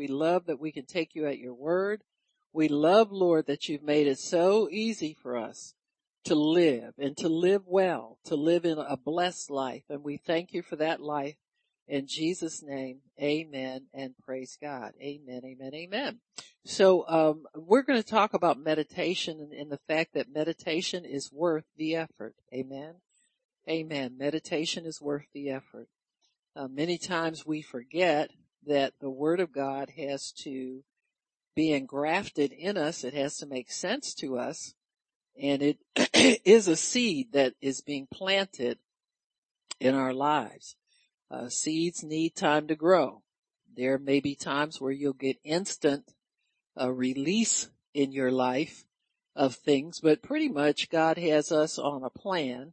We 0.00 0.06
love 0.06 0.46
that 0.46 0.58
we 0.58 0.72
can 0.72 0.86
take 0.86 1.14
you 1.14 1.26
at 1.26 1.36
your 1.36 1.52
word. 1.52 2.04
We 2.54 2.68
love, 2.68 3.12
Lord, 3.12 3.46
that 3.48 3.68
you've 3.68 3.82
made 3.82 4.06
it 4.06 4.18
so 4.18 4.66
easy 4.70 5.12
for 5.12 5.36
us 5.36 5.74
to 6.24 6.34
live 6.34 6.94
and 6.96 7.14
to 7.18 7.28
live 7.28 7.64
well, 7.66 8.16
to 8.24 8.34
live 8.34 8.64
in 8.64 8.78
a 8.78 8.96
blessed 8.96 9.50
life. 9.50 9.82
And 9.90 10.02
we 10.02 10.16
thank 10.16 10.54
you 10.54 10.62
for 10.62 10.76
that 10.76 11.02
life. 11.02 11.36
In 11.86 12.06
Jesus 12.06 12.62
name, 12.62 13.00
amen 13.20 13.88
and 13.92 14.14
praise 14.24 14.56
God. 14.58 14.92
Amen, 15.02 15.42
amen, 15.44 15.74
amen. 15.74 16.20
So, 16.64 17.06
um, 17.06 17.44
we're 17.54 17.82
going 17.82 18.02
to 18.02 18.08
talk 18.08 18.32
about 18.32 18.58
meditation 18.58 19.38
and, 19.38 19.52
and 19.52 19.70
the 19.70 19.80
fact 19.86 20.14
that 20.14 20.32
meditation 20.32 21.04
is 21.04 21.30
worth 21.30 21.66
the 21.76 21.96
effort. 21.96 22.36
Amen. 22.54 22.94
Amen. 23.68 24.16
Meditation 24.16 24.86
is 24.86 24.98
worth 24.98 25.26
the 25.34 25.50
effort. 25.50 25.88
Uh, 26.56 26.68
many 26.68 26.96
times 26.96 27.44
we 27.44 27.60
forget 27.60 28.30
that 28.66 28.94
the 29.00 29.10
Word 29.10 29.40
of 29.40 29.52
God 29.52 29.90
has 29.96 30.32
to 30.42 30.82
be 31.54 31.72
engrafted 31.72 32.52
in 32.52 32.76
us. 32.76 33.04
It 33.04 33.14
has 33.14 33.36
to 33.38 33.46
make 33.46 33.70
sense 33.70 34.14
to 34.14 34.38
us. 34.38 34.74
And 35.40 35.62
it 35.62 35.78
is 36.44 36.68
a 36.68 36.76
seed 36.76 37.32
that 37.32 37.54
is 37.60 37.80
being 37.80 38.06
planted 38.12 38.78
in 39.78 39.94
our 39.94 40.12
lives. 40.12 40.76
Uh, 41.30 41.48
seeds 41.48 42.02
need 42.02 42.34
time 42.34 42.66
to 42.68 42.74
grow. 42.74 43.22
There 43.76 43.98
may 43.98 44.20
be 44.20 44.34
times 44.34 44.80
where 44.80 44.92
you'll 44.92 45.12
get 45.12 45.38
instant 45.44 46.12
uh, 46.78 46.90
release 46.92 47.70
in 47.94 48.12
your 48.12 48.30
life 48.30 48.84
of 49.36 49.54
things, 49.54 50.00
but 50.00 50.22
pretty 50.22 50.48
much 50.48 50.90
God 50.90 51.16
has 51.18 51.52
us 51.52 51.78
on 51.78 52.02
a 52.02 52.10
plan 52.10 52.72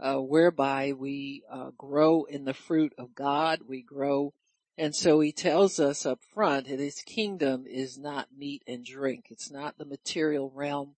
uh, 0.00 0.16
whereby 0.16 0.92
we 0.92 1.42
uh, 1.50 1.70
grow 1.76 2.24
in 2.24 2.44
the 2.44 2.54
fruit 2.54 2.92
of 2.98 3.14
God. 3.14 3.60
We 3.68 3.82
grow, 3.82 4.32
and 4.78 4.94
so 4.94 5.20
He 5.20 5.32
tells 5.32 5.78
us 5.78 6.06
up 6.06 6.20
front 6.22 6.68
that 6.68 6.80
His 6.80 7.02
kingdom 7.02 7.64
is 7.66 7.98
not 7.98 8.28
meat 8.36 8.62
and 8.66 8.84
drink. 8.84 9.26
It's 9.30 9.50
not 9.50 9.76
the 9.76 9.84
material 9.84 10.50
realm, 10.54 10.94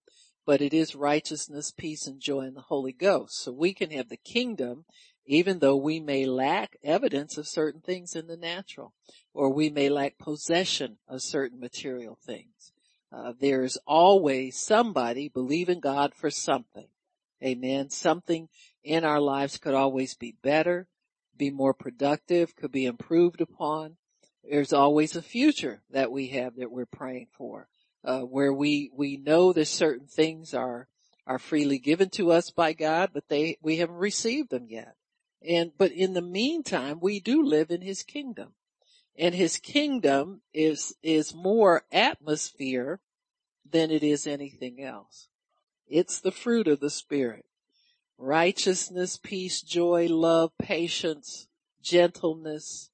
but 0.46 0.60
it 0.60 0.72
is 0.72 0.94
righteousness, 0.94 1.72
peace, 1.72 2.06
and 2.06 2.20
joy 2.20 2.42
in 2.42 2.54
the 2.54 2.60
Holy 2.60 2.92
Ghost. 2.92 3.42
So 3.42 3.50
we 3.50 3.74
can 3.74 3.90
have 3.90 4.08
the 4.08 4.16
kingdom 4.16 4.84
even 5.30 5.60
though 5.60 5.76
we 5.76 6.00
may 6.00 6.26
lack 6.26 6.76
evidence 6.82 7.38
of 7.38 7.46
certain 7.46 7.80
things 7.80 8.16
in 8.16 8.26
the 8.26 8.36
natural, 8.36 8.92
or 9.32 9.52
we 9.52 9.70
may 9.70 9.88
lack 9.88 10.18
possession 10.18 10.98
of 11.06 11.22
certain 11.22 11.60
material 11.60 12.18
things. 12.26 12.72
Uh, 13.12 13.32
there's 13.38 13.78
always 13.86 14.56
somebody 14.56 15.28
believing 15.28 15.78
God 15.78 16.14
for 16.16 16.30
something. 16.30 16.88
Amen. 17.44 17.90
Something 17.90 18.48
in 18.82 19.04
our 19.04 19.20
lives 19.20 19.56
could 19.56 19.74
always 19.74 20.16
be 20.16 20.34
better, 20.42 20.88
be 21.40 21.50
more 21.50 21.74
productive, 21.74 22.54
could 22.54 22.70
be 22.70 22.86
improved 22.86 23.40
upon. 23.40 23.96
There's 24.48 24.72
always 24.72 25.16
a 25.16 25.22
future 25.22 25.82
that 25.90 26.12
we 26.12 26.28
have 26.28 26.56
that 26.56 26.70
we're 26.70 26.86
praying 26.86 27.28
for, 27.32 27.66
uh, 28.04 28.20
where 28.20 28.52
we, 28.52 28.90
we 28.94 29.16
know 29.16 29.52
that 29.54 29.66
certain 29.66 30.06
things 30.06 30.54
are, 30.54 30.86
are 31.26 31.38
freely 31.38 31.78
given 31.78 32.10
to 32.10 32.30
us 32.30 32.50
by 32.50 32.74
God, 32.74 33.10
but 33.14 33.24
they, 33.28 33.56
we 33.62 33.78
haven't 33.78 33.96
received 33.96 34.50
them 34.50 34.66
yet. 34.68 34.94
And, 35.42 35.72
but 35.78 35.92
in 35.92 36.12
the 36.12 36.22
meantime, 36.22 37.00
we 37.00 37.20
do 37.20 37.42
live 37.42 37.70
in 37.70 37.80
his 37.80 38.02
kingdom 38.02 38.52
and 39.18 39.34
his 39.34 39.56
kingdom 39.56 40.42
is, 40.52 40.94
is 41.02 41.34
more 41.34 41.84
atmosphere 41.90 43.00
than 43.68 43.90
it 43.90 44.02
is 44.02 44.26
anything 44.26 44.82
else. 44.82 45.28
It's 45.86 46.20
the 46.20 46.32
fruit 46.32 46.68
of 46.68 46.80
the 46.80 46.90
spirit 46.90 47.44
righteousness, 48.20 49.16
peace, 49.16 49.62
joy, 49.62 50.06
love, 50.08 50.52
patience, 50.58 51.48
gentleness, 51.82 52.90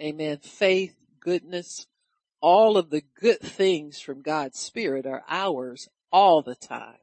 amen, 0.00 0.38
faith, 0.38 0.94
goodness, 1.20 1.86
all 2.40 2.76
of 2.76 2.90
the 2.90 3.02
good 3.20 3.40
things 3.40 4.00
from 4.00 4.22
God's 4.22 4.58
spirit 4.58 5.04
are 5.04 5.24
ours 5.28 5.88
all 6.12 6.42
the 6.42 6.54
time. 6.54 6.98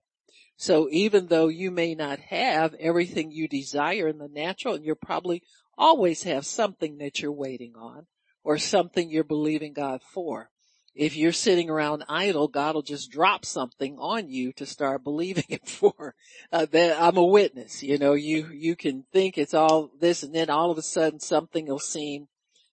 So 0.58 0.88
even 0.90 1.28
though 1.28 1.50
you 1.50 1.70
may 1.70 1.96
not 1.96 2.20
have 2.20 2.74
everything 2.76 3.32
you 3.32 3.50
desire 3.50 4.08
in 4.08 4.20
the 4.20 4.30
natural 4.30 4.76
and 4.76 4.86
you'll 4.86 4.96
probably 4.96 5.44
always 5.78 6.24
have 6.24 6.46
something 6.46 7.00
that 7.00 7.20
you're 7.20 7.32
waiting 7.32 7.74
on 7.76 8.08
or 8.44 8.58
something 8.58 9.10
you're 9.10 9.26
believing 9.26 9.74
God 9.74 10.02
for 10.02 10.50
if 10.96 11.18
you're 11.18 11.34
sitting 11.34 11.70
around 11.70 12.06
idle, 12.08 12.48
God 12.48 12.76
will 12.76 12.82
just 12.82 13.12
drop 13.12 13.44
something 13.46 13.98
on 14.00 14.30
you 14.30 14.54
to 14.54 14.66
start 14.66 15.04
believing 15.04 15.44
it 15.50 15.68
for. 15.68 16.16
Uh, 16.52 16.66
that 16.72 17.02
I'm 17.02 17.18
a 17.18 17.26
witness. 17.26 17.84
You 17.84 17.98
know, 17.98 18.14
you 18.14 18.48
you 18.52 18.76
can 18.76 19.04
think 19.12 19.38
it's 19.38 19.54
all 19.54 19.92
this, 20.00 20.24
and 20.24 20.34
then 20.34 20.50
all 20.50 20.72
of 20.72 20.78
a 20.78 20.82
sudden 20.82 21.20
something 21.20 21.68
will 21.68 21.80
seem 21.80 22.28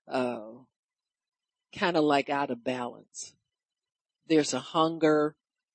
uh, 0.08 0.52
kind 1.76 1.96
of 1.96 2.04
like 2.04 2.30
out 2.30 2.50
of 2.50 2.62
balance. 2.64 3.34
There's 4.28 4.54
a 4.54 4.60
hunger, 4.60 5.34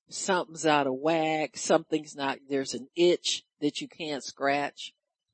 something's 0.10 0.66
out 0.66 0.88
of 0.88 0.94
whack, 0.94 1.58
something's 1.58 2.16
not. 2.16 2.40
There's 2.50 2.74
an 2.74 2.88
itch 2.96 3.44
that 3.60 3.82
you 3.82 3.90
can't 3.90 4.24
scratch, 4.24 4.94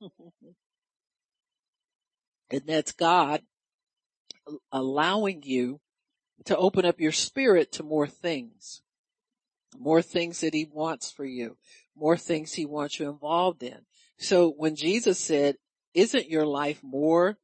and 2.50 2.62
that's 2.66 2.92
God 2.92 3.42
allowing 4.72 5.42
you 5.42 5.80
to 6.44 6.56
open 6.56 6.84
up 6.84 7.00
your 7.00 7.12
spirit 7.12 7.72
to 7.72 7.82
more 7.82 8.06
things, 8.06 8.82
more 9.78 10.02
things 10.02 10.40
that 10.40 10.54
he 10.54 10.68
wants 10.70 11.10
for 11.10 11.24
you, 11.24 11.56
more 11.96 12.16
things 12.16 12.54
he 12.54 12.66
wants 12.66 12.98
you 12.98 13.08
involved 13.08 13.62
in. 13.62 13.80
So 14.18 14.50
when 14.50 14.76
Jesus 14.76 15.18
said, 15.18 15.56
isn't 15.94 16.30
your 16.30 16.46
life 16.46 16.82
more 16.82 17.38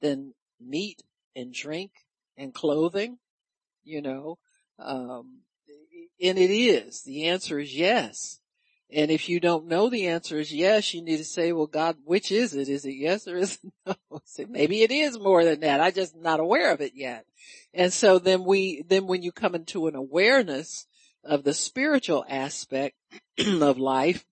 than 0.00 0.34
meat 0.60 1.02
and 1.34 1.52
drink 1.52 1.92
and 2.36 2.52
clothing? 2.52 3.18
You 3.84 4.02
know, 4.02 4.38
um, 4.78 5.40
and 6.22 6.38
it 6.38 6.50
is. 6.50 7.02
The 7.02 7.26
answer 7.26 7.58
is 7.58 7.74
yes. 7.76 8.40
And 8.92 9.10
if 9.10 9.28
you 9.28 9.40
don't 9.40 9.66
know 9.66 9.88
the 9.88 10.08
answer 10.08 10.38
is 10.38 10.52
yes, 10.52 10.94
you 10.94 11.02
need 11.02 11.16
to 11.16 11.24
say, 11.24 11.52
well, 11.52 11.66
God, 11.66 11.96
which 12.04 12.30
is 12.30 12.54
it? 12.54 12.68
Is 12.68 12.84
it 12.84 12.92
yes 12.92 13.26
or 13.26 13.36
is 13.36 13.58
it 13.62 13.72
no? 14.10 14.20
Say, 14.24 14.46
maybe 14.48 14.82
it 14.82 14.90
is 14.90 15.18
more 15.18 15.44
than 15.44 15.60
that. 15.60 15.80
I 15.80 15.90
just 15.90 16.16
not 16.16 16.40
aware 16.40 16.72
of 16.72 16.80
it 16.80 16.92
yet. 16.94 17.24
And 17.72 17.92
so 17.92 18.18
then 18.18 18.44
we, 18.44 18.84
then 18.86 19.06
when 19.06 19.22
you 19.22 19.32
come 19.32 19.54
into 19.54 19.86
an 19.86 19.96
awareness 19.96 20.86
of 21.24 21.44
the 21.44 21.54
spiritual 21.54 22.24
aspect 22.28 22.94
of 23.38 23.78
life, 23.78 24.24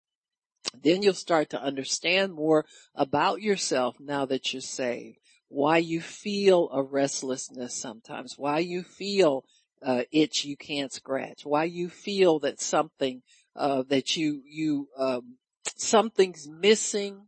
then 0.81 1.03
you'll 1.03 1.15
start 1.15 1.51
to 1.51 1.63
understand 1.63 2.33
more 2.33 2.65
about 2.95 3.43
yourself 3.43 3.97
now 3.99 4.27
that 4.27 4.53
you're 4.53 4.61
saved. 4.63 5.19
Why 5.49 5.79
you 5.79 6.01
feel 6.01 6.71
a 6.73 6.83
restlessness 6.83 7.75
sometimes, 7.75 8.35
why 8.39 8.61
you 8.61 8.83
feel 8.83 9.45
uh, 9.83 10.05
itch 10.13 10.45
you 10.45 10.57
can't 10.57 10.93
scratch, 10.93 11.45
why 11.45 11.65
you 11.65 11.89
feel 11.89 12.39
that 12.41 12.61
something 12.61 13.23
uh, 13.55 13.83
that 13.89 14.17
you, 14.17 14.43
you, 14.47 14.89
um, 14.97 15.37
something's 15.77 16.49
missing, 16.49 17.27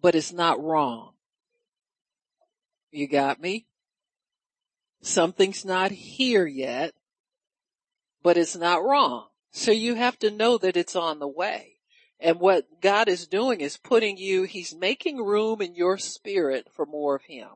but 0.00 0.14
it's 0.14 0.32
not 0.32 0.62
wrong. 0.62 1.12
You 2.90 3.08
got 3.08 3.40
me? 3.40 3.66
Something's 5.02 5.64
not 5.64 5.90
here 5.90 6.46
yet, 6.46 6.94
but 8.22 8.36
it's 8.36 8.56
not 8.56 8.82
wrong. 8.82 9.26
So 9.50 9.70
you 9.70 9.94
have 9.94 10.18
to 10.20 10.30
know 10.30 10.58
that 10.58 10.76
it's 10.76 10.96
on 10.96 11.18
the 11.18 11.28
way. 11.28 11.74
And 12.18 12.40
what 12.40 12.80
God 12.80 13.08
is 13.08 13.26
doing 13.26 13.60
is 13.60 13.76
putting 13.76 14.16
you, 14.16 14.44
He's 14.44 14.74
making 14.74 15.18
room 15.18 15.60
in 15.60 15.74
your 15.74 15.98
spirit 15.98 16.68
for 16.72 16.86
more 16.86 17.16
of 17.16 17.24
Him. 17.24 17.48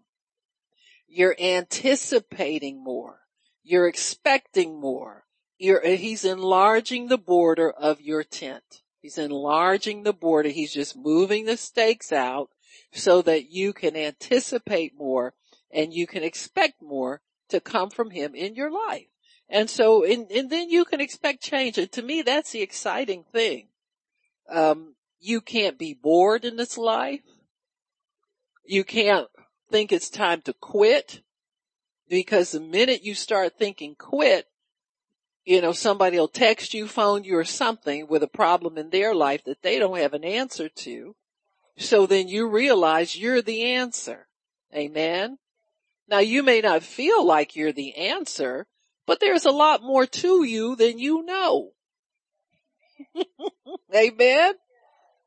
You're 1.06 1.37
anticipating 1.41 2.82
more. 2.82 3.20
You're 3.62 3.88
expecting 3.88 4.78
more. 4.78 5.25
You're, 5.58 5.84
he's 5.84 6.24
enlarging 6.24 7.08
the 7.08 7.19
border 7.19 7.70
of 7.70 8.00
your 8.00 8.22
tent. 8.22 8.82
He's 9.00 9.19
enlarging 9.19 10.02
the 10.02 10.12
border. 10.12 10.48
He's 10.48 10.72
just 10.72 10.96
moving 10.96 11.46
the 11.46 11.56
stakes 11.56 12.12
out 12.12 12.50
so 12.92 13.22
that 13.22 13.50
you 13.50 13.72
can 13.72 13.96
anticipate 13.96 14.96
more 14.96 15.34
and 15.70 15.92
you 15.92 16.06
can 16.06 16.22
expect 16.22 16.80
more 16.82 17.20
to 17.48 17.60
come 17.60 17.91
from 17.91 18.10
him 18.10 18.34
in 18.34 18.54
your 18.54 18.70
life. 18.70 19.06
And 19.49 19.70
so, 19.70 20.05
and, 20.05 20.31
and 20.31 20.50
then 20.50 20.69
you 20.69 20.84
can 20.84 21.00
expect 21.00 21.43
change. 21.43 21.78
And 21.78 21.90
to 21.93 22.02
me, 22.02 22.22
that's 22.22 22.52
the 22.52 22.60
exciting 22.60 23.25
thing. 23.32 23.69
Um, 24.49 24.94
you 25.20 25.40
can't 25.40 25.78
be 25.78 25.94
bored 25.94 26.44
in 26.44 26.56
this 26.56 26.76
life. 26.76 27.22
You 28.64 28.84
can't 28.84 29.28
think 29.70 29.90
it's 29.90 30.10
time 30.10 30.43
to 30.43 30.52
quit 30.52 31.22
because 32.08 32.52
the 32.52 32.60
minute 32.60 33.05
you 33.05 33.14
start 33.14 33.58
thinking 33.58 33.94
quit, 33.99 34.46
you 35.48 35.62
know, 35.62 35.72
somebody 35.72 36.18
will 36.18 36.28
text 36.28 36.74
you, 36.74 36.86
phone 36.86 37.24
you 37.24 37.38
or 37.38 37.44
something 37.44 38.06
with 38.06 38.22
a 38.22 38.28
problem 38.28 38.76
in 38.76 38.90
their 38.90 39.14
life 39.14 39.44
that 39.44 39.62
they 39.62 39.78
don't 39.78 39.96
have 39.96 40.12
an 40.12 40.22
answer 40.22 40.68
to. 40.68 41.16
So 41.78 42.04
then 42.04 42.28
you 42.28 42.46
realize 42.46 43.16
you're 43.16 43.40
the 43.40 43.62
answer. 43.72 44.28
Amen. 44.74 45.38
Now 46.06 46.18
you 46.18 46.42
may 46.42 46.60
not 46.60 46.82
feel 46.82 47.24
like 47.24 47.56
you're 47.56 47.72
the 47.72 47.96
answer, 47.96 48.66
but 49.06 49.20
there's 49.20 49.46
a 49.46 49.50
lot 49.50 49.82
more 49.82 50.04
to 50.04 50.44
you 50.44 50.76
than 50.76 50.98
you 50.98 51.24
know. 51.24 51.70
Amen. 53.96 54.52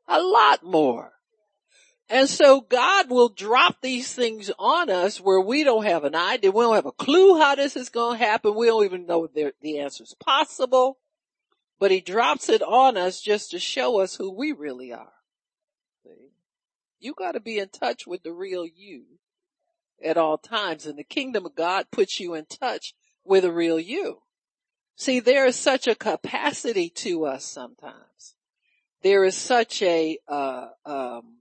A 0.06 0.22
lot 0.22 0.62
more. 0.62 1.11
And 2.12 2.28
so 2.28 2.60
God 2.60 3.08
will 3.08 3.30
drop 3.30 3.80
these 3.80 4.12
things 4.12 4.50
on 4.58 4.90
us 4.90 5.18
where 5.18 5.40
we 5.40 5.64
don't 5.64 5.86
have 5.86 6.04
an 6.04 6.14
idea. 6.14 6.50
We 6.50 6.62
don't 6.62 6.74
have 6.74 6.84
a 6.84 6.92
clue 6.92 7.40
how 7.40 7.54
this 7.54 7.74
is 7.74 7.88
going 7.88 8.18
to 8.18 8.24
happen. 8.24 8.54
We 8.54 8.66
don't 8.66 8.84
even 8.84 9.06
know 9.06 9.26
the 9.34 9.78
answer 9.78 10.04
is 10.04 10.14
possible, 10.22 10.98
but 11.80 11.90
he 11.90 12.02
drops 12.02 12.50
it 12.50 12.60
on 12.60 12.98
us 12.98 13.22
just 13.22 13.52
to 13.52 13.58
show 13.58 13.98
us 13.98 14.14
who 14.14 14.30
we 14.30 14.52
really 14.52 14.92
are. 14.92 15.14
See? 16.04 16.32
You 17.00 17.14
got 17.16 17.32
to 17.32 17.40
be 17.40 17.58
in 17.58 17.70
touch 17.70 18.06
with 18.06 18.22
the 18.24 18.32
real 18.34 18.66
you 18.66 19.04
at 20.04 20.18
all 20.18 20.36
times. 20.36 20.84
And 20.84 20.98
the 20.98 21.04
kingdom 21.04 21.46
of 21.46 21.54
God 21.54 21.86
puts 21.90 22.20
you 22.20 22.34
in 22.34 22.44
touch 22.44 22.92
with 23.24 23.42
a 23.42 23.50
real 23.50 23.80
you. 23.80 24.18
See, 24.96 25.18
there 25.18 25.46
is 25.46 25.56
such 25.56 25.86
a 25.86 25.94
capacity 25.94 26.90
to 26.90 27.24
us 27.24 27.46
sometimes. 27.46 28.34
There 29.02 29.24
is 29.24 29.34
such 29.34 29.80
a, 29.80 30.18
uh, 30.28 30.66
um, 30.84 31.38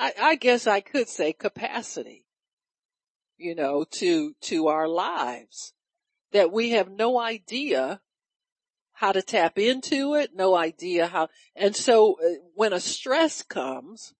I, 0.00 0.14
I 0.18 0.34
guess 0.36 0.66
I 0.66 0.80
could 0.80 1.10
say 1.10 1.34
capacity, 1.34 2.24
you 3.36 3.54
know, 3.54 3.84
to, 3.92 4.32
to 4.40 4.68
our 4.68 4.88
lives 4.88 5.74
that 6.32 6.50
we 6.50 6.70
have 6.70 6.90
no 6.90 7.20
idea 7.20 8.00
how 8.94 9.12
to 9.12 9.20
tap 9.20 9.58
into 9.58 10.14
it, 10.14 10.30
no 10.34 10.56
idea 10.56 11.06
how, 11.06 11.28
and 11.54 11.76
so 11.76 12.14
uh, 12.14 12.28
when 12.54 12.72
a 12.72 12.80
stress 12.80 13.42
comes, 13.42 14.14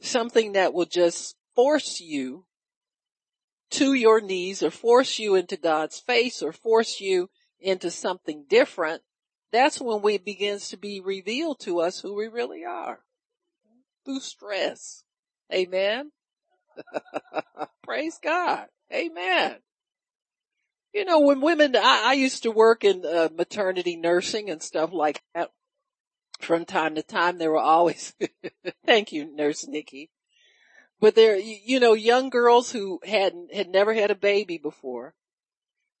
something 0.00 0.54
that 0.54 0.74
will 0.74 0.86
just 0.86 1.36
force 1.54 2.00
you 2.00 2.46
to 3.70 3.94
your 3.94 4.20
knees 4.20 4.60
or 4.60 4.72
force 4.72 5.20
you 5.20 5.36
into 5.36 5.56
God's 5.56 6.00
face 6.00 6.42
or 6.42 6.52
force 6.52 7.00
you 7.00 7.30
into 7.60 7.92
something 7.92 8.44
different, 8.48 9.02
that's 9.52 9.80
when 9.80 10.02
we 10.02 10.18
begins 10.18 10.68
to 10.70 10.76
be 10.76 11.00
revealed 11.00 11.60
to 11.60 11.80
us 11.80 12.00
who 12.00 12.12
we 12.16 12.26
really 12.26 12.64
are 12.64 13.04
through 14.04 14.20
stress. 14.20 15.04
Amen. 15.52 16.10
Praise 17.84 18.18
God. 18.22 18.66
Amen. 18.92 19.56
You 20.92 21.04
know, 21.06 21.20
when 21.20 21.40
women, 21.40 21.74
I, 21.76 22.10
I 22.10 22.12
used 22.14 22.42
to 22.42 22.50
work 22.50 22.84
in 22.84 23.04
uh, 23.04 23.28
maternity 23.34 23.96
nursing 23.96 24.50
and 24.50 24.62
stuff 24.62 24.92
like 24.92 25.22
that. 25.34 25.50
From 26.40 26.64
time 26.64 26.96
to 26.96 27.02
time, 27.04 27.38
there 27.38 27.52
were 27.52 27.58
always, 27.58 28.14
thank 28.86 29.12
you, 29.12 29.32
Nurse 29.32 29.66
Nikki. 29.66 30.10
But 31.00 31.14
there, 31.14 31.36
you 31.38 31.78
know, 31.78 31.92
young 31.94 32.30
girls 32.30 32.72
who 32.72 32.98
hadn't, 33.04 33.54
had 33.54 33.68
never 33.68 33.94
had 33.94 34.10
a 34.10 34.16
baby 34.16 34.58
before 34.58 35.14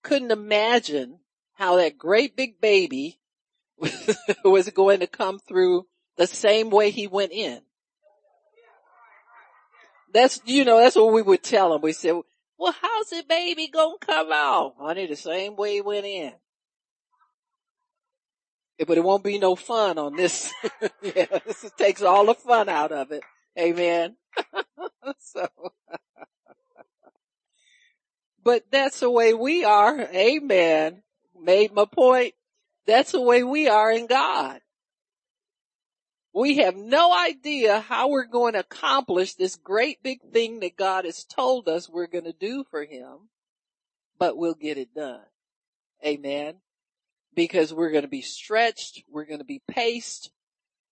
couldn't 0.02 0.32
imagine 0.32 1.20
how 1.54 1.76
that 1.76 1.98
great 1.98 2.36
big 2.36 2.60
baby 2.60 3.20
was 4.44 4.68
going 4.70 5.00
to 5.00 5.06
come 5.06 5.38
through 5.38 5.86
the 6.16 6.26
same 6.26 6.70
way 6.70 6.90
he 6.90 7.06
went 7.06 7.32
in. 7.32 7.60
That's, 10.12 10.40
you 10.44 10.64
know, 10.64 10.78
that's 10.78 10.96
what 10.96 11.12
we 11.12 11.22
would 11.22 11.42
tell 11.42 11.72
them. 11.72 11.80
We 11.80 11.92
said, 11.92 12.20
well, 12.58 12.74
how's 12.80 13.10
the 13.10 13.24
baby 13.28 13.68
gonna 13.68 13.96
come 14.00 14.30
out? 14.32 14.74
Honey, 14.78 15.06
the 15.06 15.16
same 15.16 15.56
way 15.56 15.74
he 15.74 15.80
went 15.80 16.06
in. 16.06 16.32
But 18.86 18.98
it 18.98 19.04
won't 19.04 19.24
be 19.24 19.38
no 19.38 19.54
fun 19.54 19.98
on 19.98 20.16
this. 20.16 20.52
yeah, 21.02 21.26
this 21.46 21.70
takes 21.76 22.02
all 22.02 22.26
the 22.26 22.34
fun 22.34 22.68
out 22.68 22.92
of 22.92 23.12
it. 23.12 23.22
Amen. 23.58 24.16
so, 25.18 25.48
but 28.42 28.64
that's 28.70 29.00
the 29.00 29.10
way 29.10 29.34
we 29.34 29.64
are. 29.64 30.00
Amen. 30.00 31.02
Made 31.40 31.72
my 31.72 31.84
point. 31.84 32.34
That's 32.86 33.12
the 33.12 33.20
way 33.20 33.42
we 33.42 33.68
are 33.68 33.90
in 33.90 34.06
God. 34.06 34.60
We 36.34 36.58
have 36.58 36.76
no 36.76 37.14
idea 37.14 37.80
how 37.80 38.08
we're 38.08 38.24
going 38.24 38.54
to 38.54 38.60
accomplish 38.60 39.34
this 39.34 39.56
great 39.56 40.02
big 40.02 40.20
thing 40.32 40.60
that 40.60 40.76
God 40.76 41.04
has 41.04 41.24
told 41.24 41.68
us 41.68 41.88
we're 41.88 42.06
going 42.06 42.24
to 42.24 42.32
do 42.32 42.64
for 42.70 42.84
him, 42.84 43.28
but 44.18 44.36
we'll 44.36 44.54
get 44.54 44.78
it 44.78 44.94
done. 44.94 45.20
Amen. 46.04 46.56
Because 47.34 47.72
we're 47.72 47.90
going 47.90 48.02
to 48.02 48.08
be 48.08 48.22
stretched. 48.22 49.02
We're 49.10 49.26
going 49.26 49.40
to 49.40 49.44
be 49.44 49.62
paced. 49.68 50.30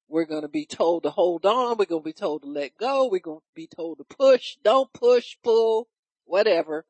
We're 0.09 0.27
going 0.27 0.43
to 0.43 0.49
be 0.49 0.67
told 0.67 1.05
to 1.05 1.11
hold 1.11 1.47
on. 1.47 1.79
We're 1.79 1.87
going 1.87 2.03
to 2.03 2.09
be 2.09 2.13
told 2.13 2.43
to 2.43 2.49
let 2.49 2.77
go. 2.77 3.09
We're 3.09 3.21
going 3.21 3.41
to 3.41 3.55
be 3.55 3.67
told 3.67 3.99
to 3.99 4.05
push. 4.05 4.57
Don't 4.63 4.93
push, 4.93 5.37
pull, 5.43 5.89
whatever. 6.25 6.85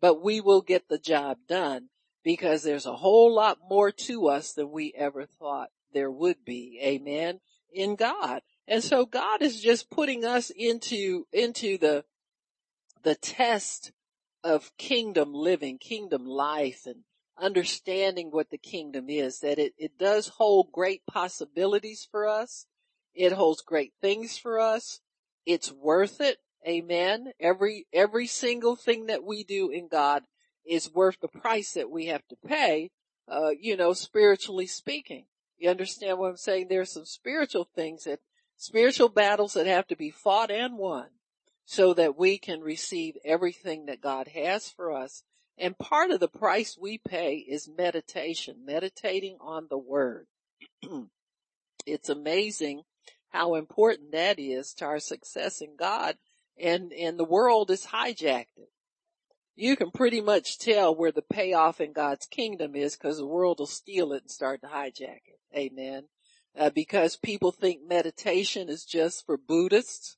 But 0.00 0.22
we 0.22 0.40
will 0.40 0.62
get 0.62 0.88
the 0.88 0.98
job 0.98 1.38
done 1.48 1.88
because 2.24 2.62
there's 2.62 2.86
a 2.86 2.96
whole 2.96 3.34
lot 3.34 3.58
more 3.68 3.90
to 3.90 4.28
us 4.28 4.52
than 4.52 4.70
we 4.70 4.94
ever 4.96 5.26
thought 5.26 5.68
there 5.92 6.10
would 6.10 6.44
be. 6.44 6.80
Amen. 6.82 7.40
In 7.72 7.96
God. 7.96 8.42
And 8.66 8.82
so 8.82 9.06
God 9.06 9.42
is 9.42 9.60
just 9.60 9.90
putting 9.90 10.24
us 10.24 10.50
into, 10.50 11.26
into 11.32 11.78
the, 11.78 12.04
the 13.02 13.14
test 13.14 13.92
of 14.42 14.76
kingdom 14.76 15.34
living, 15.34 15.78
kingdom 15.78 16.24
life 16.24 16.86
and 16.86 17.04
understanding 17.38 18.30
what 18.30 18.50
the 18.50 18.58
kingdom 18.58 19.08
is, 19.08 19.40
that 19.40 19.58
it, 19.58 19.72
it 19.78 19.98
does 19.98 20.28
hold 20.28 20.72
great 20.72 21.02
possibilities 21.06 22.06
for 22.10 22.26
us. 22.26 22.66
It 23.14 23.32
holds 23.32 23.62
great 23.62 23.92
things 24.00 24.38
for 24.38 24.60
us. 24.60 25.00
It's 25.46 25.72
worth 25.72 26.20
it. 26.20 26.38
Amen. 26.66 27.32
Every, 27.40 27.86
every 27.92 28.26
single 28.26 28.76
thing 28.76 29.06
that 29.06 29.24
we 29.24 29.42
do 29.44 29.70
in 29.70 29.88
God 29.88 30.24
is 30.66 30.92
worth 30.92 31.16
the 31.20 31.28
price 31.28 31.72
that 31.72 31.90
we 31.90 32.06
have 32.06 32.26
to 32.28 32.36
pay, 32.46 32.90
uh, 33.28 33.50
you 33.58 33.76
know, 33.76 33.94
spiritually 33.94 34.66
speaking. 34.66 35.24
You 35.60 35.70
understand 35.70 36.18
what 36.18 36.30
I'm 36.30 36.36
saying? 36.36 36.66
There 36.68 36.80
are 36.80 36.86
some 36.86 37.04
spiritual 37.04 37.68
things 37.76 38.04
that, 38.04 38.18
spiritual 38.56 39.08
battles 39.08 39.54
that 39.54 39.66
have 39.66 39.86
to 39.86 39.96
be 39.96 40.10
fought 40.10 40.50
and 40.50 40.76
won 40.76 41.06
so 41.64 41.94
that 41.94 42.18
we 42.18 42.36
can 42.38 42.60
receive 42.60 43.16
everything 43.24 43.86
that 43.86 44.00
God 44.00 44.28
has 44.28 44.68
for 44.68 44.92
us 44.92 45.22
and 45.60 45.76
part 45.76 46.10
of 46.10 46.20
the 46.20 46.28
price 46.28 46.78
we 46.80 46.96
pay 46.96 47.34
is 47.36 47.68
meditation, 47.68 48.64
meditating 48.64 49.36
on 49.42 49.66
the 49.68 49.76
word. 49.76 50.26
it's 51.86 52.08
amazing 52.08 52.82
how 53.28 53.54
important 53.54 54.12
that 54.12 54.38
is 54.38 54.72
to 54.74 54.86
our 54.86 54.98
success 54.98 55.60
in 55.60 55.76
God 55.76 56.16
and, 56.58 56.94
and 56.94 57.18
the 57.18 57.24
world 57.24 57.68
has 57.68 57.84
hijacked. 57.84 58.46
You 59.56 59.76
can 59.76 59.90
pretty 59.90 60.20
much 60.20 60.58
tell 60.58 60.94
where 60.94 61.12
the 61.12 61.22
payoff 61.22 61.80
in 61.80 61.92
God's 61.92 62.26
kingdom 62.26 62.74
is 62.74 62.96
because 62.96 63.18
the 63.18 63.26
world 63.26 63.58
will 63.58 63.66
steal 63.66 64.12
it 64.12 64.22
and 64.22 64.30
start 64.30 64.62
to 64.62 64.68
hijack 64.68 65.20
it. 65.26 65.40
Amen. 65.54 66.04
Uh, 66.58 66.70
because 66.70 67.16
people 67.16 67.52
think 67.52 67.80
meditation 67.86 68.68
is 68.68 68.84
just 68.84 69.26
for 69.26 69.36
Buddhists 69.36 70.16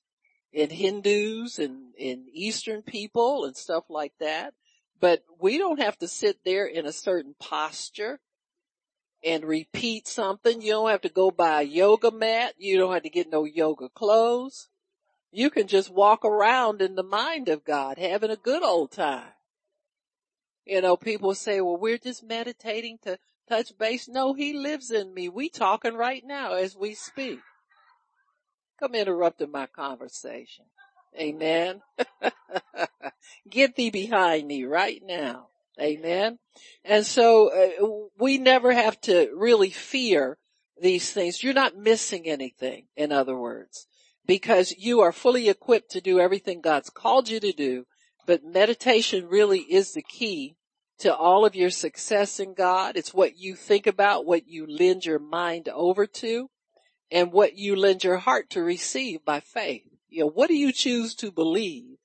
and 0.55 0.71
Hindus 0.71 1.59
and, 1.59 1.95
and 2.01 2.29
Eastern 2.33 2.83
people 2.83 3.45
and 3.45 3.57
stuff 3.57 3.85
like 3.89 4.13
that. 4.21 4.55
But 5.01 5.25
we 5.41 5.59
don't 5.59 5.81
have 5.81 5.99
to 5.99 6.09
sit 6.09 6.39
there 6.45 6.67
in 6.67 6.87
a 6.87 6.93
certain 6.93 7.35
posture 7.41 8.21
and 9.25 9.45
repeat 9.45 10.07
something. 10.07 10.63
You 10.63 10.73
don't 10.73 10.91
have 10.91 11.01
to 11.03 11.09
go 11.09 11.31
buy 11.31 11.63
a 11.63 11.65
yoga 11.65 12.11
mat. 12.11 12.55
You 12.59 12.79
don't 12.79 12.93
have 12.93 13.03
to 13.03 13.11
get 13.11 13.31
no 13.31 13.45
yoga 13.45 13.89
clothes. 13.89 14.69
You 15.33 15.49
can 15.49 15.67
just 15.67 15.91
walk 15.91 16.25
around 16.25 16.83
in 16.83 16.95
the 16.95 17.03
mind 17.03 17.49
of 17.49 17.65
God, 17.65 17.97
having 17.97 18.31
a 18.31 18.37
good 18.37 18.63
old 18.63 18.93
time. 18.93 19.33
You 20.67 20.83
know, 20.83 20.97
people 20.97 21.35
say, 21.35 21.61
well, 21.61 21.79
we're 21.79 21.99
just 21.99 22.23
meditating 22.23 22.99
to 23.03 23.19
touch 23.49 23.77
base. 23.79 24.09
No, 24.09 24.35
he 24.35 24.53
lives 24.53 24.91
in 24.91 25.13
me. 25.13 25.29
We 25.29 25.49
talking 25.49 25.95
right 25.95 26.23
now 26.25 26.53
as 26.53 26.77
we 26.77 26.95
speak. 26.95 27.41
Come 28.79 28.95
interrupting 28.95 29.51
my 29.51 29.67
conversation. 29.67 30.67
Amen. 31.19 31.83
Get 33.51 33.75
thee 33.75 33.91
behind 33.91 34.47
me 34.47 34.65
right 34.65 35.03
now. 35.05 35.49
Amen. 35.81 36.39
And 36.85 37.07
so 37.07 37.49
uh, 37.49 38.09
we 38.19 38.39
never 38.39 38.73
have 38.73 39.01
to 39.03 39.31
really 39.35 39.71
fear 39.71 40.39
these 40.81 41.11
things. 41.11 41.43
You're 41.43 41.55
not 41.55 41.77
missing 41.77 42.27
anything, 42.27 42.87
in 42.97 43.13
other 43.13 43.37
words, 43.37 43.87
because 44.27 44.75
you 44.79 45.01
are 45.01 45.13
fully 45.13 45.49
equipped 45.49 45.91
to 45.93 46.01
do 46.01 46.21
everything 46.21 46.61
God's 46.61 46.91
called 46.91 47.29
you 47.29 47.41
to 47.41 47.53
do. 47.53 47.87
But 48.27 48.45
meditation 48.45 49.27
really 49.29 49.61
is 49.61 49.93
the 49.93 50.03
key 50.03 50.57
to 50.99 51.15
all 51.15 51.45
of 51.45 51.57
your 51.57 51.71
success 51.71 52.39
in 52.39 52.55
God. 52.55 52.97
It's 52.97 53.13
what 53.13 53.37
you 53.37 53.57
think 53.57 53.87
about, 53.87 54.25
what 54.25 54.47
you 54.47 54.67
lend 54.67 55.05
your 55.05 55.19
mind 55.19 55.69
over 55.69 56.07
to, 56.07 56.49
and 57.11 57.33
what 57.33 57.57
you 57.57 57.75
lend 57.75 58.05
your 58.05 58.19
heart 58.19 58.51
to 58.51 58.63
receive 58.63 59.25
by 59.25 59.41
faith. 59.41 59.83
You 60.09 60.21
know, 60.21 60.31
what 60.31 60.49
do 60.49 60.55
you 60.55 60.73
choose 60.73 61.15
to 61.17 61.33
believe 61.33 61.97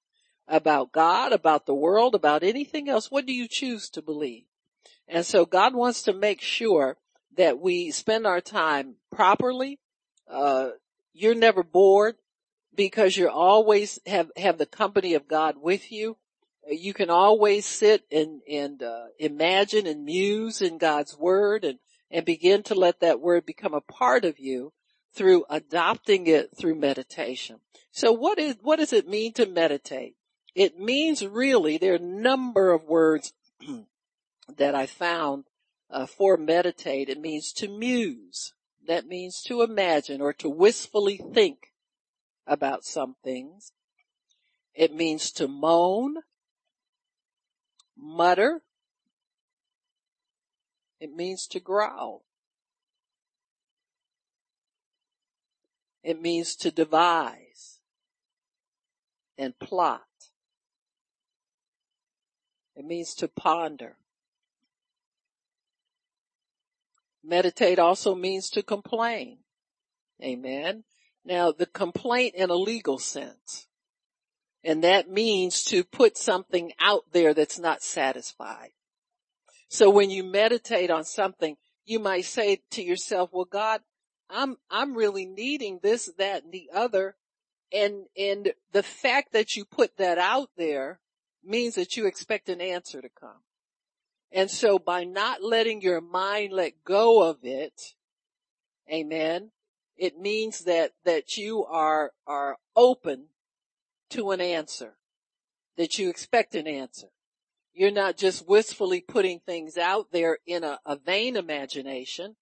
about 0.47 0.91
God, 0.91 1.33
about 1.33 1.65
the 1.65 1.75
world, 1.75 2.15
about 2.15 2.41
anything 2.41 2.89
else? 2.89 3.11
What 3.11 3.25
do 3.25 3.33
you 3.33 3.47
choose 3.47 3.89
to 3.91 4.01
believe? 4.01 4.45
And 5.07 5.25
so 5.25 5.45
God 5.45 5.75
wants 5.75 6.03
to 6.03 6.13
make 6.13 6.41
sure 6.41 6.97
that 7.35 7.59
we 7.59 7.91
spend 7.91 8.25
our 8.25 8.41
time 8.41 8.95
properly. 9.11 9.79
Uh, 10.29 10.69
you're 11.17 11.35
never 11.35 11.63
bored 11.63 12.15
because 12.75 13.17
you're 13.17 13.29
always 13.29 13.99
have, 14.05 14.31
have 14.37 14.57
the 14.57 14.65
company 14.65 15.15
of 15.15 15.27
God 15.27 15.55
with 15.59 15.91
you. 15.91 16.17
You 16.69 16.93
can 16.93 17.09
always 17.09 17.65
sit 17.65 18.03
and, 18.11 18.41
and, 18.49 18.83
uh, 18.83 19.05
imagine 19.19 19.87
and 19.87 20.05
muse 20.05 20.61
in 20.61 20.77
God's 20.77 21.17
word 21.17 21.63
and, 21.63 21.79
and 22.11 22.25
begin 22.25 22.61
to 22.63 22.75
let 22.75 22.99
that 22.99 23.19
word 23.19 23.45
become 23.45 23.73
a 23.73 23.81
part 23.81 24.25
of 24.25 24.37
you 24.37 24.73
through 25.13 25.45
adopting 25.49 26.27
it 26.27 26.51
through 26.55 26.75
meditation. 26.75 27.59
So 27.91 28.11
what 28.11 28.37
is, 28.37 28.57
what 28.61 28.77
does 28.77 28.93
it 28.93 29.07
mean 29.07 29.33
to 29.33 29.47
meditate? 29.47 30.15
It 30.53 30.79
means 30.79 31.25
really, 31.25 31.77
there 31.77 31.93
are 31.93 31.95
a 31.95 31.99
number 31.99 32.71
of 32.71 32.83
words 32.83 33.33
that 34.57 34.75
I 34.75 34.85
found 34.85 35.45
uh, 35.89 36.05
for 36.05 36.37
meditate. 36.37 37.09
It 37.09 37.19
means 37.19 37.51
to 37.53 37.67
muse. 37.67 38.53
That 38.87 39.05
means 39.05 39.41
to 39.43 39.61
imagine 39.61 40.21
or 40.21 40.31
to 40.33 40.49
wistfully 40.49 41.17
think 41.17 41.73
about 42.45 42.85
some 42.85 43.17
things. 43.21 43.73
It 44.73 44.95
means 44.95 45.31
to 45.33 45.49
moan, 45.49 46.15
mutter. 47.97 48.61
It 51.01 51.13
means 51.13 51.47
to 51.47 51.59
growl. 51.59 52.23
It 56.01 56.21
means 56.21 56.55
to 56.55 56.71
devise 56.71 57.79
and 59.37 59.59
plot. 59.59 60.03
It 62.77 62.85
means 62.85 63.13
to 63.15 63.27
ponder. 63.27 63.97
Meditate 67.23 67.79
also 67.79 68.15
means 68.15 68.49
to 68.51 68.63
complain. 68.63 69.39
Amen. 70.23 70.83
Now 71.25 71.51
the 71.51 71.65
complaint 71.65 72.35
in 72.35 72.49
a 72.49 72.55
legal 72.55 72.97
sense. 72.97 73.67
And 74.63 74.83
that 74.83 75.09
means 75.09 75.63
to 75.65 75.83
put 75.83 76.17
something 76.17 76.73
out 76.79 77.05
there 77.11 77.33
that's 77.33 77.59
not 77.59 77.83
satisfied. 77.83 78.71
So 79.69 79.89
when 79.89 80.09
you 80.09 80.23
meditate 80.23 80.89
on 80.89 81.03
something, 81.03 81.57
you 81.85 81.99
might 81.99 82.25
say 82.25 82.61
to 82.71 82.81
yourself, 82.81 83.29
well 83.31 83.45
God, 83.45 83.81
I'm, 84.29 84.57
I'm 84.69 84.95
really 84.95 85.25
needing 85.25 85.79
this, 85.81 86.09
that, 86.17 86.43
and 86.43 86.51
the 86.51 86.69
other. 86.73 87.15
And, 87.71 88.05
and 88.17 88.53
the 88.71 88.83
fact 88.83 89.33
that 89.33 89.55
you 89.55 89.65
put 89.65 89.97
that 89.97 90.17
out 90.17 90.49
there 90.57 90.99
means 91.43 91.75
that 91.75 91.97
you 91.97 92.05
expect 92.05 92.49
an 92.49 92.61
answer 92.61 93.01
to 93.01 93.09
come. 93.09 93.41
And 94.31 94.51
so 94.51 94.77
by 94.77 95.03
not 95.03 95.43
letting 95.43 95.81
your 95.81 96.01
mind 96.01 96.53
let 96.53 96.83
go 96.83 97.23
of 97.23 97.37
it, 97.43 97.93
amen, 98.91 99.51
it 99.95 100.19
means 100.19 100.65
that, 100.65 100.91
that 101.05 101.37
you 101.37 101.65
are, 101.65 102.11
are 102.25 102.57
open 102.75 103.27
to 104.11 104.31
an 104.31 104.41
answer, 104.41 104.97
that 105.77 105.97
you 105.97 106.09
expect 106.09 106.55
an 106.55 106.67
answer. 106.67 107.07
You're 107.73 107.91
not 107.91 108.17
just 108.17 108.47
wistfully 108.47 109.01
putting 109.01 109.39
things 109.39 109.77
out 109.77 110.11
there 110.11 110.39
in 110.45 110.63
a, 110.63 110.79
a 110.85 110.97
vain 110.97 111.35
imagination, 111.35 112.35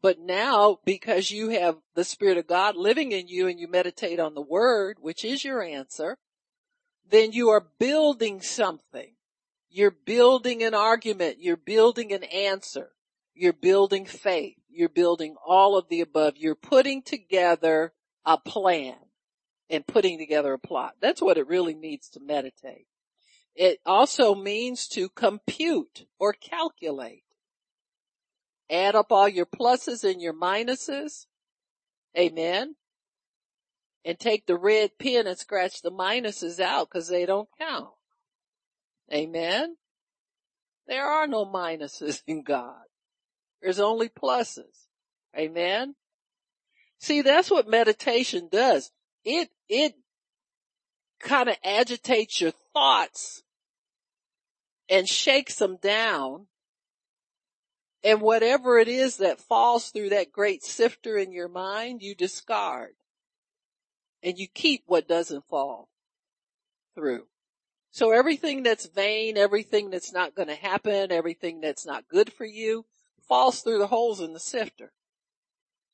but 0.00 0.20
now 0.20 0.78
because 0.84 1.30
you 1.30 1.48
have 1.50 1.78
the 1.94 2.04
Spirit 2.04 2.38
of 2.38 2.46
God 2.46 2.76
living 2.76 3.12
in 3.12 3.26
you 3.28 3.48
and 3.48 3.58
you 3.58 3.66
meditate 3.66 4.20
on 4.20 4.34
the 4.34 4.42
Word, 4.42 4.98
which 5.00 5.24
is 5.24 5.44
your 5.44 5.62
answer, 5.62 6.16
then 7.08 7.32
you 7.32 7.48
are 7.48 7.66
building 7.78 8.40
something. 8.40 9.15
You're 9.68 9.96
building 10.04 10.62
an 10.62 10.74
argument. 10.74 11.36
You're 11.40 11.56
building 11.56 12.12
an 12.12 12.24
answer. 12.24 12.90
You're 13.34 13.52
building 13.52 14.06
faith. 14.06 14.56
You're 14.68 14.88
building 14.88 15.36
all 15.44 15.76
of 15.76 15.88
the 15.88 16.00
above. 16.00 16.34
You're 16.36 16.54
putting 16.54 17.02
together 17.02 17.92
a 18.24 18.38
plan 18.38 18.96
and 19.68 19.86
putting 19.86 20.18
together 20.18 20.52
a 20.52 20.58
plot. 20.58 20.94
That's 21.00 21.20
what 21.20 21.38
it 21.38 21.46
really 21.46 21.74
means 21.74 22.08
to 22.10 22.20
meditate. 22.20 22.86
It 23.54 23.80
also 23.86 24.34
means 24.34 24.86
to 24.88 25.08
compute 25.08 26.06
or 26.18 26.32
calculate. 26.32 27.24
Add 28.70 28.94
up 28.94 29.12
all 29.12 29.28
your 29.28 29.46
pluses 29.46 30.04
and 30.04 30.20
your 30.20 30.34
minuses. 30.34 31.26
Amen. 32.16 32.76
And 34.04 34.18
take 34.18 34.46
the 34.46 34.58
red 34.58 34.98
pen 34.98 35.26
and 35.26 35.38
scratch 35.38 35.82
the 35.82 35.90
minuses 35.90 36.60
out 36.60 36.88
because 36.90 37.08
they 37.08 37.26
don't 37.26 37.48
count. 37.58 37.88
Amen. 39.12 39.76
There 40.86 41.06
are 41.06 41.26
no 41.26 41.44
minuses 41.44 42.22
in 42.26 42.42
God. 42.42 42.82
There's 43.60 43.80
only 43.80 44.08
pluses. 44.08 44.86
Amen. 45.36 45.94
See, 46.98 47.22
that's 47.22 47.50
what 47.50 47.68
meditation 47.68 48.48
does. 48.50 48.90
It, 49.24 49.50
it 49.68 49.94
kind 51.20 51.48
of 51.48 51.56
agitates 51.64 52.40
your 52.40 52.52
thoughts 52.72 53.42
and 54.88 55.08
shakes 55.08 55.56
them 55.56 55.78
down. 55.80 56.46
And 58.04 58.20
whatever 58.20 58.78
it 58.78 58.88
is 58.88 59.16
that 59.16 59.40
falls 59.40 59.90
through 59.90 60.10
that 60.10 60.30
great 60.30 60.62
sifter 60.62 61.16
in 61.16 61.32
your 61.32 61.48
mind, 61.48 62.02
you 62.02 62.14
discard. 62.14 62.90
And 64.22 64.38
you 64.38 64.46
keep 64.46 64.84
what 64.86 65.08
doesn't 65.08 65.48
fall 65.48 65.88
through. 66.94 67.26
So 67.96 68.10
everything 68.10 68.62
that's 68.62 68.84
vain, 68.84 69.38
everything 69.38 69.88
that's 69.88 70.12
not 70.12 70.34
going 70.34 70.48
to 70.48 70.54
happen, 70.54 71.10
everything 71.10 71.62
that's 71.62 71.86
not 71.86 72.06
good 72.10 72.30
for 72.30 72.44
you 72.44 72.84
falls 73.26 73.62
through 73.62 73.78
the 73.78 73.86
holes 73.86 74.20
in 74.20 74.34
the 74.34 74.38
sifter. 74.38 74.92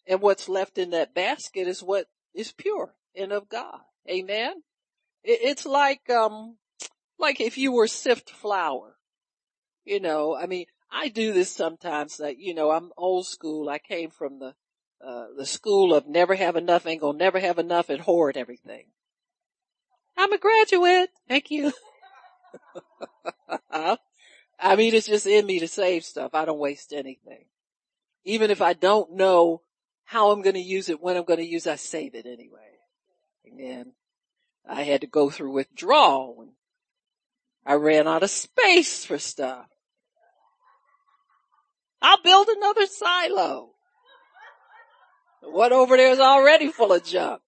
And 0.09 0.21
what's 0.21 0.49
left 0.49 0.79
in 0.79 0.91
that 0.91 1.15
basket 1.15 1.69
is 1.69 1.81
what 1.81 2.09
is 2.35 2.51
pure 2.51 2.97
and 3.15 3.31
of 3.31 3.49
God. 3.49 3.79
Amen. 4.11 4.65
It's 5.23 5.65
like, 5.65 6.11
um, 6.11 6.57
like 7.21 7.41
if 7.41 7.57
you 7.57 7.71
were 7.71 7.87
sift 7.87 8.31
flour, 8.31 8.97
you 9.85 10.01
know, 10.01 10.35
I 10.35 10.47
mean, 10.47 10.67
I 10.91 11.09
do 11.09 11.33
this 11.33 11.55
sometimes 11.55 12.17
that, 12.17 12.37
you 12.37 12.53
know, 12.53 12.73
I'm 12.73 12.91
old 12.97 13.29
school. 13.29 13.69
I 13.69 13.79
came 13.79 14.11
from 14.11 14.41
the, 14.41 14.55
uh, 15.07 15.27
the 15.39 15.47
school 15.47 15.95
of 15.95 16.09
never 16.09 16.35
have 16.35 16.57
enough, 16.57 16.85
ain't 16.85 17.01
gonna 17.01 17.17
never 17.17 17.39
have 17.39 17.61
enough 17.61 17.91
and 17.91 18.01
hoard 18.01 18.37
everything. 18.37 18.87
I'm 20.17 20.33
a 20.33 20.39
graduate. 20.39 21.11
Thank 21.29 21.53
you. 21.53 21.73
I 24.59 24.77
mean, 24.77 24.95
it's 24.95 25.07
just 25.07 25.27
in 25.27 25.47
me 25.47 25.59
to 25.61 25.69
save 25.69 26.05
stuff. 26.05 26.35
I 26.35 26.45
don't 26.45 26.59
waste 26.59 26.93
anything. 26.93 27.47
Even 28.25 28.51
if 28.51 28.63
I 28.63 28.73
don't 28.75 29.15
know 29.15 29.63
how 30.05 30.31
I'm 30.31 30.43
going 30.43 30.55
to 30.55 30.61
use 30.61 30.89
it, 30.89 31.03
when 31.03 31.17
I'm 31.17 31.25
going 31.25 31.41
to 31.41 31.47
use, 31.47 31.67
I 31.67 31.77
save 31.77 32.15
it 32.15 32.27
anyway. 32.27 32.79
And 33.45 33.59
then 33.59 33.93
I 34.69 34.83
had 34.83 35.01
to 35.01 35.07
go 35.07 35.31
through 35.31 35.53
withdrawal 35.53 36.37
and 36.41 36.51
I 37.67 37.75
ran 37.75 38.07
out 38.07 38.23
of 38.23 38.31
space 38.31 39.05
for 39.05 39.19
stuff. 39.19 39.67
I'll 42.01 42.23
build 42.23 42.49
another 42.49 42.87
silo. 42.87 43.71
What 45.43 45.73
over 45.73 45.97
there 45.97 46.11
is 46.11 46.21
already 46.21 46.69
full 46.69 46.93
of 46.93 47.05
junk. 47.05 47.41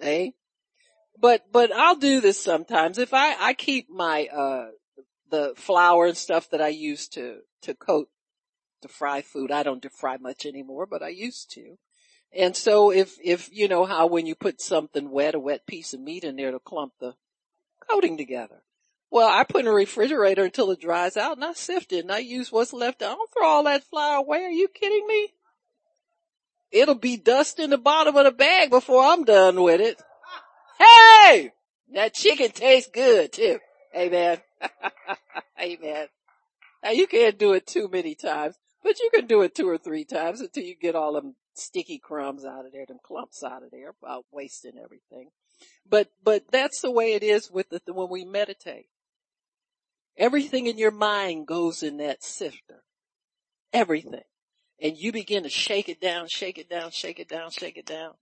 Hey? 0.00 0.34
But, 1.20 1.46
but 1.52 1.72
I'll 1.72 1.96
do 1.96 2.20
this 2.20 2.42
sometimes. 2.42 2.98
If 2.98 3.14
I, 3.14 3.34
I 3.38 3.54
keep 3.54 3.90
my, 3.90 4.26
uh, 4.26 4.68
the 5.30 5.52
flour 5.56 6.06
and 6.06 6.16
stuff 6.16 6.50
that 6.50 6.60
I 6.60 6.68
use 6.68 7.08
to, 7.08 7.38
to 7.62 7.74
coat, 7.74 8.08
to 8.82 8.88
fry 8.88 9.22
food. 9.22 9.50
I 9.50 9.62
don't 9.62 9.84
fry 9.92 10.16
much 10.18 10.46
anymore, 10.46 10.86
but 10.86 11.02
I 11.02 11.08
used 11.08 11.50
to. 11.52 11.78
And 12.32 12.56
so 12.56 12.90
if, 12.90 13.16
if, 13.22 13.48
you 13.52 13.68
know 13.68 13.84
how 13.84 14.06
when 14.06 14.26
you 14.26 14.34
put 14.34 14.60
something 14.60 15.10
wet, 15.10 15.34
a 15.34 15.40
wet 15.40 15.66
piece 15.66 15.94
of 15.94 16.00
meat 16.00 16.24
in 16.24 16.36
there 16.36 16.50
to 16.50 16.58
clump 16.58 16.92
the 17.00 17.14
coating 17.88 18.16
together. 18.16 18.62
Well, 19.10 19.28
I 19.28 19.44
put 19.44 19.62
in 19.62 19.68
a 19.68 19.72
refrigerator 19.72 20.44
until 20.44 20.70
it 20.72 20.80
dries 20.80 21.16
out 21.16 21.36
and 21.36 21.44
I 21.44 21.52
sift 21.52 21.92
it 21.92 22.00
and 22.00 22.12
I 22.12 22.18
use 22.18 22.50
what's 22.50 22.72
left. 22.72 23.02
I 23.02 23.06
don't 23.06 23.30
throw 23.32 23.46
all 23.46 23.64
that 23.64 23.84
flour 23.84 24.16
away. 24.16 24.44
Are 24.44 24.50
you 24.50 24.68
kidding 24.68 25.06
me? 25.06 25.28
It'll 26.72 26.96
be 26.96 27.16
dust 27.16 27.60
in 27.60 27.70
the 27.70 27.78
bottom 27.78 28.16
of 28.16 28.24
the 28.24 28.32
bag 28.32 28.70
before 28.70 29.02
I'm 29.02 29.24
done 29.24 29.62
with 29.62 29.80
it. 29.80 30.02
Hey! 30.78 31.52
That 31.94 32.14
chicken 32.14 32.50
tastes 32.50 32.90
good 32.92 33.32
too. 33.32 33.58
Amen. 33.96 34.38
Amen. 35.60 36.06
Now 36.82 36.90
you 36.90 37.06
can't 37.06 37.38
do 37.38 37.52
it 37.52 37.66
too 37.66 37.88
many 37.88 38.14
times, 38.14 38.56
but 38.82 38.98
you 39.00 39.10
can 39.12 39.26
do 39.26 39.42
it 39.42 39.54
two 39.54 39.68
or 39.68 39.78
three 39.78 40.04
times 40.04 40.40
until 40.40 40.64
you 40.64 40.74
get 40.74 40.94
all 40.94 41.14
them 41.14 41.36
sticky 41.54 41.98
crumbs 41.98 42.44
out 42.44 42.66
of 42.66 42.72
there, 42.72 42.84
them 42.86 42.98
clumps 43.02 43.42
out 43.42 43.62
of 43.62 43.70
there 43.70 43.94
about 44.02 44.26
wasting 44.30 44.78
everything. 44.82 45.30
But, 45.88 46.08
but 46.22 46.44
that's 46.50 46.82
the 46.82 46.90
way 46.90 47.14
it 47.14 47.22
is 47.22 47.50
with 47.50 47.70
the, 47.70 47.80
when 47.92 48.10
we 48.10 48.24
meditate. 48.24 48.86
Everything 50.18 50.66
in 50.66 50.78
your 50.78 50.90
mind 50.90 51.46
goes 51.46 51.82
in 51.82 51.98
that 51.98 52.22
sifter. 52.22 52.82
Everything. 53.72 54.22
And 54.80 54.96
you 54.96 55.12
begin 55.12 55.44
to 55.44 55.48
shake 55.48 55.88
it 55.88 56.00
down, 56.00 56.26
shake 56.28 56.58
it 56.58 56.68
down, 56.68 56.90
shake 56.90 57.18
it 57.18 57.28
down, 57.28 57.50
shake 57.50 57.78
it 57.78 57.86
down 57.86 58.12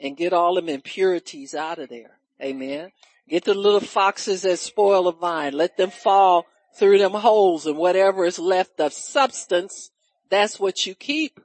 and 0.00 0.16
get 0.16 0.32
all 0.32 0.54
them 0.54 0.68
impurities 0.68 1.54
out 1.54 1.78
of 1.78 1.88
there. 1.88 2.18
Amen. 2.42 2.90
Get 3.28 3.44
the 3.44 3.54
little 3.54 3.80
foxes 3.80 4.42
that 4.42 4.58
spoil 4.58 5.04
the 5.04 5.12
vine. 5.12 5.52
Let 5.52 5.76
them 5.76 5.90
fall 5.90 6.46
through 6.76 6.98
them 6.98 7.12
holes 7.12 7.66
and 7.66 7.76
whatever 7.76 8.24
is 8.24 8.38
left 8.38 8.80
of 8.80 8.92
substance, 8.92 9.90
that's 10.28 10.60
what 10.60 10.86
you 10.86 10.94
keep. 10.94 11.40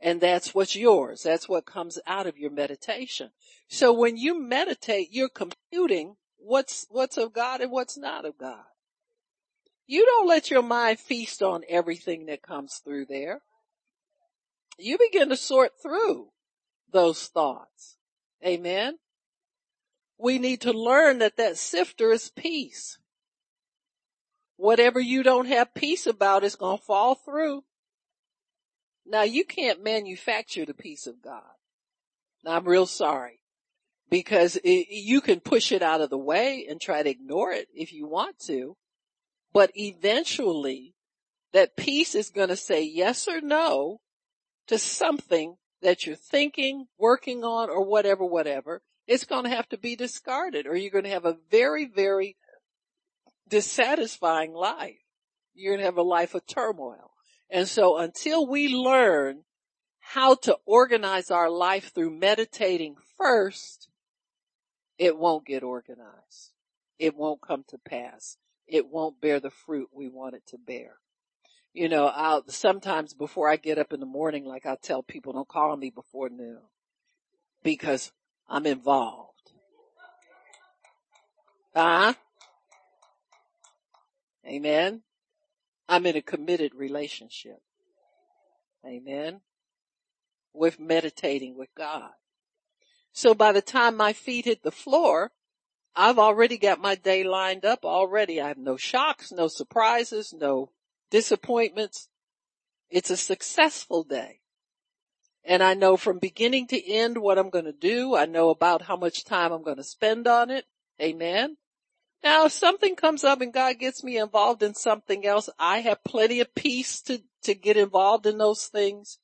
And 0.00 0.20
that's 0.20 0.54
what's 0.54 0.76
yours. 0.76 1.22
That's 1.22 1.48
what 1.48 1.64
comes 1.64 1.98
out 2.06 2.26
of 2.26 2.36
your 2.36 2.50
meditation. 2.50 3.30
So 3.68 3.92
when 3.92 4.16
you 4.16 4.38
meditate, 4.40 5.08
you're 5.12 5.30
computing 5.30 6.16
what's, 6.36 6.86
what's 6.90 7.16
of 7.16 7.32
God 7.32 7.60
and 7.60 7.70
what's 7.70 7.96
not 7.96 8.26
of 8.26 8.36
God. 8.36 8.64
You 9.86 10.04
don't 10.04 10.28
let 10.28 10.50
your 10.50 10.62
mind 10.62 10.98
feast 10.98 11.42
on 11.42 11.62
everything 11.68 12.26
that 12.26 12.42
comes 12.42 12.80
through 12.84 13.06
there. 13.06 13.40
You 14.78 14.98
begin 14.98 15.28
to 15.28 15.36
sort 15.36 15.72
through 15.82 16.28
those 16.94 17.26
thoughts. 17.26 17.98
Amen. 18.42 18.98
We 20.16 20.38
need 20.38 20.62
to 20.62 20.72
learn 20.72 21.18
that 21.18 21.36
that 21.36 21.58
sifter 21.58 22.12
is 22.12 22.30
peace. 22.30 22.98
Whatever 24.56 25.00
you 25.00 25.22
don't 25.22 25.48
have 25.48 25.74
peace 25.74 26.06
about 26.06 26.44
is 26.44 26.56
going 26.56 26.78
to 26.78 26.84
fall 26.84 27.16
through. 27.16 27.64
Now 29.04 29.22
you 29.22 29.44
can't 29.44 29.82
manufacture 29.84 30.64
the 30.64 30.72
peace 30.72 31.06
of 31.06 31.20
God. 31.20 31.42
Now 32.44 32.52
I'm 32.52 32.64
real 32.64 32.86
sorry 32.86 33.40
because 34.08 34.56
it, 34.56 34.86
you 34.88 35.20
can 35.20 35.40
push 35.40 35.72
it 35.72 35.82
out 35.82 36.00
of 36.00 36.10
the 36.10 36.16
way 36.16 36.66
and 36.70 36.80
try 36.80 37.02
to 37.02 37.10
ignore 37.10 37.52
it 37.52 37.68
if 37.74 37.92
you 37.92 38.06
want 38.06 38.38
to, 38.46 38.76
but 39.52 39.72
eventually 39.74 40.94
that 41.52 41.76
peace 41.76 42.14
is 42.14 42.30
going 42.30 42.48
to 42.48 42.56
say 42.56 42.84
yes 42.84 43.26
or 43.26 43.40
no 43.40 44.00
to 44.68 44.78
something 44.78 45.56
that 45.84 46.06
you're 46.06 46.16
thinking, 46.16 46.86
working 46.98 47.44
on, 47.44 47.68
or 47.68 47.84
whatever, 47.84 48.24
whatever. 48.24 48.82
It's 49.06 49.24
going 49.24 49.44
to 49.44 49.50
have 49.50 49.68
to 49.68 49.78
be 49.78 49.96
discarded 49.96 50.66
or 50.66 50.74
you're 50.74 50.90
going 50.90 51.04
to 51.04 51.10
have 51.10 51.26
a 51.26 51.36
very, 51.50 51.84
very 51.84 52.36
dissatisfying 53.48 54.54
life. 54.54 54.96
You're 55.54 55.74
going 55.74 55.80
to 55.80 55.84
have 55.84 55.98
a 55.98 56.02
life 56.02 56.34
of 56.34 56.46
turmoil. 56.46 57.12
And 57.50 57.68
so 57.68 57.98
until 57.98 58.46
we 58.46 58.74
learn 58.74 59.44
how 60.00 60.36
to 60.36 60.56
organize 60.64 61.30
our 61.30 61.50
life 61.50 61.92
through 61.94 62.18
meditating 62.18 62.96
first, 63.18 63.88
it 64.98 65.18
won't 65.18 65.46
get 65.46 65.62
organized. 65.62 66.52
It 66.98 67.14
won't 67.14 67.42
come 67.42 67.64
to 67.68 67.78
pass. 67.78 68.38
It 68.66 68.88
won't 68.88 69.20
bear 69.20 69.38
the 69.38 69.50
fruit 69.50 69.90
we 69.92 70.08
want 70.08 70.34
it 70.34 70.46
to 70.48 70.58
bear. 70.58 70.96
You 71.74 71.88
know, 71.88 72.06
I'll 72.06 72.44
sometimes 72.46 73.14
before 73.14 73.48
I 73.48 73.56
get 73.56 73.78
up 73.78 73.92
in 73.92 73.98
the 73.98 74.06
morning, 74.06 74.44
like 74.44 74.64
I 74.64 74.76
tell 74.80 75.02
people, 75.02 75.32
don't 75.32 75.48
call 75.48 75.76
me 75.76 75.90
before 75.90 76.28
noon 76.28 76.60
because 77.64 78.12
I'm 78.48 78.64
involved. 78.64 79.50
Uh 81.74 82.12
huh. 82.12 82.14
Amen. 84.46 85.02
I'm 85.88 86.06
in 86.06 86.14
a 86.14 86.22
committed 86.22 86.76
relationship. 86.76 87.60
Amen. 88.86 89.40
With 90.52 90.78
meditating 90.78 91.58
with 91.58 91.70
God. 91.76 92.10
So 93.12 93.34
by 93.34 93.50
the 93.50 93.62
time 93.62 93.96
my 93.96 94.12
feet 94.12 94.44
hit 94.44 94.62
the 94.62 94.70
floor, 94.70 95.32
I've 95.96 96.20
already 96.20 96.56
got 96.56 96.80
my 96.80 96.94
day 96.94 97.24
lined 97.24 97.64
up 97.64 97.84
already. 97.84 98.40
I 98.40 98.48
have 98.48 98.58
no 98.58 98.76
shocks, 98.76 99.32
no 99.32 99.48
surprises, 99.48 100.32
no 100.32 100.70
disappointments. 101.10 102.08
It's 102.90 103.10
a 103.10 103.16
successful 103.16 104.04
day. 104.04 104.40
And 105.44 105.62
I 105.62 105.74
know 105.74 105.96
from 105.96 106.18
beginning 106.18 106.68
to 106.68 106.92
end 106.92 107.18
what 107.18 107.38
I'm 107.38 107.50
going 107.50 107.66
to 107.66 107.72
do. 107.72 108.16
I 108.16 108.24
know 108.24 108.50
about 108.50 108.82
how 108.82 108.96
much 108.96 109.24
time 109.24 109.52
I'm 109.52 109.62
going 109.62 109.76
to 109.76 109.84
spend 109.84 110.26
on 110.26 110.50
it. 110.50 110.64
Amen. 111.00 111.56
Now, 112.22 112.46
if 112.46 112.52
something 112.52 112.96
comes 112.96 113.22
up 113.22 113.42
and 113.42 113.52
God 113.52 113.78
gets 113.78 114.02
me 114.02 114.16
involved 114.16 114.62
in 114.62 114.74
something 114.74 115.26
else, 115.26 115.50
I 115.58 115.80
have 115.80 116.02
plenty 116.04 116.40
of 116.40 116.54
peace 116.54 117.02
to, 117.02 117.20
to 117.42 117.54
get 117.54 117.76
involved 117.76 118.24
in 118.24 118.38
those 118.38 118.66
things, 118.66 119.18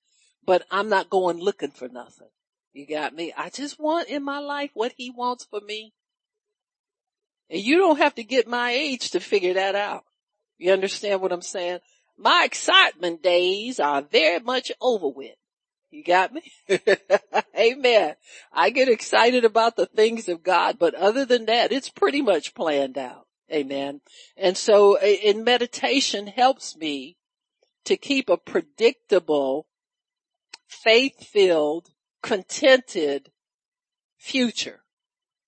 but 0.44 0.66
I'm 0.70 0.90
not 0.90 1.08
going 1.08 1.38
looking 1.38 1.70
for 1.70 1.88
nothing. 1.88 2.28
You 2.74 2.86
got 2.86 3.14
me? 3.14 3.32
I 3.34 3.48
just 3.48 3.80
want 3.80 4.08
in 4.08 4.22
my 4.22 4.38
life 4.38 4.70
what 4.74 4.92
he 4.96 5.10
wants 5.10 5.46
for 5.46 5.60
me. 5.60 5.94
And 7.48 7.60
you 7.60 7.78
don't 7.78 7.98
have 7.98 8.14
to 8.16 8.24
get 8.24 8.46
my 8.46 8.70
age 8.70 9.12
to 9.12 9.20
figure 9.20 9.54
that 9.54 9.74
out. 9.74 10.04
You 10.60 10.72
understand 10.72 11.22
what 11.22 11.32
I'm 11.32 11.40
saying? 11.40 11.78
My 12.18 12.42
excitement 12.44 13.22
days 13.22 13.80
are 13.80 14.02
very 14.02 14.40
much 14.40 14.70
over 14.78 15.08
with. 15.08 15.34
You 15.90 16.04
got 16.04 16.34
me? 16.34 16.42
Amen. 17.58 18.14
I 18.52 18.68
get 18.68 18.90
excited 18.90 19.46
about 19.46 19.76
the 19.76 19.86
things 19.86 20.28
of 20.28 20.42
God, 20.42 20.78
but 20.78 20.94
other 20.94 21.24
than 21.24 21.46
that, 21.46 21.72
it's 21.72 21.88
pretty 21.88 22.20
much 22.20 22.54
planned 22.54 22.98
out. 22.98 23.26
Amen. 23.50 24.02
And 24.36 24.54
so 24.54 25.00
in 25.00 25.44
meditation 25.44 26.26
helps 26.26 26.76
me 26.76 27.16
to 27.86 27.96
keep 27.96 28.28
a 28.28 28.36
predictable, 28.36 29.66
faith-filled, 30.68 31.88
contented 32.22 33.32
future. 34.18 34.82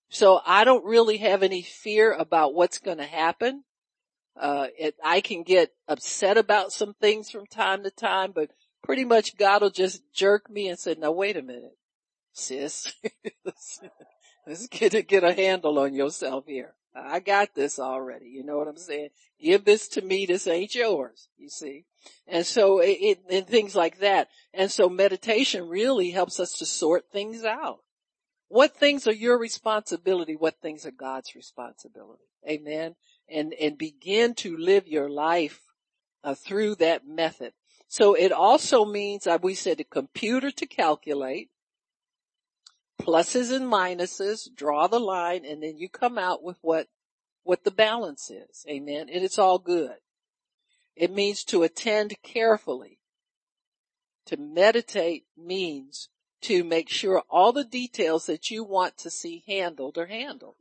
So 0.09 0.41
I 0.43 0.63
don't 0.63 0.83
really 0.83 1.17
have 1.17 1.43
any 1.43 1.61
fear 1.61 2.11
about 2.11 2.55
what's 2.55 2.79
going 2.79 2.97
to 2.97 3.05
happen. 3.05 3.63
Uh, 4.39 4.67
it, 4.77 4.95
I 5.03 5.21
can 5.21 5.43
get 5.43 5.71
upset 5.87 6.37
about 6.37 6.71
some 6.71 6.95
things 6.95 7.29
from 7.29 7.45
time 7.45 7.83
to 7.83 7.91
time, 7.91 8.31
but 8.33 8.49
pretty 8.83 9.05
much 9.05 9.37
God 9.37 9.61
will 9.61 9.69
just 9.69 10.01
jerk 10.13 10.49
me 10.49 10.67
and 10.67 10.79
say, 10.79 10.95
now 10.97 11.11
wait 11.11 11.37
a 11.37 11.41
minute, 11.41 11.77
sis. 12.33 12.93
Let's 14.47 14.67
get 14.67 14.93
a, 14.93 15.01
get 15.01 15.23
a 15.23 15.33
handle 15.33 15.79
on 15.79 15.93
yourself 15.93 16.45
here. 16.47 16.73
I 16.95 17.19
got 17.19 17.55
this 17.55 17.79
already. 17.79 18.27
You 18.27 18.43
know 18.43 18.57
what 18.57 18.67
I'm 18.67 18.77
saying? 18.77 19.09
Give 19.41 19.63
this 19.65 19.87
to 19.89 20.01
me. 20.01 20.25
This 20.25 20.47
ain't 20.47 20.75
yours. 20.75 21.29
You 21.37 21.49
see? 21.49 21.85
And 22.27 22.45
so 22.45 22.79
it, 22.79 22.97
it 22.99 23.19
and 23.29 23.47
things 23.47 23.75
like 23.75 23.99
that. 23.99 24.27
And 24.53 24.71
so 24.71 24.89
meditation 24.89 25.67
really 25.67 26.11
helps 26.11 26.39
us 26.39 26.53
to 26.53 26.65
sort 26.65 27.05
things 27.11 27.43
out. 27.43 27.79
What 28.47 28.75
things 28.75 29.07
are 29.07 29.13
your 29.13 29.39
responsibility? 29.39 30.35
What 30.35 30.61
things 30.61 30.85
are 30.85 30.91
God's 30.91 31.35
responsibility? 31.35 32.23
Amen. 32.47 32.95
And, 33.35 33.53
and 33.59 33.79
begin 33.79 34.35
to 34.35 34.55
live 34.55 34.87
your 34.87 35.09
life 35.09 35.59
uh, 36.23 36.35
through 36.35 36.75
that 36.75 37.07
method. 37.07 37.53
So 37.87 38.13
it 38.13 38.31
also 38.31 38.85
means, 38.85 39.25
uh, 39.25 39.39
we 39.41 39.55
said 39.55 39.79
a 39.79 39.83
computer 39.83 40.51
to 40.51 40.65
calculate, 40.67 41.49
pluses 43.01 43.51
and 43.51 43.65
minuses, 43.65 44.47
draw 44.55 44.87
the 44.87 44.99
line, 44.99 45.45
and 45.45 45.63
then 45.63 45.77
you 45.77 45.89
come 45.89 46.19
out 46.19 46.43
with 46.43 46.57
what, 46.61 46.87
what 47.43 47.63
the 47.63 47.71
balance 47.71 48.29
is. 48.29 48.65
Amen. 48.69 49.09
And 49.11 49.23
it's 49.23 49.39
all 49.39 49.57
good. 49.57 49.97
It 50.95 51.11
means 51.11 51.43
to 51.45 51.63
attend 51.63 52.13
carefully. 52.21 52.99
To 54.27 54.37
meditate 54.37 55.25
means 55.35 56.09
to 56.41 56.63
make 56.63 56.89
sure 56.89 57.23
all 57.29 57.51
the 57.51 57.63
details 57.65 58.27
that 58.27 58.51
you 58.51 58.63
want 58.63 58.97
to 58.99 59.09
see 59.09 59.43
handled 59.47 59.97
are 59.97 60.05
handled. 60.05 60.55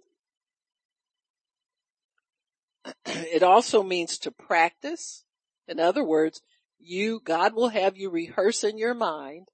It 3.07 3.43
also 3.43 3.83
means 3.83 4.19
to 4.19 4.31
practice. 4.31 5.25
In 5.67 5.81
other 5.81 6.05
words, 6.05 6.43
you, 6.79 7.21
God 7.25 7.55
will 7.55 7.69
have 7.69 7.97
you 7.97 8.11
rehearse 8.11 8.65
in 8.65 8.77
your 8.77 8.95
mind 8.95 9.49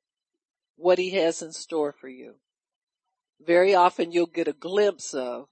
what 0.76 0.98
he 0.98 1.10
has 1.10 1.42
in 1.42 1.52
store 1.52 1.92
for 1.92 2.08
you. 2.08 2.36
Very 3.40 3.74
often 3.74 4.10
you'll 4.10 4.26
get 4.26 4.48
a 4.48 4.52
glimpse 4.52 5.14
of 5.14 5.46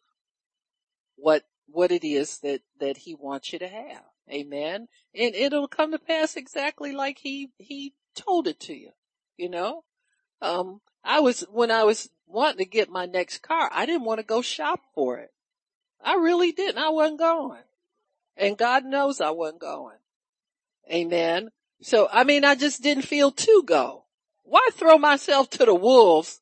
what, 1.17 1.45
what 1.67 1.93
it 1.93 2.05
is 2.05 2.39
that, 2.41 2.62
that 2.81 2.99
he 2.99 3.15
wants 3.15 3.53
you 3.53 3.59
to 3.59 3.69
have. 3.69 4.03
Amen. 4.31 4.89
And 5.15 5.35
it'll 5.35 5.69
come 5.69 5.93
to 5.93 5.99
pass 5.99 6.37
exactly 6.37 6.93
like 6.93 7.19
he, 7.19 7.51
he 7.59 7.95
told 8.17 8.49
it 8.49 8.59
to 8.61 8.75
you. 8.75 8.91
You 9.37 9.51
know, 9.51 9.85
um, 10.41 10.81
I 11.05 11.21
was, 11.21 11.43
when 11.53 11.71
I 11.71 11.85
was 11.85 12.09
wanting 12.27 12.59
to 12.59 12.65
get 12.65 12.89
my 12.89 13.07
next 13.07 13.39
car, 13.43 13.71
I 13.73 13.87
didn't 13.87 14.05
want 14.05 14.19
to 14.19 14.27
go 14.27 14.43
shop 14.43 14.81
for 14.95 15.19
it. 15.19 15.31
I 16.03 16.15
really 16.15 16.53
didn't. 16.53 16.79
I 16.79 16.89
wasn't 16.89 17.19
going. 17.19 17.62
And 18.37 18.59
God 18.59 18.85
knows 18.85 19.20
I 19.20 19.31
wasn't 19.31 19.61
going. 19.61 19.96
Amen. 20.92 21.51
So, 21.83 22.09
I 22.12 22.25
mean, 22.25 22.44
I 22.44 22.55
just 22.55 22.83
didn't 22.83 23.05
feel 23.05 23.31
to 23.31 23.62
go. 23.66 24.05
Why 24.44 24.68
throw 24.72 24.99
myself 24.99 25.51
to 25.51 25.64
the 25.64 25.75
wolves? 25.75 26.40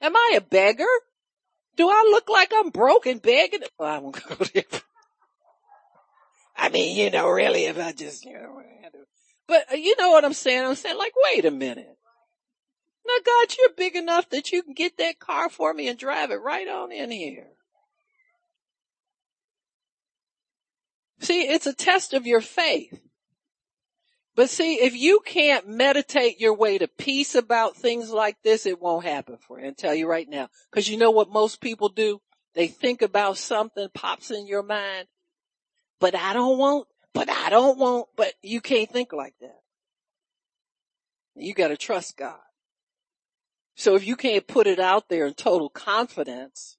Am 0.00 0.16
I 0.16 0.34
a 0.36 0.40
beggar? 0.40 0.84
Do 1.76 1.88
I 1.88 2.08
look 2.10 2.28
like 2.28 2.52
I'm 2.54 2.70
broke 2.70 3.06
and 3.06 3.22
begging? 3.22 3.62
Well, 3.78 3.88
I 3.88 3.98
won't 3.98 4.20
go 4.28 4.44
there. 4.52 4.64
I 6.56 6.68
mean, 6.68 6.96
you 6.96 7.10
know, 7.10 7.28
really, 7.28 7.64
if 7.64 7.78
I 7.78 7.92
just, 7.92 8.24
you 8.24 8.34
know, 8.34 8.62
but 9.52 9.72
uh, 9.72 9.76
you 9.76 9.94
know 9.98 10.10
what 10.10 10.24
I'm 10.24 10.32
saying? 10.32 10.64
I'm 10.64 10.74
saying 10.74 10.98
like, 10.98 11.12
wait 11.30 11.44
a 11.44 11.50
minute. 11.50 11.98
Now 13.06 13.14
God, 13.24 13.54
you're 13.58 13.74
big 13.76 13.96
enough 13.96 14.30
that 14.30 14.52
you 14.52 14.62
can 14.62 14.74
get 14.74 14.96
that 14.98 15.18
car 15.18 15.48
for 15.48 15.74
me 15.74 15.88
and 15.88 15.98
drive 15.98 16.30
it 16.30 16.36
right 16.36 16.68
on 16.68 16.92
in 16.92 17.10
here. 17.10 17.48
See, 21.22 21.42
it's 21.42 21.66
a 21.66 21.72
test 21.72 22.14
of 22.14 22.26
your 22.26 22.40
faith. 22.40 23.00
But 24.34 24.50
see, 24.50 24.74
if 24.76 24.96
you 24.96 25.20
can't 25.24 25.68
meditate 25.68 26.40
your 26.40 26.54
way 26.54 26.78
to 26.78 26.88
peace 26.88 27.34
about 27.34 27.76
things 27.76 28.10
like 28.10 28.36
this, 28.42 28.66
it 28.66 28.80
won't 28.80 29.04
happen 29.04 29.36
for 29.36 29.60
you. 29.60 29.66
And 29.66 29.76
tell 29.76 29.94
you 29.94 30.08
right 30.08 30.28
now. 30.28 30.48
Cause 30.72 30.88
you 30.88 30.96
know 30.96 31.10
what 31.10 31.30
most 31.30 31.60
people 31.60 31.90
do? 31.90 32.20
They 32.54 32.66
think 32.66 33.02
about 33.02 33.38
something 33.38 33.88
pops 33.94 34.30
in 34.30 34.46
your 34.46 34.62
mind, 34.62 35.06
but 36.00 36.14
I 36.14 36.32
don't 36.32 36.58
want, 36.58 36.88
but 37.14 37.30
I 37.30 37.50
don't 37.50 37.78
want, 37.78 38.08
but 38.16 38.32
you 38.42 38.60
can't 38.60 38.90
think 38.90 39.12
like 39.12 39.34
that. 39.40 39.60
You 41.36 41.54
gotta 41.54 41.76
trust 41.76 42.16
God. 42.16 42.36
So 43.76 43.94
if 43.94 44.06
you 44.06 44.16
can't 44.16 44.46
put 44.46 44.66
it 44.66 44.80
out 44.80 45.08
there 45.08 45.26
in 45.26 45.34
total 45.34 45.70
confidence, 45.70 46.76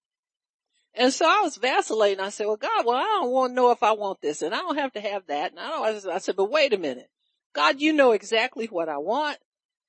and 0.96 1.12
so 1.12 1.26
I 1.26 1.42
was 1.42 1.58
vacillating. 1.58 2.24
I 2.24 2.30
said, 2.30 2.46
well, 2.46 2.56
God, 2.56 2.86
well, 2.86 2.98
I 2.98 3.04
don't 3.04 3.32
want 3.32 3.52
to 3.52 3.56
know 3.56 3.72
if 3.72 3.82
I 3.82 3.94
want 3.94 4.22
this 4.22 4.42
and 4.42 4.54
I 4.54 4.60
don't 4.60 4.78
have 4.78 4.94
to 4.94 5.02
have 5.02 5.26
that. 5.28 5.52
And 5.52 5.60
I 5.60 5.70
don't, 5.70 6.08
I 6.08 6.20
said, 6.20 6.36
but 6.36 6.52
wait 6.52 6.74
a 6.74 6.78
minute. 6.78 7.10
God, 7.54 7.82
you 7.82 7.94
know 7.94 8.12
exactly 8.12 8.68
what 8.68 8.90
I 8.90 8.98
want. 8.98 9.38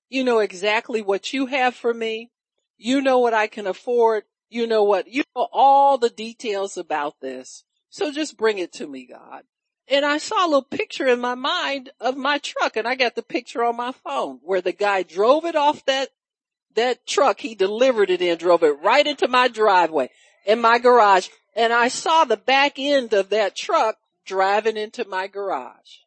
You 0.09 0.25
know 0.25 0.39
exactly 0.39 1.03
what 1.03 1.33
you 1.33 1.47
have 1.47 1.75
for 1.75 1.93
me. 1.93 2.31
You 2.79 3.03
know 3.03 3.19
what 3.19 3.35
I 3.35 3.47
can 3.49 3.67
afford. 3.67 4.25
You 4.49 4.67
know 4.67 4.85
what, 4.85 5.09
you 5.09 5.25
know 5.35 5.49
all 5.53 5.99
the 5.99 6.11
details 6.11 6.77
about 6.77 7.21
this. 7.21 7.65
So 7.91 8.11
just 8.11 8.37
bring 8.37 8.59
it 8.59 8.73
to 8.75 8.87
me, 8.87 9.07
God. 9.07 9.43
And 9.89 10.05
I 10.05 10.19
saw 10.19 10.45
a 10.45 10.49
little 10.49 10.63
picture 10.63 11.07
in 11.07 11.21
my 11.21 11.35
mind 11.35 11.91
of 12.01 12.17
my 12.17 12.39
truck 12.39 12.77
and 12.77 12.89
I 12.89 12.95
got 12.95 13.15
the 13.15 13.23
picture 13.23 13.63
on 13.63 13.77
my 13.77 13.93
phone 13.93 14.39
where 14.43 14.63
the 14.63 14.73
guy 14.73 15.03
drove 15.03 15.45
it 15.45 15.57
off 15.57 15.85
that, 15.85 16.09
that 16.75 17.07
truck 17.07 17.41
he 17.41 17.55
delivered 17.55 18.09
it 18.09 18.23
in, 18.23 18.39
drove 18.39 18.63
it 18.63 18.81
right 18.83 19.07
into 19.07 19.29
my 19.29 19.49
driveway 19.49 20.09
in 20.45 20.61
my 20.61 20.79
garage. 20.79 21.29
And 21.57 21.73
I 21.73 21.89
saw 21.89 22.25
the 22.25 22.37
back 22.37 22.79
end 22.79 23.13
of 23.13 23.31
that 23.31 23.55
truck 23.55 23.97
driving 24.25 24.77
into 24.77 25.07
my 25.07 25.27
garage. 25.27 25.99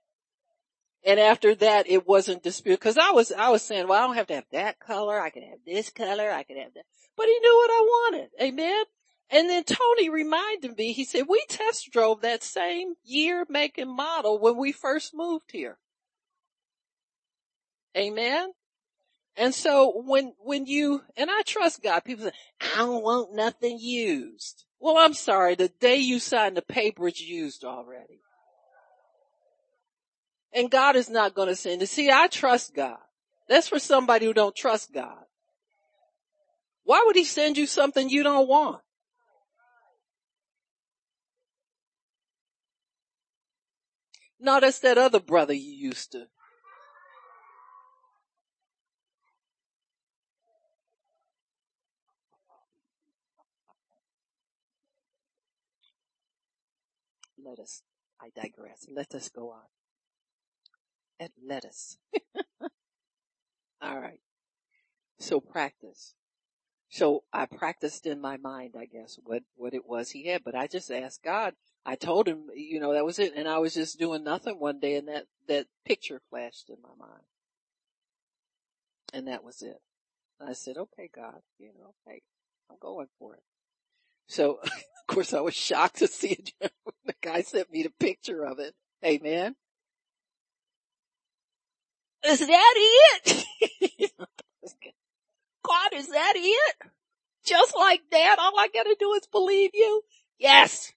And 1.06 1.20
after 1.20 1.56
that, 1.56 1.90
it 1.90 2.08
wasn't 2.08 2.44
disputed 2.44 2.80
because 2.80 2.98
I 2.98 3.12
was, 3.12 3.32
I 3.32 3.50
was 3.50 3.62
saying, 3.62 3.88
well, 3.88 4.04
I 4.04 4.08
don't 4.08 4.18
have 4.18 4.28
to 4.28 4.36
have 4.36 4.50
that 4.52 4.80
color. 4.80 5.20
I 5.20 5.30
can 5.30 5.44
have 5.44 5.60
this 5.66 5.90
color. 5.90 6.30
I 6.30 6.44
can 6.44 6.58
have 6.58 6.74
that. 6.74 6.86
But 7.16 7.28
he 7.28 7.40
knew 7.40 7.56
what 7.56 7.72
I 7.72 7.82
wanted. 7.82 8.30
Amen. 8.42 8.84
And 9.30 9.50
then 9.50 9.64
Tony 9.64 10.10
reminded 10.10 10.78
me, 10.78 10.94
he 10.94 11.04
said, 11.04 11.26
we 11.28 11.44
test 11.50 11.92
drove 11.92 12.22
that 12.22 12.44
same 12.44 12.96
year, 13.04 13.46
make 13.50 13.78
and 13.78 13.92
model 13.92 14.40
when 14.40 14.58
we 14.58 14.72
first 14.72 15.14
moved 15.14 15.52
here. 15.52 15.78
Amen. 17.96 18.52
And 19.38 19.54
so 19.54 20.02
when, 20.04 20.34
when 20.40 20.66
you, 20.66 21.04
and 21.16 21.30
I 21.30 21.44
trust 21.44 21.84
God, 21.84 22.04
people 22.04 22.26
say, 22.26 22.32
I 22.76 22.78
don't 22.78 23.04
want 23.04 23.36
nothing 23.36 23.78
used. 23.80 24.66
Well, 24.80 24.98
I'm 24.98 25.14
sorry, 25.14 25.54
the 25.54 25.70
day 25.80 25.98
you 25.98 26.20
sign 26.20 26.56
the 26.56 26.64
paper, 26.64 27.08
it's 27.08 27.22
used 27.22 27.64
already. 27.64 28.20
And 30.54 30.72
God 30.72 30.96
is 30.96 31.08
not 31.08 31.36
going 31.36 31.50
to 31.50 31.56
send 31.56 31.84
it. 31.84 31.88
See, 31.90 32.10
I 32.10 32.28
trust 32.28 32.74
God. 32.74 32.98
That's 33.48 33.68
for 33.68 33.78
somebody 33.78 34.26
who 34.26 34.34
don't 34.34 34.56
trust 34.56 34.92
God. 34.92 35.24
Why 36.84 37.04
would 37.06 37.16
he 37.16 37.24
send 37.24 37.58
you 37.58 37.68
something 37.68 38.10
you 38.10 38.24
don't 38.24 38.48
want? 38.48 38.82
No, 44.40 44.60
that's 44.60 44.80
that 44.80 44.98
other 44.98 45.20
brother 45.20 45.54
you 45.54 45.90
used 45.90 46.12
to. 46.14 46.26
Let 57.48 57.60
us, 57.60 57.82
I 58.22 58.30
digress. 58.36 58.88
Let 58.94 59.16
us 59.16 59.30
go 59.30 59.52
on. 59.52 59.68
And 61.20 61.30
let 61.48 61.64
us. 61.64 61.98
All 63.82 64.00
right. 64.00 64.20
So 65.20 65.40
practice. 65.40 66.14
So 66.90 67.24
I 67.32 67.46
practiced 67.46 68.06
in 68.06 68.20
my 68.20 68.38
mind, 68.38 68.76
I 68.78 68.86
guess, 68.86 69.18
what, 69.24 69.44
what 69.56 69.74
it 69.74 69.88
was 69.88 70.12
he 70.12 70.28
had, 70.28 70.44
but 70.44 70.56
I 70.56 70.68
just 70.68 70.92
asked 70.92 71.24
God. 71.24 71.54
I 71.86 71.96
told 71.96 72.28
him, 72.28 72.50
you 72.54 72.80
know, 72.80 72.94
that 72.94 73.06
was 73.06 73.18
it. 73.18 73.34
And 73.36 73.48
I 73.48 73.60
was 73.60 73.74
just 73.74 73.98
doing 73.98 74.24
nothing 74.24 74.60
one 74.60 74.80
day 74.80 74.96
and 74.96 75.08
that, 75.08 75.26
that 75.48 75.68
picture 75.86 76.22
flashed 76.30 76.70
in 76.70 76.78
my 76.82 76.90
mind. 77.00 77.24
And 79.14 79.28
that 79.28 79.44
was 79.44 79.62
it. 79.62 79.80
And 80.40 80.50
I 80.50 80.54
said, 80.54 80.78
okay, 80.78 81.10
God, 81.14 81.40
you 81.60 81.72
know, 81.80 81.94
hey, 82.06 82.22
I'm 82.70 82.78
going 82.80 83.08
for 83.20 83.36
it. 83.36 83.44
So 84.28 84.60
of 84.64 85.08
course 85.08 85.34
I 85.34 85.42
was 85.42 85.56
shocked 85.56 85.98
to 85.98 86.08
see 86.08 86.38
it. 86.62 86.72
the 87.06 87.16
guy 87.22 87.42
sent 87.42 87.72
me 87.72 87.84
the 87.84 87.92
picture 88.00 88.46
of 88.46 88.60
it. 88.60 88.74
Amen. 89.04 89.56
Is 92.26 92.40
that 92.40 92.74
it? 92.76 93.46
God, 95.64 95.90
is 95.94 96.10
that 96.10 96.34
it? 96.36 96.76
Just 97.46 97.76
like 97.78 98.02
that, 98.12 98.38
all 98.40 98.60
I 98.60 98.68
gotta 98.74 98.96
do 99.00 99.14
is 99.14 99.28
believe 99.32 99.72
you? 99.74 100.02
Yes. 100.38 100.92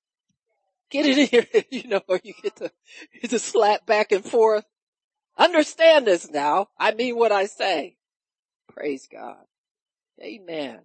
Get 0.90 1.06
it 1.06 1.18
in 1.18 1.26
here, 1.26 1.62
you 1.70 1.88
know, 1.88 2.00
or 2.08 2.20
you 2.24 2.34
get 2.42 2.56
to, 2.56 2.72
to 3.28 3.38
slap 3.38 3.86
back 3.86 4.10
and 4.10 4.24
forth. 4.24 4.64
Understand 5.38 6.06
this 6.06 6.28
now. 6.28 6.68
I 6.78 6.92
mean 6.94 7.16
what 7.16 7.30
I 7.30 7.46
say. 7.46 7.96
Praise 8.68 9.08
God. 9.10 9.44
Amen. 10.20 10.80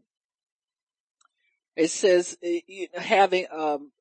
It 1.75 1.89
says 1.89 2.37
uh, 2.43 2.99
having 2.99 3.47
um, 3.51 3.91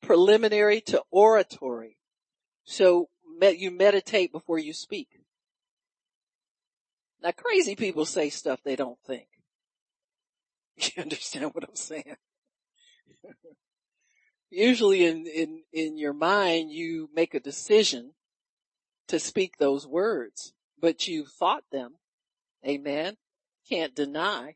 preliminary 0.00 0.80
to 0.82 1.02
oratory. 1.10 1.98
So 2.64 3.08
you 3.40 3.70
meditate 3.70 4.32
before 4.32 4.58
you 4.58 4.72
speak. 4.72 5.08
Now 7.22 7.32
crazy 7.32 7.76
people 7.76 8.04
say 8.04 8.30
stuff 8.30 8.60
they 8.64 8.76
don't 8.76 8.98
think. 9.06 9.26
You 10.96 11.02
understand 11.02 11.50
what 11.52 11.64
I'm 11.64 11.76
saying? 11.76 12.16
Usually 14.50 15.04
in, 15.04 15.26
in, 15.26 15.62
in 15.72 15.98
your 15.98 16.14
mind, 16.14 16.70
you 16.70 17.10
make 17.14 17.34
a 17.34 17.40
decision 17.40 18.14
to 19.08 19.18
speak 19.18 19.58
those 19.58 19.86
words, 19.86 20.54
but 20.80 21.06
you've 21.06 21.28
thought 21.28 21.64
them. 21.70 21.96
Amen. 22.66 23.16
Can't 23.68 23.94
deny. 23.94 24.54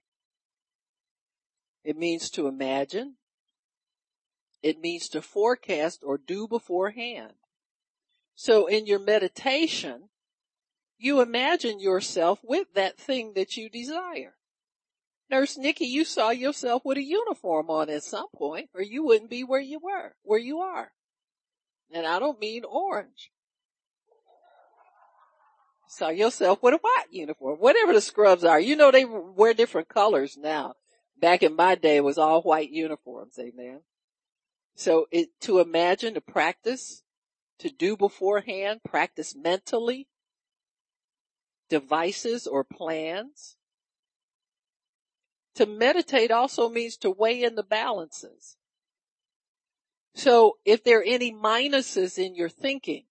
It 1.84 1.98
means 1.98 2.30
to 2.30 2.46
imagine. 2.46 3.16
It 4.62 4.80
means 4.80 5.08
to 5.10 5.20
forecast 5.20 6.02
or 6.02 6.16
do 6.16 6.48
beforehand. 6.48 7.34
So 8.34 8.66
in 8.66 8.86
your 8.86 8.98
meditation, 8.98 10.08
you 10.98 11.20
imagine 11.20 11.80
yourself 11.80 12.40
with 12.42 12.72
that 12.74 12.98
thing 12.98 13.34
that 13.34 13.56
you 13.56 13.68
desire. 13.68 14.36
Nurse 15.30 15.58
Nikki, 15.58 15.86
you 15.86 16.04
saw 16.04 16.30
yourself 16.30 16.82
with 16.84 16.96
a 16.96 17.02
uniform 17.02 17.68
on 17.68 17.90
at 17.90 18.02
some 18.02 18.28
point 18.34 18.70
or 18.74 18.82
you 18.82 19.04
wouldn't 19.04 19.30
be 19.30 19.44
where 19.44 19.60
you 19.60 19.78
were, 19.78 20.14
where 20.22 20.38
you 20.38 20.60
are. 20.60 20.92
And 21.92 22.06
I 22.06 22.18
don't 22.18 22.40
mean 22.40 22.64
orange. 22.64 23.30
Saw 25.88 26.08
yourself 26.08 26.62
with 26.62 26.74
a 26.74 26.78
white 26.78 27.06
uniform, 27.10 27.58
whatever 27.58 27.92
the 27.92 28.00
scrubs 28.00 28.42
are. 28.42 28.58
You 28.58 28.74
know 28.74 28.90
they 28.90 29.04
wear 29.04 29.54
different 29.54 29.88
colors 29.88 30.36
now. 30.36 30.74
Back 31.18 31.42
in 31.42 31.56
my 31.56 31.74
day 31.74 31.96
it 31.96 32.04
was 32.04 32.18
all 32.18 32.42
white 32.42 32.70
uniforms, 32.70 33.38
amen. 33.38 33.80
So 34.74 35.06
it, 35.10 35.28
to 35.42 35.60
imagine, 35.60 36.14
to 36.14 36.20
practice, 36.20 37.02
to 37.60 37.70
do 37.70 37.96
beforehand, 37.96 38.80
practice 38.84 39.34
mentally, 39.36 40.08
devices 41.68 42.46
or 42.46 42.64
plans. 42.64 43.56
To 45.54 45.66
meditate 45.66 46.32
also 46.32 46.68
means 46.68 46.96
to 46.98 47.10
weigh 47.10 47.42
in 47.42 47.54
the 47.54 47.62
balances. 47.62 48.56
So 50.14 50.58
if 50.64 50.82
there 50.82 51.00
are 51.00 51.04
any 51.04 51.32
minuses 51.32 52.18
in 52.18 52.34
your 52.34 52.48
thinking, 52.48 53.04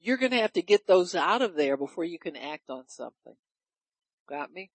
you're 0.00 0.16
going 0.16 0.32
to 0.32 0.40
have 0.40 0.52
to 0.54 0.62
get 0.62 0.86
those 0.86 1.14
out 1.14 1.42
of 1.42 1.54
there 1.54 1.76
before 1.76 2.04
you 2.04 2.18
can 2.18 2.36
act 2.36 2.70
on 2.70 2.84
something. 2.88 3.36
Got 4.28 4.52
me? 4.52 4.70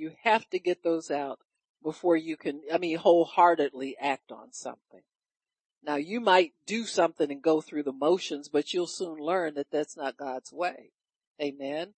You 0.00 0.12
have 0.22 0.48
to 0.48 0.58
get 0.58 0.82
those 0.82 1.10
out 1.10 1.40
before 1.82 2.16
you 2.16 2.38
can, 2.38 2.62
I 2.72 2.78
mean, 2.78 2.96
wholeheartedly 2.96 3.98
act 4.00 4.32
on 4.32 4.50
something. 4.50 5.02
Now 5.82 5.96
you 5.96 6.20
might 6.20 6.54
do 6.64 6.86
something 6.86 7.30
and 7.30 7.42
go 7.42 7.60
through 7.60 7.82
the 7.82 7.92
motions, 7.92 8.48
but 8.48 8.72
you'll 8.72 8.86
soon 8.86 9.18
learn 9.18 9.56
that 9.56 9.70
that's 9.70 9.98
not 9.98 10.16
God's 10.16 10.54
way. 10.54 10.92
Amen. 11.38 11.92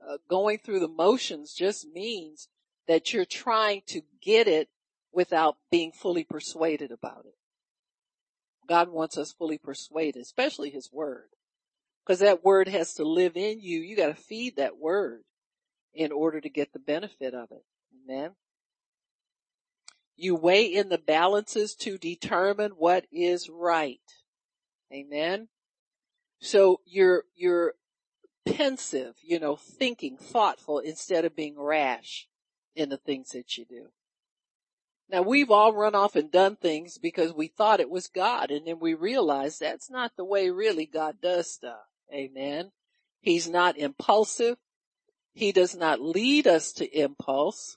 Uh, 0.00 0.18
going 0.30 0.58
through 0.58 0.78
the 0.78 0.86
motions 0.86 1.54
just 1.54 1.88
means 1.88 2.46
that 2.86 3.12
you're 3.12 3.24
trying 3.24 3.82
to 3.88 4.02
get 4.22 4.46
it 4.46 4.68
without 5.12 5.56
being 5.72 5.90
fully 5.90 6.22
persuaded 6.22 6.92
about 6.92 7.24
it. 7.26 7.34
God 8.68 8.90
wants 8.90 9.18
us 9.18 9.32
fully 9.32 9.58
persuaded, 9.58 10.22
especially 10.22 10.70
his 10.70 10.88
word. 10.92 11.30
Cause 12.06 12.20
that 12.20 12.44
word 12.44 12.68
has 12.68 12.94
to 12.94 13.02
live 13.02 13.36
in 13.36 13.60
you. 13.60 13.80
You 13.80 13.96
gotta 13.96 14.14
feed 14.14 14.54
that 14.54 14.78
word 14.78 15.24
in 15.94 16.12
order 16.12 16.40
to 16.40 16.48
get 16.48 16.72
the 16.72 16.78
benefit 16.78 17.34
of 17.34 17.50
it. 17.50 17.64
Amen. 18.04 18.32
You 20.16 20.34
weigh 20.34 20.64
in 20.64 20.88
the 20.88 20.98
balances 20.98 21.74
to 21.76 21.96
determine 21.96 22.72
what 22.72 23.06
is 23.12 23.48
right. 23.48 24.00
Amen. 24.92 25.48
So 26.40 26.80
you're, 26.84 27.24
you're 27.34 27.74
pensive, 28.44 29.14
you 29.22 29.38
know, 29.38 29.56
thinking, 29.56 30.16
thoughtful 30.16 30.78
instead 30.78 31.24
of 31.24 31.36
being 31.36 31.58
rash 31.58 32.26
in 32.74 32.88
the 32.88 32.96
things 32.96 33.30
that 33.30 33.56
you 33.56 33.64
do. 33.64 33.88
Now 35.10 35.22
we've 35.22 35.50
all 35.50 35.72
run 35.72 35.94
off 35.94 36.16
and 36.16 36.30
done 36.30 36.56
things 36.56 36.98
because 36.98 37.32
we 37.32 37.48
thought 37.48 37.80
it 37.80 37.90
was 37.90 38.08
God 38.08 38.50
and 38.50 38.66
then 38.66 38.78
we 38.78 38.94
realized 38.94 39.60
that's 39.60 39.90
not 39.90 40.12
the 40.16 40.24
way 40.24 40.50
really 40.50 40.86
God 40.86 41.16
does 41.22 41.50
stuff. 41.50 41.86
Amen. 42.12 42.72
He's 43.20 43.48
not 43.48 43.78
impulsive. 43.78 44.56
He 45.38 45.52
does 45.52 45.76
not 45.76 46.00
lead 46.00 46.48
us 46.48 46.72
to 46.72 46.98
impulse 47.00 47.76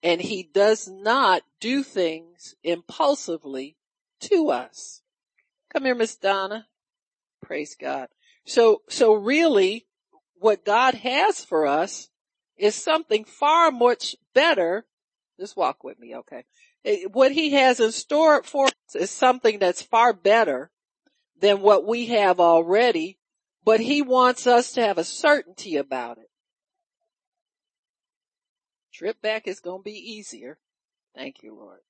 and 0.00 0.20
he 0.20 0.44
does 0.44 0.86
not 0.86 1.42
do 1.58 1.82
things 1.82 2.54
impulsively 2.62 3.76
to 4.20 4.50
us. 4.50 5.02
Come 5.72 5.84
here, 5.84 5.96
Miss 5.96 6.14
Donna. 6.14 6.68
Praise 7.42 7.74
God. 7.74 8.06
So, 8.46 8.82
so 8.88 9.12
really 9.12 9.86
what 10.38 10.64
God 10.64 10.94
has 10.94 11.44
for 11.44 11.66
us 11.66 12.10
is 12.56 12.76
something 12.76 13.24
far 13.24 13.72
much 13.72 14.14
better. 14.32 14.86
Just 15.40 15.56
walk 15.56 15.82
with 15.82 15.98
me, 15.98 16.14
okay? 16.14 16.44
Eh, 16.84 17.06
what 17.12 17.32
he 17.32 17.50
has 17.50 17.80
in 17.80 17.90
store 17.90 18.44
for 18.44 18.66
us 18.66 18.94
is 18.94 19.10
something 19.10 19.58
that's 19.58 19.82
far 19.82 20.12
better 20.12 20.70
than 21.40 21.60
what 21.60 21.84
we 21.84 22.06
have 22.06 22.38
already, 22.38 23.18
but 23.64 23.80
he 23.80 24.00
wants 24.00 24.46
us 24.46 24.70
to 24.74 24.80
have 24.80 24.98
a 24.98 25.02
certainty 25.02 25.76
about 25.76 26.18
it. 26.18 26.28
Trip 28.92 29.20
back 29.22 29.46
is 29.46 29.60
going 29.60 29.80
to 29.80 29.90
be 29.90 30.12
easier. 30.12 30.58
Thank 31.14 31.42
you, 31.42 31.54
Lord. 31.54 31.80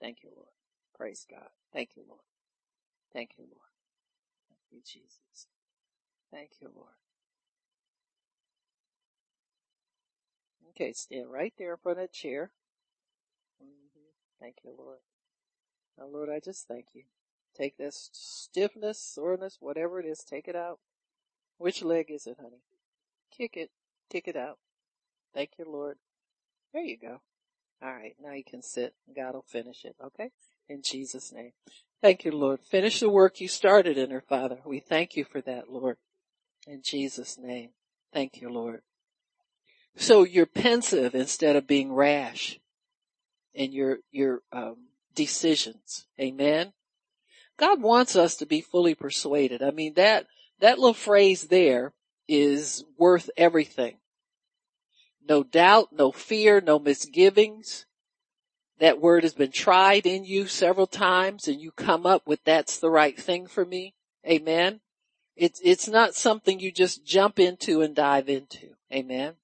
Thank 0.00 0.18
you, 0.22 0.30
Lord. 0.34 0.48
Praise 0.94 1.26
God. 1.28 1.48
Thank 1.72 1.90
you, 1.96 2.02
Lord. 2.06 2.20
Thank 3.12 3.30
you, 3.38 3.44
Lord. 3.44 3.70
Thank 4.48 4.60
you, 4.70 4.80
Jesus. 4.84 5.46
Thank 6.30 6.50
you, 6.60 6.68
Lord. 6.74 6.94
Okay, 10.70 10.92
stand 10.92 11.30
right 11.30 11.52
there 11.58 11.72
in 11.72 11.76
front 11.82 11.98
of 11.98 12.08
the 12.08 12.12
chair. 12.12 12.50
Mm-hmm. 13.62 14.10
Thank 14.40 14.56
you, 14.64 14.74
Lord. 14.76 14.98
Now, 15.98 16.06
Lord, 16.06 16.30
I 16.30 16.40
just 16.40 16.66
thank 16.66 16.86
you. 16.94 17.04
Take 17.54 17.76
this 17.76 18.08
stiffness, 18.12 18.98
soreness, 18.98 19.58
whatever 19.60 20.00
it 20.00 20.06
is, 20.06 20.24
take 20.24 20.48
it 20.48 20.56
out. 20.56 20.78
Which 21.58 21.82
leg 21.82 22.06
is 22.08 22.26
it, 22.26 22.38
honey? 22.40 22.62
Kick 23.30 23.56
it. 23.56 23.70
Kick 24.10 24.26
it 24.26 24.36
out. 24.36 24.58
Thank 25.34 25.50
you, 25.58 25.66
Lord. 25.68 25.98
There 26.72 26.82
you 26.82 26.96
go. 26.98 27.20
All 27.82 27.92
right. 27.92 28.14
Now 28.22 28.32
you 28.32 28.44
can 28.44 28.62
sit. 28.62 28.94
God 29.14 29.34
will 29.34 29.44
finish 29.46 29.84
it. 29.84 29.96
Okay. 30.02 30.30
In 30.68 30.82
Jesus 30.82 31.32
name. 31.32 31.52
Thank 32.00 32.24
you, 32.24 32.32
Lord. 32.32 32.60
Finish 32.60 33.00
the 33.00 33.08
work 33.08 33.40
you 33.40 33.48
started 33.48 33.98
in 33.98 34.10
her, 34.10 34.20
Father. 34.20 34.58
We 34.64 34.80
thank 34.80 35.16
you 35.16 35.24
for 35.24 35.40
that, 35.42 35.70
Lord. 35.70 35.96
In 36.66 36.82
Jesus 36.82 37.38
name. 37.38 37.70
Thank 38.12 38.40
you, 38.40 38.48
Lord. 38.50 38.82
So 39.96 40.24
you're 40.24 40.46
pensive 40.46 41.14
instead 41.14 41.56
of 41.56 41.66
being 41.66 41.92
rash 41.92 42.58
in 43.52 43.72
your, 43.72 43.98
your, 44.10 44.40
um, 44.52 44.76
decisions. 45.14 46.06
Amen. 46.18 46.72
God 47.58 47.82
wants 47.82 48.16
us 48.16 48.36
to 48.36 48.46
be 48.46 48.62
fully 48.62 48.94
persuaded. 48.94 49.62
I 49.62 49.70
mean, 49.70 49.94
that, 49.94 50.26
that 50.60 50.78
little 50.78 50.94
phrase 50.94 51.44
there 51.44 51.92
is 52.26 52.84
worth 52.96 53.28
everything 53.36 53.98
no 55.28 55.42
doubt, 55.42 55.88
no 55.92 56.12
fear, 56.12 56.60
no 56.60 56.78
misgivings. 56.78 57.86
That 58.78 59.00
word 59.00 59.22
has 59.22 59.34
been 59.34 59.52
tried 59.52 60.06
in 60.06 60.24
you 60.24 60.46
several 60.46 60.86
times 60.86 61.46
and 61.46 61.60
you 61.60 61.70
come 61.70 62.06
up 62.06 62.26
with 62.26 62.42
that's 62.44 62.78
the 62.78 62.90
right 62.90 63.18
thing 63.18 63.46
for 63.46 63.64
me. 63.64 63.94
Amen. 64.26 64.80
It's, 65.36 65.60
it's 65.62 65.88
not 65.88 66.14
something 66.14 66.60
you 66.60 66.72
just 66.72 67.04
jump 67.04 67.38
into 67.38 67.80
and 67.80 67.94
dive 67.94 68.28
into. 68.28 68.74
Amen. 68.92 69.34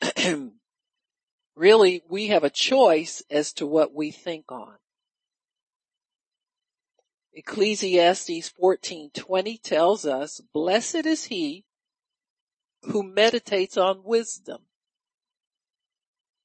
really, 1.56 2.02
we 2.08 2.28
have 2.28 2.44
a 2.44 2.50
choice 2.50 3.22
as 3.30 3.52
to 3.54 3.66
what 3.66 3.94
we 3.94 4.10
think 4.10 4.50
on. 4.50 4.74
Ecclesiastes 7.32 8.50
14:20 8.50 9.62
tells 9.62 10.04
us, 10.04 10.40
"Blessed 10.52 11.06
is 11.06 11.26
he 11.26 11.64
who 12.82 13.02
meditates 13.02 13.76
on 13.76 14.02
wisdom. 14.04 14.62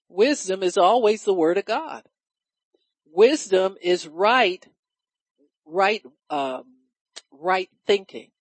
Wisdom 0.09 0.63
is 0.63 0.77
always 0.77 1.23
the 1.23 1.33
word 1.33 1.57
of 1.57 1.65
God. 1.65 2.03
Wisdom 3.11 3.75
is 3.81 4.07
right, 4.07 4.65
right, 5.65 6.03
um, 6.29 6.63
right 7.31 7.69
thinking, 7.87 8.31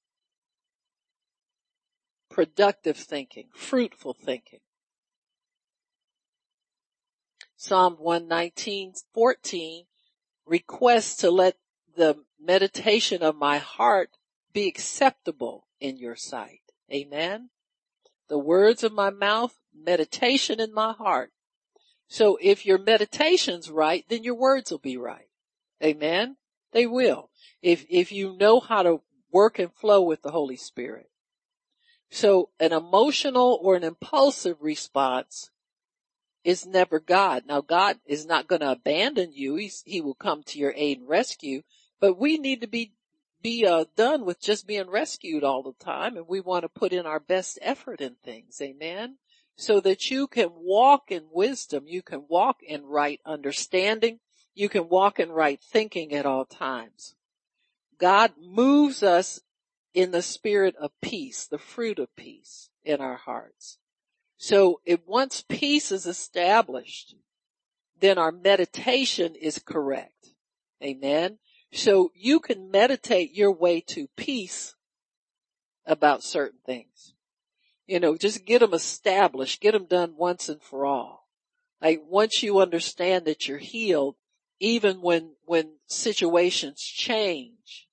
productive 2.30 2.96
thinking, 2.96 3.48
fruitful 3.54 4.14
thinking. 4.14 4.60
Psalm 7.56 7.96
119, 7.98 8.94
14 9.14 9.84
requests 10.46 11.16
to 11.16 11.30
let 11.30 11.56
the 11.96 12.16
meditation 12.38 13.22
of 13.22 13.36
my 13.36 13.58
heart 13.58 14.10
be 14.52 14.68
acceptable 14.68 15.66
in 15.80 15.96
your 15.96 16.16
sight. 16.16 16.60
Amen 16.92 17.50
the 18.28 18.38
words 18.38 18.82
of 18.82 18.92
my 18.92 19.10
mouth, 19.10 19.54
meditation 19.74 20.60
in 20.60 20.72
my 20.72 20.92
heart. 20.92 21.30
So 22.08 22.38
if 22.40 22.64
your 22.64 22.78
meditation's 22.78 23.70
right, 23.70 24.04
then 24.08 24.24
your 24.24 24.34
words 24.34 24.70
will 24.70 24.78
be 24.78 24.96
right. 24.96 25.28
Amen. 25.82 26.36
They 26.72 26.86
will. 26.86 27.30
If, 27.62 27.84
if 27.88 28.12
you 28.12 28.36
know 28.36 28.60
how 28.60 28.82
to 28.82 29.00
work 29.32 29.58
and 29.58 29.72
flow 29.72 30.02
with 30.02 30.22
the 30.22 30.30
Holy 30.30 30.56
Spirit. 30.56 31.10
So 32.10 32.50
an 32.60 32.72
emotional 32.72 33.58
or 33.60 33.74
an 33.74 33.82
impulsive 33.82 34.58
response 34.60 35.50
is 36.44 36.66
never 36.66 37.00
God. 37.00 37.44
Now 37.46 37.60
God 37.60 37.98
is 38.06 38.26
not 38.26 38.46
going 38.46 38.60
to 38.60 38.70
abandon 38.70 39.32
you. 39.32 39.56
He's, 39.56 39.82
he 39.84 40.00
will 40.00 40.14
come 40.14 40.42
to 40.44 40.58
your 40.58 40.72
aid 40.76 41.00
and 41.00 41.08
rescue, 41.08 41.62
but 42.00 42.18
we 42.18 42.38
need 42.38 42.60
to 42.60 42.68
be 42.68 42.92
be 43.44 43.66
uh, 43.66 43.84
done 43.94 44.24
with 44.24 44.40
just 44.40 44.66
being 44.66 44.88
rescued 44.88 45.44
all 45.44 45.62
the 45.62 45.84
time 45.84 46.16
and 46.16 46.26
we 46.26 46.40
want 46.40 46.62
to 46.62 46.68
put 46.68 46.94
in 46.94 47.04
our 47.04 47.20
best 47.20 47.58
effort 47.60 48.00
in 48.00 48.16
things. 48.24 48.58
Amen. 48.60 49.18
So 49.56 49.80
that 49.80 50.10
you 50.10 50.26
can 50.26 50.48
walk 50.54 51.10
in 51.10 51.24
wisdom. 51.30 51.84
You 51.86 52.02
can 52.02 52.24
walk 52.26 52.62
in 52.66 52.84
right 52.86 53.20
understanding. 53.24 54.18
You 54.54 54.70
can 54.70 54.88
walk 54.88 55.20
in 55.20 55.30
right 55.30 55.60
thinking 55.62 56.14
at 56.14 56.24
all 56.24 56.46
times. 56.46 57.14
God 58.00 58.32
moves 58.40 59.02
us 59.02 59.40
in 59.92 60.10
the 60.10 60.22
spirit 60.22 60.74
of 60.80 60.90
peace, 61.02 61.46
the 61.46 61.58
fruit 61.58 61.98
of 61.98 62.16
peace 62.16 62.70
in 62.82 63.00
our 63.00 63.16
hearts. 63.16 63.78
So 64.38 64.80
if 64.86 65.00
once 65.06 65.44
peace 65.46 65.92
is 65.92 66.06
established, 66.06 67.14
then 68.00 68.16
our 68.16 68.32
meditation 68.32 69.34
is 69.34 69.58
correct. 69.58 70.30
Amen. 70.82 71.38
So 71.74 72.12
you 72.14 72.38
can 72.38 72.70
meditate 72.70 73.34
your 73.34 73.50
way 73.50 73.80
to 73.88 74.06
peace 74.16 74.76
about 75.84 76.22
certain 76.22 76.60
things. 76.64 77.14
You 77.84 77.98
know, 77.98 78.16
just 78.16 78.46
get 78.46 78.60
them 78.60 78.72
established, 78.72 79.60
get 79.60 79.72
them 79.72 79.86
done 79.86 80.14
once 80.16 80.48
and 80.48 80.62
for 80.62 80.86
all. 80.86 81.28
Like 81.82 82.00
once 82.06 82.44
you 82.44 82.60
understand 82.60 83.24
that 83.24 83.48
you're 83.48 83.58
healed, 83.58 84.14
even 84.60 85.02
when, 85.02 85.32
when 85.46 85.72
situations 85.88 86.80
change, 86.80 87.88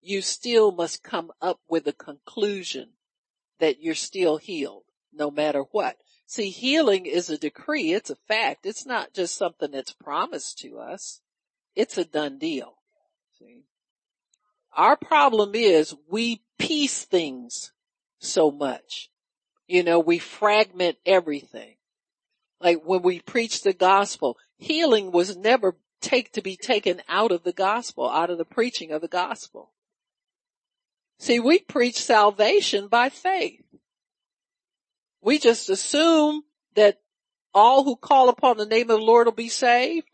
you 0.00 0.22
still 0.22 0.72
must 0.72 1.04
come 1.04 1.30
up 1.40 1.60
with 1.68 1.86
a 1.86 1.92
conclusion 1.92 2.92
that 3.60 3.80
you're 3.82 3.94
still 3.94 4.38
healed 4.38 4.84
no 5.12 5.30
matter 5.30 5.64
what. 5.70 5.98
See, 6.24 6.48
healing 6.48 7.04
is 7.04 7.28
a 7.28 7.36
decree. 7.36 7.92
It's 7.92 8.08
a 8.08 8.16
fact. 8.26 8.64
It's 8.64 8.86
not 8.86 9.12
just 9.12 9.36
something 9.36 9.70
that's 9.70 9.92
promised 9.92 10.58
to 10.60 10.78
us. 10.78 11.20
It's 11.76 11.98
a 11.98 12.06
done 12.06 12.38
deal. 12.38 12.78
Our 14.74 14.96
problem 14.96 15.54
is 15.54 15.94
we 16.08 16.42
piece 16.58 17.04
things 17.04 17.72
so 18.18 18.50
much. 18.50 19.10
You 19.66 19.82
know, 19.82 19.98
we 19.98 20.18
fragment 20.18 20.96
everything. 21.04 21.76
Like 22.60 22.82
when 22.84 23.02
we 23.02 23.20
preach 23.20 23.62
the 23.62 23.72
gospel, 23.72 24.38
healing 24.56 25.12
was 25.12 25.36
never 25.36 25.76
take 26.00 26.32
to 26.32 26.42
be 26.42 26.56
taken 26.56 27.02
out 27.08 27.32
of 27.32 27.42
the 27.42 27.52
gospel, 27.52 28.08
out 28.08 28.30
of 28.30 28.38
the 28.38 28.44
preaching 28.44 28.92
of 28.92 29.02
the 29.02 29.08
gospel. 29.08 29.72
See, 31.18 31.38
we 31.38 31.58
preach 31.60 31.96
salvation 31.96 32.88
by 32.88 33.08
faith. 33.08 33.64
We 35.20 35.38
just 35.38 35.68
assume 35.68 36.42
that 36.74 37.00
all 37.54 37.84
who 37.84 37.96
call 37.96 38.28
upon 38.28 38.56
the 38.56 38.66
name 38.66 38.90
of 38.90 38.98
the 38.98 39.04
Lord 39.04 39.26
will 39.26 39.32
be 39.32 39.48
saved. 39.48 40.08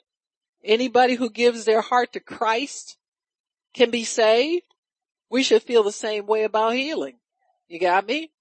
Anybody 0.64 1.14
who 1.14 1.30
gives 1.30 1.64
their 1.64 1.80
heart 1.80 2.12
to 2.12 2.20
Christ 2.20 2.98
can 3.74 3.90
be 3.90 4.04
saved, 4.04 4.64
we 5.31 5.42
should 5.42 5.62
feel 5.62 5.83
the 5.83 5.92
same 5.92 6.26
way 6.26 6.44
about 6.44 6.74
healing. 6.74 7.18
You 7.68 7.78
got 7.78 8.07
me? 8.07 8.33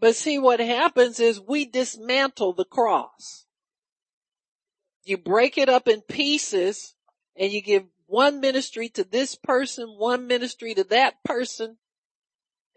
But 0.00 0.14
see 0.14 0.38
what 0.38 0.60
happens 0.60 1.18
is 1.18 1.40
we 1.40 1.64
dismantle 1.64 2.52
the 2.52 2.64
cross. 2.64 3.46
You 5.04 5.18
break 5.18 5.58
it 5.58 5.68
up 5.68 5.88
in 5.88 6.02
pieces 6.02 6.94
and 7.36 7.50
you 7.50 7.60
give 7.60 7.84
one 8.06 8.40
ministry 8.40 8.88
to 8.90 9.04
this 9.04 9.34
person, 9.34 9.88
one 9.96 10.26
ministry 10.26 10.74
to 10.74 10.84
that 10.84 11.22
person. 11.24 11.78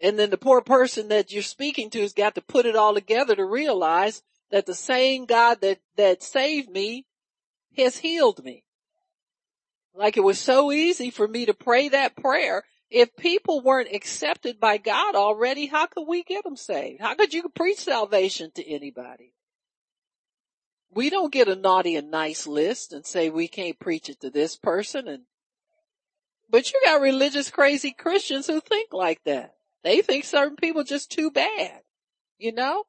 And 0.00 0.18
then 0.18 0.30
the 0.30 0.38
poor 0.38 0.60
person 0.60 1.08
that 1.08 1.32
you're 1.32 1.42
speaking 1.42 1.90
to 1.90 2.00
has 2.00 2.12
got 2.12 2.34
to 2.34 2.42
put 2.42 2.66
it 2.66 2.74
all 2.74 2.94
together 2.94 3.36
to 3.36 3.44
realize 3.44 4.22
that 4.50 4.66
the 4.66 4.74
same 4.74 5.26
God 5.26 5.60
that, 5.60 5.78
that 5.96 6.22
saved 6.22 6.68
me 6.68 7.06
has 7.76 7.98
healed 7.98 8.44
me. 8.44 8.64
Like 9.94 10.16
it 10.16 10.24
was 10.24 10.38
so 10.38 10.72
easy 10.72 11.10
for 11.10 11.28
me 11.28 11.46
to 11.46 11.54
pray 11.54 11.88
that 11.90 12.16
prayer. 12.16 12.64
If 12.90 13.16
people 13.16 13.60
weren't 13.62 13.94
accepted 13.94 14.60
by 14.60 14.78
God 14.78 15.14
already, 15.14 15.66
how 15.66 15.86
could 15.86 16.06
we 16.06 16.22
get 16.22 16.44
them 16.44 16.56
saved? 16.56 17.00
How 17.00 17.14
could 17.14 17.32
you 17.32 17.48
preach 17.48 17.78
salvation 17.78 18.50
to 18.54 18.68
anybody? 18.68 19.34
We 20.90 21.08
don't 21.08 21.32
get 21.32 21.48
a 21.48 21.56
naughty 21.56 21.96
and 21.96 22.10
nice 22.10 22.46
list 22.46 22.92
and 22.92 23.06
say 23.06 23.30
we 23.30 23.48
can't 23.48 23.78
preach 23.78 24.10
it 24.10 24.20
to 24.20 24.30
this 24.30 24.56
person 24.56 25.08
and, 25.08 25.22
but 26.50 26.70
you 26.70 26.80
got 26.84 27.00
religious 27.00 27.50
crazy 27.50 27.92
Christians 27.92 28.46
who 28.46 28.60
think 28.60 28.92
like 28.92 29.24
that. 29.24 29.54
They 29.82 30.02
think 30.02 30.24
certain 30.24 30.56
people 30.56 30.84
just 30.84 31.10
too 31.10 31.30
bad, 31.30 31.80
you 32.38 32.52
know? 32.52 32.84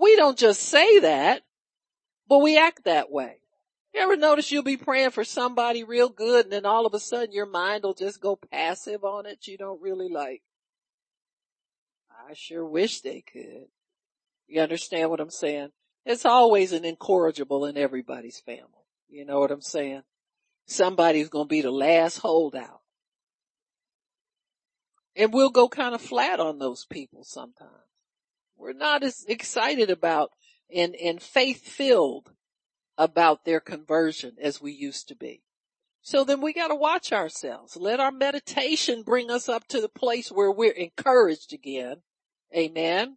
we 0.00 0.16
don't 0.16 0.38
just 0.38 0.62
say 0.62 1.00
that, 1.00 1.42
but 2.26 2.38
we 2.38 2.58
act 2.58 2.84
that 2.84 3.12
way. 3.12 3.39
You 3.92 4.00
ever 4.02 4.16
notice 4.16 4.52
you'll 4.52 4.62
be 4.62 4.76
praying 4.76 5.10
for 5.10 5.24
somebody 5.24 5.82
real 5.82 6.08
good 6.08 6.46
and 6.46 6.52
then 6.52 6.66
all 6.66 6.86
of 6.86 6.94
a 6.94 7.00
sudden 7.00 7.32
your 7.32 7.46
mind 7.46 7.82
will 7.82 7.94
just 7.94 8.20
go 8.20 8.36
passive 8.36 9.04
on 9.04 9.26
it. 9.26 9.46
You 9.46 9.58
don't 9.58 9.82
really 9.82 10.08
like, 10.08 10.42
I 12.28 12.34
sure 12.34 12.64
wish 12.64 13.00
they 13.00 13.22
could. 13.22 13.66
You 14.46 14.60
understand 14.60 15.10
what 15.10 15.20
I'm 15.20 15.30
saying? 15.30 15.70
It's 16.06 16.24
always 16.24 16.72
an 16.72 16.84
incorrigible 16.84 17.66
in 17.66 17.76
everybody's 17.76 18.40
family. 18.40 18.64
You 19.08 19.24
know 19.24 19.40
what 19.40 19.50
I'm 19.50 19.60
saying? 19.60 20.02
Somebody's 20.66 21.28
going 21.28 21.46
to 21.46 21.52
be 21.52 21.62
the 21.62 21.70
last 21.70 22.18
holdout. 22.18 22.80
And 25.16 25.32
we'll 25.32 25.50
go 25.50 25.68
kind 25.68 25.94
of 25.94 26.00
flat 26.00 26.38
on 26.38 26.58
those 26.58 26.84
people 26.84 27.24
sometimes. 27.24 27.70
We're 28.56 28.72
not 28.72 29.02
as 29.02 29.24
excited 29.28 29.90
about 29.90 30.30
and, 30.74 30.94
and 30.94 31.20
faith 31.20 31.66
filled 31.66 32.30
about 33.00 33.46
their 33.46 33.60
conversion 33.60 34.36
as 34.38 34.60
we 34.60 34.70
used 34.70 35.08
to 35.08 35.16
be. 35.16 35.42
So 36.02 36.22
then 36.22 36.42
we 36.42 36.52
gotta 36.52 36.74
watch 36.74 37.12
ourselves. 37.12 37.74
Let 37.74 37.98
our 37.98 38.12
meditation 38.12 39.02
bring 39.02 39.30
us 39.30 39.48
up 39.48 39.66
to 39.68 39.80
the 39.80 39.88
place 39.88 40.30
where 40.30 40.52
we're 40.52 40.72
encouraged 40.72 41.54
again. 41.54 42.02
Amen. 42.54 43.16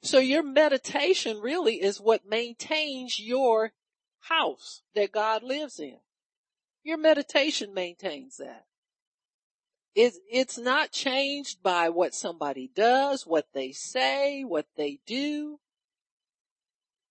So 0.00 0.20
your 0.20 0.44
meditation 0.44 1.40
really 1.40 1.82
is 1.82 2.00
what 2.00 2.24
maintains 2.24 3.18
your 3.18 3.72
house 4.20 4.82
that 4.94 5.10
God 5.10 5.42
lives 5.42 5.80
in. 5.80 5.98
Your 6.84 6.96
meditation 6.96 7.74
maintains 7.74 8.36
that. 8.36 8.66
It's, 9.96 10.20
it's 10.30 10.56
not 10.56 10.92
changed 10.92 11.64
by 11.64 11.88
what 11.88 12.14
somebody 12.14 12.70
does, 12.72 13.26
what 13.26 13.48
they 13.54 13.72
say, 13.72 14.44
what 14.44 14.66
they 14.76 15.00
do 15.04 15.58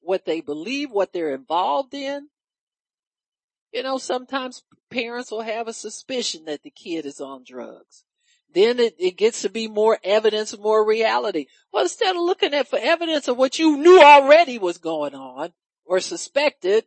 what 0.01 0.25
they 0.25 0.41
believe, 0.41 0.91
what 0.91 1.13
they're 1.13 1.33
involved 1.33 1.93
in. 1.93 2.29
You 3.71 3.83
know, 3.83 3.97
sometimes 3.97 4.63
parents 4.89 5.31
will 5.31 5.41
have 5.41 5.67
a 5.67 5.73
suspicion 5.73 6.45
that 6.45 6.63
the 6.63 6.71
kid 6.71 7.05
is 7.05 7.21
on 7.21 7.43
drugs. 7.45 8.03
Then 8.51 8.79
it, 8.79 8.95
it 8.97 9.17
gets 9.17 9.43
to 9.43 9.49
be 9.49 9.67
more 9.67 9.99
evidence, 10.03 10.57
more 10.57 10.85
reality. 10.87 11.45
Well, 11.71 11.83
instead 11.83 12.15
of 12.15 12.21
looking 12.21 12.53
at 12.53 12.67
for 12.67 12.79
evidence 12.79 13.27
of 13.27 13.37
what 13.37 13.59
you 13.59 13.77
knew 13.77 14.01
already 14.01 14.57
was 14.57 14.79
going 14.79 15.13
on 15.13 15.53
or 15.85 15.99
suspected, 15.99 16.85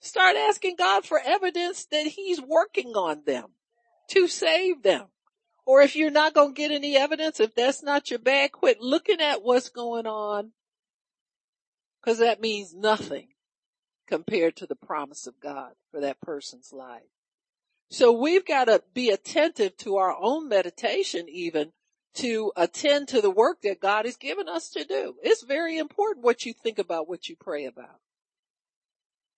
start 0.00 0.36
asking 0.36 0.76
God 0.76 1.04
for 1.04 1.20
evidence 1.24 1.84
that 1.86 2.06
he's 2.06 2.40
working 2.40 2.88
on 2.96 3.22
them 3.24 3.50
to 4.10 4.26
save 4.26 4.82
them. 4.82 5.06
Or 5.64 5.82
if 5.82 5.94
you're 5.94 6.10
not 6.10 6.34
going 6.34 6.54
to 6.54 6.60
get 6.60 6.70
any 6.70 6.96
evidence, 6.96 7.38
if 7.38 7.54
that's 7.54 7.82
not 7.82 8.10
your 8.10 8.20
bag, 8.20 8.52
quit 8.52 8.80
looking 8.80 9.20
at 9.20 9.42
what's 9.42 9.68
going 9.68 10.06
on 10.06 10.52
Cause 12.06 12.18
that 12.18 12.40
means 12.40 12.72
nothing 12.72 13.28
compared 14.06 14.54
to 14.56 14.66
the 14.66 14.76
promise 14.76 15.26
of 15.26 15.40
God 15.40 15.72
for 15.90 16.00
that 16.00 16.20
person's 16.20 16.72
life. 16.72 17.02
So 17.90 18.12
we've 18.12 18.46
got 18.46 18.66
to 18.66 18.82
be 18.94 19.10
attentive 19.10 19.76
to 19.78 19.96
our 19.96 20.16
own 20.16 20.48
meditation 20.48 21.26
even 21.28 21.72
to 22.14 22.52
attend 22.56 23.08
to 23.08 23.20
the 23.20 23.30
work 23.30 23.62
that 23.62 23.80
God 23.80 24.04
has 24.04 24.16
given 24.16 24.48
us 24.48 24.70
to 24.70 24.84
do. 24.84 25.16
It's 25.22 25.42
very 25.42 25.78
important 25.78 26.24
what 26.24 26.46
you 26.46 26.52
think 26.52 26.78
about 26.78 27.08
what 27.08 27.28
you 27.28 27.36
pray 27.36 27.66
about. 27.66 28.00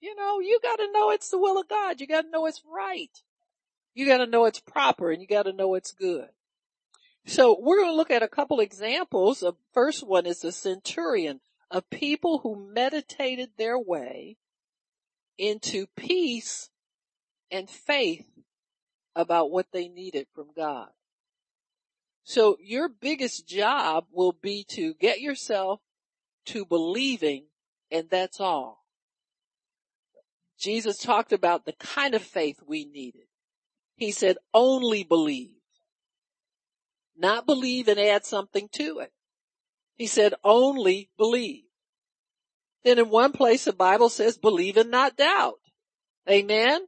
You 0.01 0.15
know, 0.15 0.39
you 0.39 0.61
gotta 0.63 0.89
know 0.93 1.11
it's 1.11 1.31
the 1.31 1.39
will 1.39 1.59
of 1.59 1.69
God. 1.69 2.01
You 2.01 2.07
gotta 2.07 2.31
know 2.31 2.47
it's 2.47 2.63
right. 2.71 3.11
You 3.95 4.07
gotta 4.07 4.27
know 4.27 4.45
it's 4.45 4.61
proper 4.61 5.11
and 5.11 5.21
you 5.21 5.27
gotta 5.27 5.53
know 5.53 5.75
it's 5.75 5.91
good. 5.91 6.29
So 7.29 7.59
we're 7.61 7.77
going 7.77 7.91
to 7.91 7.97
look 7.97 8.11
at 8.11 8.23
a 8.23 8.29
couple 8.29 8.59
examples. 8.59 9.41
The 9.41 9.53
first 9.75 10.07
one 10.07 10.25
is 10.25 10.41
the 10.41 10.51
centurion 10.51 11.41
of 11.71 11.89
people 11.91 12.39
who 12.39 12.71
meditated 12.73 13.51
their 13.57 13.79
way 13.79 14.37
into 15.37 15.87
peace 15.97 16.71
and 17.51 17.69
faith 17.69 18.27
about 19.15 19.51
what 19.51 19.67
they 19.73 19.89
needed 19.89 20.27
from 20.35 20.49
God. 20.57 20.89
So 22.25 22.57
your 22.61 22.89
biggest 22.89 23.49
job 23.49 24.05
will 24.13 24.33
be 24.33 24.65
to 24.71 24.95
get 24.95 25.21
yourself 25.21 25.81
to 26.47 26.65
believing 26.65 27.47
and 27.91 28.09
that's 28.11 28.41
all. 28.41 28.85
Jesus 30.59 30.99
talked 30.99 31.33
about 31.33 31.65
the 31.65 31.73
kind 31.73 32.15
of 32.15 32.23
faith 32.23 32.59
we 32.67 32.85
needed. 32.85 33.29
He 33.97 34.11
said 34.11 34.37
only 34.53 35.05
believe. 35.05 35.51
Not 37.17 37.47
believe 37.47 37.89
and 37.89 37.99
add 37.99 38.25
something 38.25 38.69
to 38.73 38.99
it. 39.01 39.13
He 39.99 40.07
said 40.07 40.35
only 40.45 41.11
believe. 41.19 41.65
Then 42.85 42.99
in 42.99 43.11
one 43.11 43.33
place 43.33 43.65
the 43.65 43.73
Bible 43.73 44.09
says 44.09 44.39
believe 44.39 44.77
and 44.77 44.91
not 44.91 45.17
doubt. 45.17 45.59
Amen. 46.31 46.87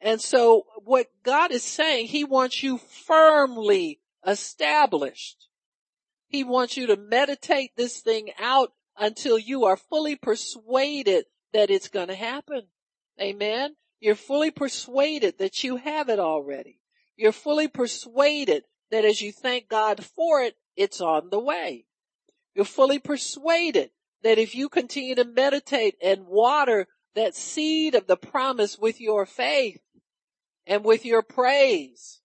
And 0.00 0.20
so 0.20 0.64
what 0.84 1.06
God 1.22 1.52
is 1.52 1.62
saying, 1.62 2.08
He 2.08 2.24
wants 2.24 2.62
you 2.62 2.78
firmly 3.06 4.00
established. 4.26 5.48
He 6.26 6.42
wants 6.42 6.76
you 6.76 6.88
to 6.88 6.96
meditate 6.96 7.70
this 7.76 8.00
thing 8.00 8.30
out 8.40 8.72
until 8.98 9.38
you 9.38 9.64
are 9.66 9.76
fully 9.76 10.16
persuaded 10.16 11.26
that 11.52 11.70
it's 11.70 11.88
going 11.88 12.08
to 12.08 12.14
happen. 12.14 12.62
Amen. 13.20 13.76
You're 14.00 14.16
fully 14.16 14.50
persuaded 14.50 15.38
that 15.38 15.62
you 15.62 15.76
have 15.76 16.08
it 16.08 16.18
already. 16.18 16.80
You're 17.16 17.32
fully 17.32 17.68
persuaded 17.68 18.64
that 18.90 19.04
as 19.04 19.22
you 19.22 19.32
thank 19.32 19.68
God 19.68 20.04
for 20.04 20.42
it, 20.42 20.56
it's 20.76 21.00
on 21.00 21.30
the 21.30 21.38
way. 21.38 21.86
You're 22.54 22.64
fully 22.64 22.98
persuaded 22.98 23.90
that 24.22 24.38
if 24.38 24.54
you 24.54 24.68
continue 24.68 25.14
to 25.16 25.24
meditate 25.24 25.96
and 26.02 26.26
water 26.26 26.86
that 27.14 27.34
seed 27.34 27.94
of 27.94 28.06
the 28.06 28.16
promise 28.16 28.78
with 28.78 29.00
your 29.00 29.26
faith 29.26 29.80
and 30.66 30.84
with 30.84 31.04
your 31.04 31.22
praise 31.22 32.20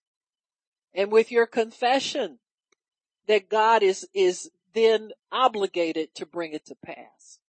and 0.94 1.12
with 1.12 1.32
your 1.32 1.46
confession, 1.46 2.40
that 3.28 3.50
God 3.50 3.84
is, 3.84 4.08
is 4.14 4.50
then 4.74 5.12
obligated 5.32 6.16
to 6.16 6.26
bring 6.26 6.54
it 6.54 6.66
to 6.68 6.76
pass. 6.84 7.40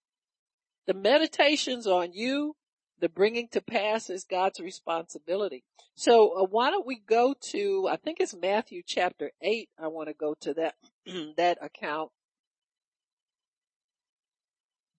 The 0.86 0.94
meditations 0.94 1.86
on 1.86 2.12
you, 2.12 2.56
the 2.98 3.08
bringing 3.08 3.48
to 3.52 3.60
pass 3.60 4.10
is 4.10 4.24
God's 4.24 4.60
responsibility. 4.60 5.64
So 5.94 6.32
uh, 6.32 6.46
why 6.50 6.70
don't 6.70 6.86
we 6.86 6.98
go 6.98 7.34
to, 7.50 7.88
I 7.90 7.96
think 7.96 8.18
it's 8.20 8.34
Matthew 8.34 8.82
chapter 8.86 9.30
8. 9.40 9.68
I 9.78 9.86
want 9.88 10.08
to 10.08 10.14
go 10.14 10.34
to 10.40 10.54
that, 10.54 10.74
that 11.36 11.58
account 11.62 12.10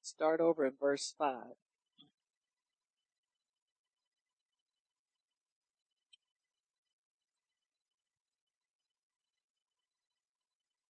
Start 0.02 0.42
over 0.42 0.66
in 0.66 0.74
verse 0.80 1.14
5. 1.18 1.44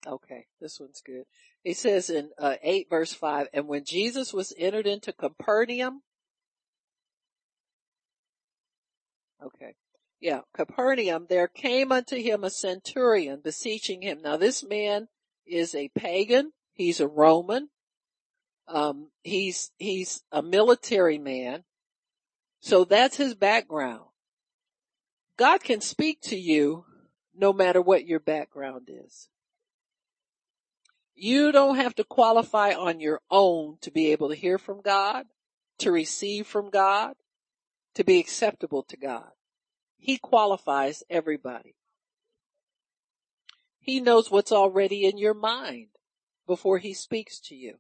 Okay, 0.07 0.47
this 0.61 0.81
one's 0.81 1.03
good. 1.05 1.25
He 1.63 1.75
says 1.75 2.09
in 2.09 2.31
uh, 2.39 2.57
8 2.63 2.89
verse 2.89 3.13
5, 3.13 3.49
and 3.53 3.69
when 3.69 3.85
Jesus 3.85 4.33
was 4.33 4.55
entered 4.57 4.87
into 4.87 5.13
Capernaum, 5.13 6.03
okay, 9.45 9.75
yeah, 10.21 10.41
Capernaum, 10.55 11.27
there 11.29 11.49
came 11.49 11.93
unto 11.93 12.17
him 12.17 12.45
a 12.45 12.51
centurion 12.51 13.41
beseeching 13.43 14.03
him. 14.03 14.23
Now 14.23 14.37
this 14.37 14.65
man 14.65 15.09
is 15.47 15.75
a 15.75 15.91
pagan. 15.91 16.53
He's 16.73 17.01
a 17.01 17.09
Roman. 17.09 17.69
Um, 18.73 19.11
he's, 19.23 19.73
he's 19.79 20.23
a 20.31 20.43
military 20.43 21.19
man. 21.19 21.65
So 22.61 22.85
that's 22.85 23.17
his 23.17 23.35
background. 23.35 24.05
God 25.37 25.63
can 25.63 25.81
speak 25.81 26.21
to 26.23 26.37
you 26.37 26.85
no 27.35 27.53
matter 27.53 27.81
what 27.81 28.07
your 28.07 28.21
background 28.21 28.89
is. 28.89 29.29
You 31.15 31.53
don't 31.53 31.77
have 31.77 31.95
to 31.97 32.05
qualify 32.05 32.73
on 32.73 33.01
your 33.01 33.21
own 33.31 33.79
to 33.83 33.91
be 33.91 34.13
able 34.13 34.29
to 34.29 34.35
hear 34.35 34.59
from 34.59 34.81
God, 34.81 35.27
to 35.79 35.91
receive 35.91 36.47
from 36.47 36.71
God, 36.71 37.15
to 37.95 38.05
be 38.05 38.19
acceptable 38.19 38.83
to 38.85 38.97
God. 38.97 39.31
He 39.99 40.17
qualifies 40.17 41.03
everybody. 41.11 41.75
He 43.81 44.01
knows 44.01 44.31
what's 44.31 44.53
already 44.53 45.05
in 45.05 45.19
your 45.19 45.35
mind 45.35 45.89
before 46.47 46.79
he 46.79 46.95
speaks 46.95 47.41
to 47.41 47.55
you. 47.55 47.77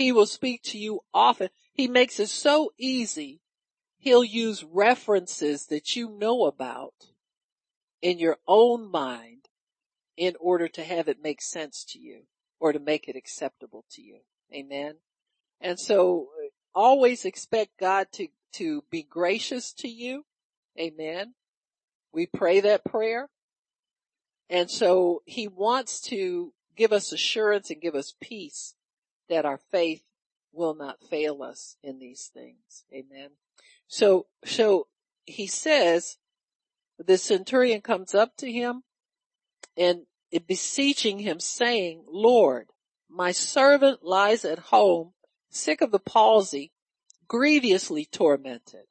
He 0.00 0.12
will 0.12 0.24
speak 0.24 0.62
to 0.62 0.78
you 0.78 1.00
often. 1.12 1.50
He 1.74 1.86
makes 1.86 2.18
it 2.18 2.30
so 2.30 2.70
easy. 2.78 3.42
He'll 3.98 4.24
use 4.24 4.64
references 4.64 5.66
that 5.66 5.94
you 5.94 6.08
know 6.08 6.46
about 6.46 6.94
in 8.00 8.18
your 8.18 8.38
own 8.48 8.90
mind 8.90 9.50
in 10.16 10.36
order 10.40 10.68
to 10.68 10.84
have 10.84 11.08
it 11.08 11.22
make 11.22 11.42
sense 11.42 11.84
to 11.90 11.98
you 11.98 12.22
or 12.58 12.72
to 12.72 12.78
make 12.78 13.08
it 13.08 13.14
acceptable 13.14 13.84
to 13.90 14.00
you. 14.00 14.20
Amen. 14.54 14.94
And 15.60 15.78
so 15.78 16.28
uh, 16.42 16.48
always 16.74 17.26
expect 17.26 17.78
God 17.78 18.06
to, 18.12 18.28
to 18.54 18.82
be 18.90 19.02
gracious 19.02 19.70
to 19.74 19.88
you. 19.88 20.24
Amen. 20.80 21.34
We 22.10 22.24
pray 22.24 22.60
that 22.60 22.86
prayer. 22.86 23.28
And 24.48 24.70
so 24.70 25.20
he 25.26 25.46
wants 25.46 26.00
to 26.08 26.54
give 26.74 26.90
us 26.90 27.12
assurance 27.12 27.68
and 27.68 27.82
give 27.82 27.94
us 27.94 28.14
peace 28.18 28.76
that 29.30 29.46
our 29.46 29.58
faith 29.58 30.02
will 30.52 30.74
not 30.74 31.02
fail 31.02 31.42
us 31.42 31.76
in 31.82 31.98
these 31.98 32.30
things. 32.32 32.84
Amen. 32.92 33.30
So, 33.88 34.26
so 34.44 34.88
he 35.24 35.46
says, 35.46 36.18
the 36.98 37.16
centurion 37.16 37.80
comes 37.80 38.14
up 38.14 38.36
to 38.36 38.50
him 38.50 38.82
and 39.76 40.02
beseeching 40.46 41.20
him 41.20 41.40
saying, 41.40 42.04
Lord, 42.06 42.68
my 43.08 43.32
servant 43.32 44.04
lies 44.04 44.44
at 44.44 44.58
home, 44.58 45.12
sick 45.48 45.80
of 45.80 45.90
the 45.90 45.98
palsy, 45.98 46.72
grievously 47.26 48.04
tormented. 48.04 48.86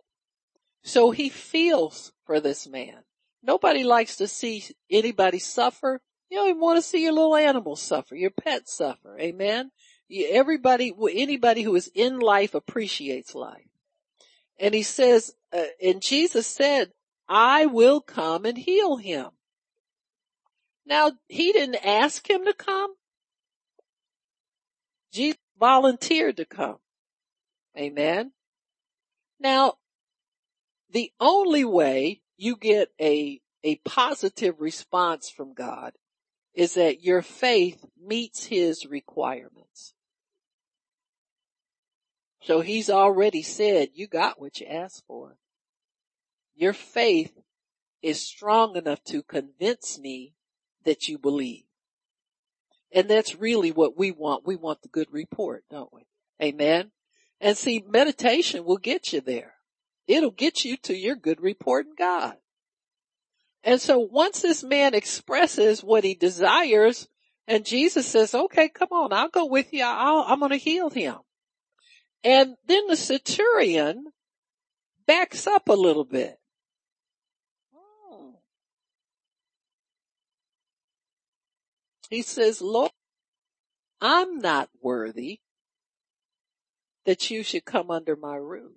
So 0.84 1.12
he 1.12 1.30
feels 1.30 2.14
for 2.26 2.40
this 2.40 2.68
man. 2.68 3.04
Nobody 3.44 3.84
likes 3.84 4.18
to 4.18 4.28
see 4.28 4.64
anybody 4.90 5.40
suffer. 5.40 6.02
You 6.30 6.38
don't 6.38 6.50
even 6.50 6.62
want 6.62 6.78
to 6.78 6.82
see 6.82 7.04
your 7.04 7.14
little 7.14 7.36
animals 7.36 7.82
suffer, 7.82 8.16
your 8.16 8.32
pets 8.32 8.74
suffer. 8.74 9.18
Amen. 9.20 9.72
Everybody, 10.12 10.94
anybody 11.14 11.62
who 11.62 11.76
is 11.76 11.92
in 11.94 12.20
life 12.20 12.56
appreciates 12.56 13.36
life. 13.36 13.68
And 14.60 14.74
he 14.74 14.84
says, 14.84 15.34
uh, 15.54 15.64
and 15.82 16.02
Jesus 16.02 16.48
said, 16.48 16.92
I 17.28 17.68
will 17.68 18.02
come 18.02 18.46
and 18.46 18.58
heal 18.58 18.98
him. 18.98 19.30
Now, 20.86 21.12
he 21.28 21.54
didn't 21.54 21.86
ask 21.86 22.28
him 22.28 22.46
to 22.46 22.54
come. 22.54 22.94
Jesus 25.14 25.38
volunteered 25.60 26.38
to 26.38 26.46
come. 26.46 26.78
Amen. 27.78 28.32
Now, 29.40 29.76
the 30.92 31.12
only 31.20 31.64
way 31.64 32.22
you 32.38 32.56
get 32.56 32.90
a, 33.00 33.40
a 33.64 33.76
positive 33.78 34.60
response 34.60 35.30
from 35.30 35.54
God 35.54 35.94
is 36.56 36.74
that 36.74 37.04
your 37.04 37.22
faith 37.22 37.86
meets 38.02 38.46
his 38.46 38.86
requirements. 38.86 39.94
So 42.42 42.62
he's 42.62 42.90
already 42.90 43.42
said, 43.42 43.90
you 43.94 44.08
got 44.08 44.40
what 44.40 44.60
you 44.60 44.68
asked 44.68 45.04
for. 45.08 45.38
Your 46.56 46.74
faith 46.74 47.38
is 48.02 48.22
strong 48.22 48.76
enough 48.76 49.04
to 49.06 49.24
convince 49.24 50.00
me 50.00 50.34
that 50.86 51.08
you 51.08 51.18
believe. 51.18 51.66
And 52.92 53.10
that's 53.10 53.36
really 53.36 53.72
what 53.72 53.98
we 53.98 54.12
want. 54.12 54.48
We 54.48 54.56
want 54.56 54.82
the 54.82 54.88
good 54.88 55.08
report, 55.12 55.64
don't 55.70 55.94
we? 55.94 56.08
Amen. 56.42 56.92
And 57.42 57.58
see, 57.58 57.84
meditation 57.88 58.66
will 58.66 58.78
get 58.78 59.14
you 59.14 59.22
there. 59.22 59.54
It'll 60.08 60.32
get 60.32 60.66
you 60.66 60.78
to 60.78 60.96
your 60.96 61.16
good 61.16 61.42
report 61.42 61.86
in 61.86 61.94
God. 61.98 62.36
And 63.64 63.80
so 63.80 64.00
once 64.00 64.42
this 64.42 64.64
man 64.64 64.96
expresses 64.96 65.84
what 65.84 66.04
he 66.04 66.16
desires 66.16 67.08
and 67.48 67.66
Jesus 67.66 68.08
says, 68.08 68.34
okay, 68.34 68.70
come 68.70 68.90
on, 68.92 69.12
I'll 69.12 69.30
go 69.30 69.46
with 69.46 69.74
you. 69.74 69.84
I'll, 69.84 70.24
I'm 70.28 70.40
going 70.40 70.52
to 70.52 70.58
heal 70.58 70.90
him. 70.90 71.16
And 72.24 72.56
then 72.68 72.88
the 72.88 72.98
centurion 72.98 74.08
backs 75.06 75.48
up 75.48 75.70
a 75.70 75.74
little 75.74 76.06
bit. 76.06 76.38
He 82.10 82.24
says, 82.24 82.60
Lord, 82.60 82.92
I'm 84.02 84.40
not 84.40 84.70
worthy 84.82 85.40
that 87.06 87.30
you 87.30 87.44
should 87.44 87.66
come 87.66 87.92
under 87.92 88.16
my 88.16 88.36
roof. 88.36 88.74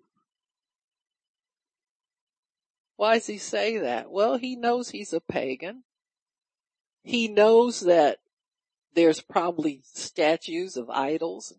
Why 2.97 3.15
does 3.15 3.27
he 3.27 3.39
say 3.39 3.79
that? 3.79 4.11
Well, 4.11 4.37
he 4.37 4.55
knows 4.55 4.91
he's 4.91 5.13
a 5.13 5.21
pagan. 5.21 5.85
He 7.03 7.27
knows 7.27 7.81
that 7.81 8.19
there's 8.95 9.21
probably 9.21 9.81
statues 9.83 10.77
of 10.77 10.91
idols, 10.91 11.55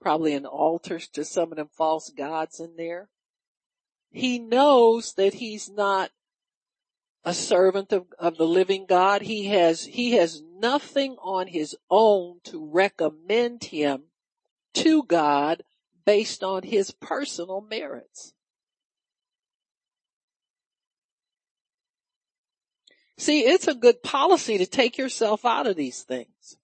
probably 0.00 0.34
an 0.34 0.46
altar 0.46 0.98
to 0.98 1.24
some 1.24 1.52
of 1.52 1.56
them 1.56 1.68
false 1.76 2.10
gods 2.10 2.60
in 2.60 2.76
there. 2.76 3.08
He 4.10 4.38
knows 4.38 5.14
that 5.14 5.34
he's 5.34 5.70
not 5.70 6.10
a 7.24 7.34
servant 7.34 7.92
of, 7.92 8.06
of 8.18 8.36
the 8.36 8.46
living 8.46 8.86
God. 8.86 9.22
He 9.22 9.46
has, 9.46 9.84
he 9.84 10.12
has 10.12 10.42
nothing 10.42 11.16
on 11.22 11.46
his 11.46 11.76
own 11.90 12.40
to 12.44 12.70
recommend 12.72 13.64
him 13.64 14.04
to 14.74 15.02
God 15.04 15.62
based 16.04 16.42
on 16.42 16.62
his 16.62 16.90
personal 16.90 17.60
merits. 17.60 18.32
See, 23.18 23.40
it's 23.40 23.68
a 23.68 23.74
good 23.74 24.02
policy 24.02 24.56
to 24.58 24.66
take 24.66 24.96
yourself 24.96 25.44
out 25.44 25.66
of 25.66 25.76
these 25.76 26.02
things. 26.02 26.56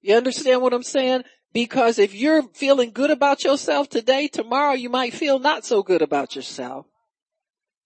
You 0.00 0.14
understand 0.14 0.62
what 0.62 0.72
I'm 0.72 0.84
saying? 0.84 1.24
Because 1.56 1.98
if 1.98 2.12
you're 2.12 2.42
feeling 2.42 2.90
good 2.90 3.10
about 3.10 3.42
yourself 3.42 3.88
today, 3.88 4.28
tomorrow 4.28 4.74
you 4.74 4.90
might 4.90 5.14
feel 5.14 5.38
not 5.38 5.64
so 5.64 5.82
good 5.82 6.02
about 6.02 6.36
yourself. 6.36 6.84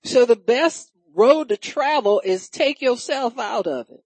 So 0.03 0.25
the 0.25 0.35
best 0.35 0.91
road 1.15 1.51
to 1.51 1.57
travel 1.57 2.21
is 2.25 2.49
take 2.49 2.83
yourself 2.83 3.39
out 3.39 3.69
of 3.69 3.89
it. 3.91 4.03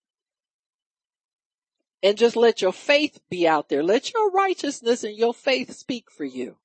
And 2.03 2.19
just 2.19 2.37
let 2.37 2.61
your 2.61 2.75
faith 2.75 3.19
be 3.31 3.49
out 3.49 3.71
there. 3.71 3.83
Let 3.83 4.13
your 4.13 4.31
righteousness 4.33 5.03
and 5.03 5.17
your 5.17 5.33
faith 5.33 5.73
speak 5.73 6.11
for 6.11 6.27
you. 6.27 6.59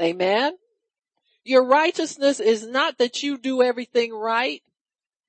Amen. 0.00 0.56
Your 1.42 1.64
righteousness 1.64 2.38
is 2.38 2.64
not 2.64 2.98
that 2.98 3.24
you 3.24 3.36
do 3.36 3.62
everything 3.62 4.12
right 4.12 4.62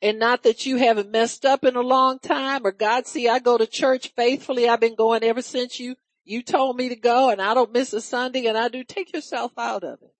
and 0.03 0.19
not 0.19 0.43
that 0.43 0.67
you 0.67 0.77
haven't 0.77 1.09
messed 1.09 1.43
up 1.43 1.63
in 1.63 1.75
a 1.75 1.81
long 1.81 2.19
time 2.19 2.67
or 2.67 2.71
God 2.71 3.07
see 3.07 3.27
I 3.27 3.39
go 3.39 3.57
to 3.57 3.65
church 3.65 4.13
faithfully. 4.15 4.69
I've 4.69 4.79
been 4.79 4.93
going 4.93 5.23
ever 5.23 5.41
since 5.41 5.79
you, 5.79 5.95
you 6.27 6.43
told 6.43 6.75
me 6.75 6.89
to 6.89 6.95
go 6.95 7.29
and 7.29 7.41
I 7.41 7.53
don't 7.53 7.71
miss 7.71 7.93
a 7.93 8.01
Sunday 8.01 8.47
and 8.47 8.57
I 8.57 8.67
do 8.67 8.83
take 8.83 9.13
yourself 9.13 9.53
out 9.57 9.83
of 9.83 10.01
it. 10.01 10.13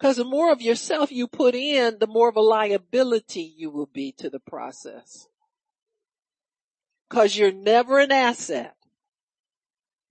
Cause 0.00 0.16
the 0.16 0.24
more 0.24 0.52
of 0.52 0.60
yourself 0.60 1.10
you 1.10 1.26
put 1.26 1.54
in, 1.54 1.98
the 1.98 2.06
more 2.06 2.28
of 2.28 2.36
a 2.36 2.40
liability 2.40 3.54
you 3.56 3.70
will 3.70 3.86
be 3.86 4.12
to 4.18 4.28
the 4.28 4.40
process. 4.40 5.28
Cause 7.08 7.36
you're 7.36 7.52
never 7.52 7.98
an 7.98 8.12
asset. 8.12 8.74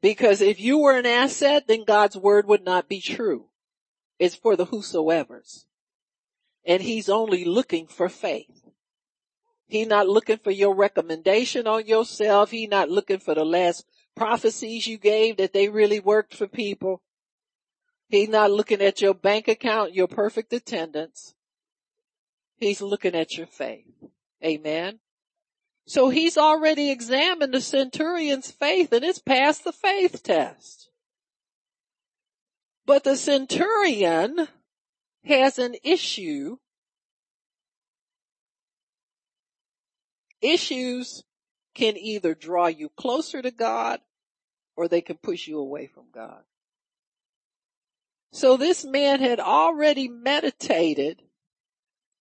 Because 0.02 0.42
if 0.42 0.60
you 0.60 0.80
were 0.80 0.98
an 0.98 1.06
asset, 1.06 1.68
then 1.68 1.86
God's 1.86 2.18
word 2.18 2.48
would 2.48 2.64
not 2.64 2.90
be 2.90 3.00
true. 3.00 3.46
It's 4.20 4.36
for 4.36 4.56
the 4.56 4.66
whosoever's. 4.66 5.66
And 6.66 6.82
he's 6.82 7.10
only 7.10 7.46
looking 7.46 7.88
for 7.88 8.10
faith. 8.10 8.63
He's 9.68 9.88
not 9.88 10.08
looking 10.08 10.38
for 10.38 10.52
your 10.52 10.76
recommendation 10.76 11.68
on 11.68 11.86
yourself. 11.86 12.52
He's 12.52 12.70
not 12.70 12.90
looking 12.90 13.20
for 13.20 13.34
the 13.34 13.46
last 13.46 13.86
prophecies 14.16 14.88
you 14.88 14.98
gave 14.98 15.38
that 15.38 15.54
they 15.54 15.70
really 15.70 16.00
worked 16.00 16.36
for 16.36 16.48
people. 16.48 17.02
He's 18.10 18.30
not 18.30 18.52
looking 18.52 18.82
at 18.82 19.02
your 19.02 19.14
bank 19.14 19.48
account, 19.48 19.96
your 19.96 20.08
perfect 20.08 20.54
attendance. 20.54 21.34
He's 22.58 22.82
looking 22.82 23.16
at 23.16 23.38
your 23.38 23.48
faith. 23.48 23.88
Amen. 24.44 25.00
So 25.86 26.10
he's 26.10 26.38
already 26.38 26.92
examined 26.92 27.54
the 27.54 27.62
centurion's 27.62 28.52
faith 28.52 28.94
and 28.94 29.04
it's 29.04 29.20
passed 29.20 29.64
the 29.64 29.72
faith 29.72 30.24
test. 30.24 30.90
But 32.86 33.04
the 33.04 33.16
centurion 33.16 34.48
has 35.26 35.58
an 35.58 35.76
issue. 35.84 36.58
Issues 40.44 41.24
can 41.74 41.98
either 41.98 42.36
draw 42.36 42.68
you 42.68 42.90
closer 42.90 43.42
to 43.42 43.50
God 43.50 44.02
or 44.76 44.88
they 44.88 45.02
can 45.02 45.18
push 45.18 45.48
you 45.48 45.58
away 45.58 45.88
from 45.88 46.06
God. 46.14 46.44
So 48.34 48.58
this 48.58 48.84
man 48.84 49.22
had 49.22 49.40
already 49.40 50.10
meditated. 50.10 51.22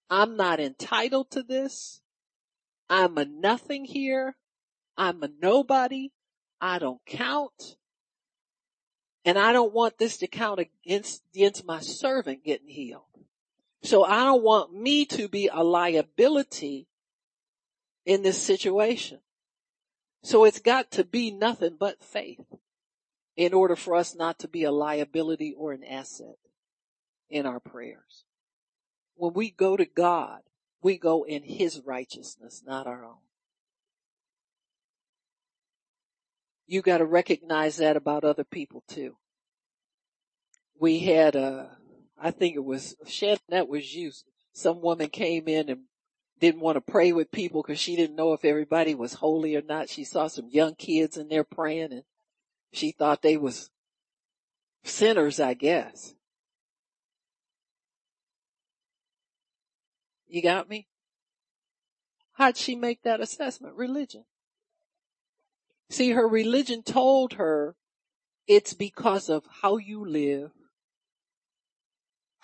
I'm 0.09 0.37
not 0.37 0.61
entitled 0.61 1.31
to 1.33 1.43
this. 1.43 2.01
I'm 2.89 3.19
a 3.19 3.25
nothing 3.25 3.87
here. 3.87 4.37
I'm 4.97 5.23
a 5.23 5.31
nobody. 5.41 6.13
I 6.61 6.79
don't 6.79 7.01
count. 7.07 7.77
And 9.25 9.39
I 9.39 9.53
don't 9.53 9.73
want 9.73 9.99
this 9.99 10.19
to 10.19 10.27
count 10.27 10.61
against, 10.61 11.23
against 11.35 11.65
my 11.65 11.81
servant 11.81 12.45
getting 12.45 12.69
healed. 12.69 13.03
So 13.83 14.05
I 14.05 14.25
don't 14.25 14.45
want 14.45 14.73
me 14.73 15.07
to 15.07 15.29
be 15.29 15.49
a 15.49 15.65
liability 15.65 16.87
in 18.05 18.23
this 18.23 18.41
situation. 18.41 19.21
So 20.23 20.45
it's 20.45 20.61
got 20.61 20.91
to 20.93 21.05
be 21.05 21.31
nothing 21.31 21.77
but 21.79 22.03
faith 22.03 22.45
in 23.37 23.55
order 23.55 23.77
for 23.77 23.95
us 23.95 24.15
not 24.15 24.39
to 24.41 24.49
be 24.49 24.65
a 24.65 24.71
liability 24.71 25.55
or 25.57 25.73
an 25.73 25.85
asset 25.85 26.37
in 27.31 27.47
our 27.47 27.61
prayers. 27.61 28.25
When 29.17 29.33
we 29.33 29.51
go 29.51 29.77
to 29.77 29.85
God, 29.85 30.41
we 30.83 30.99
go 30.99 31.25
in 31.25 31.43
His 31.43 31.81
righteousness, 31.85 32.63
not 32.65 32.87
our 32.87 33.05
own. 33.05 33.19
You 36.67 36.83
gotta 36.83 37.05
recognize 37.05 37.77
that 37.77 37.97
about 37.97 38.25
other 38.25 38.45
people 38.45 38.85
too. 38.87 39.17
We 40.79 41.01
had 41.01 41.35
a, 41.35 41.77
I 42.21 42.31
think 42.31 42.55
it 42.55 42.65
was, 42.65 42.97
Shannon, 43.07 43.39
that 43.49 43.69
was 43.69 43.95
you. 43.95 44.13
Some 44.53 44.81
woman 44.81 45.09
came 45.09 45.49
in 45.49 45.69
and 45.69 45.83
didn't 46.43 46.61
want 46.61 46.75
to 46.75 46.81
pray 46.81 47.13
with 47.13 47.31
people 47.31 47.63
because 47.63 47.79
she 47.79 47.95
didn't 47.95 48.17
know 48.17 48.33
if 48.33 48.45
everybody 48.45 48.97
was 48.97 49.15
holy 49.15 49.55
or 49.55 49.63
not. 49.63 49.89
She 49.89 50.03
saw 50.03 50.27
some 50.27 50.49
young 50.51 50.75
kids 50.75 51.17
in 51.17 51.29
there 51.29 51.45
praying 51.45 51.93
and 51.93 52.03
she 52.73 52.91
thought 52.91 53.23
they 53.23 53.37
was 53.37 53.71
sinners, 54.83 55.39
I 55.39 55.55
guess. 55.55 56.15
You 60.27 60.43
got 60.43 60.69
me? 60.69 60.89
How'd 62.33 62.57
she 62.57 62.75
make 62.75 63.05
that 63.05 63.21
assessment? 63.21 63.77
Religion. 63.77 64.25
See, 65.91 66.11
her 66.11 66.27
religion 66.27 66.83
told 66.83 67.35
her 67.35 67.77
it's 68.49 68.75
because 68.75 69.29
of 69.29 69.45
how 69.63 69.77
you 69.77 70.05
live, 70.05 70.51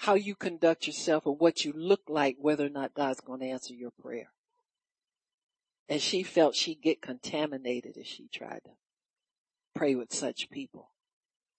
how 0.02 0.14
you 0.14 0.36
conduct 0.36 0.86
yourself 0.86 1.26
and 1.26 1.40
what 1.40 1.64
you 1.64 1.72
look 1.74 2.02
like, 2.08 2.36
whether 2.38 2.64
or 2.64 2.70
not 2.70 2.94
God's 2.94 3.20
going 3.20 3.40
to 3.40 3.46
answer 3.46 3.74
your 3.74 3.90
prayer. 3.90 4.30
And 5.88 6.00
she 6.00 6.22
felt 6.22 6.54
she'd 6.54 6.80
get 6.80 7.02
contaminated 7.02 7.96
if 7.96 8.06
she 8.06 8.28
tried 8.32 8.60
to 8.64 8.70
pray 9.74 9.96
with 9.96 10.12
such 10.14 10.50
people. 10.50 10.90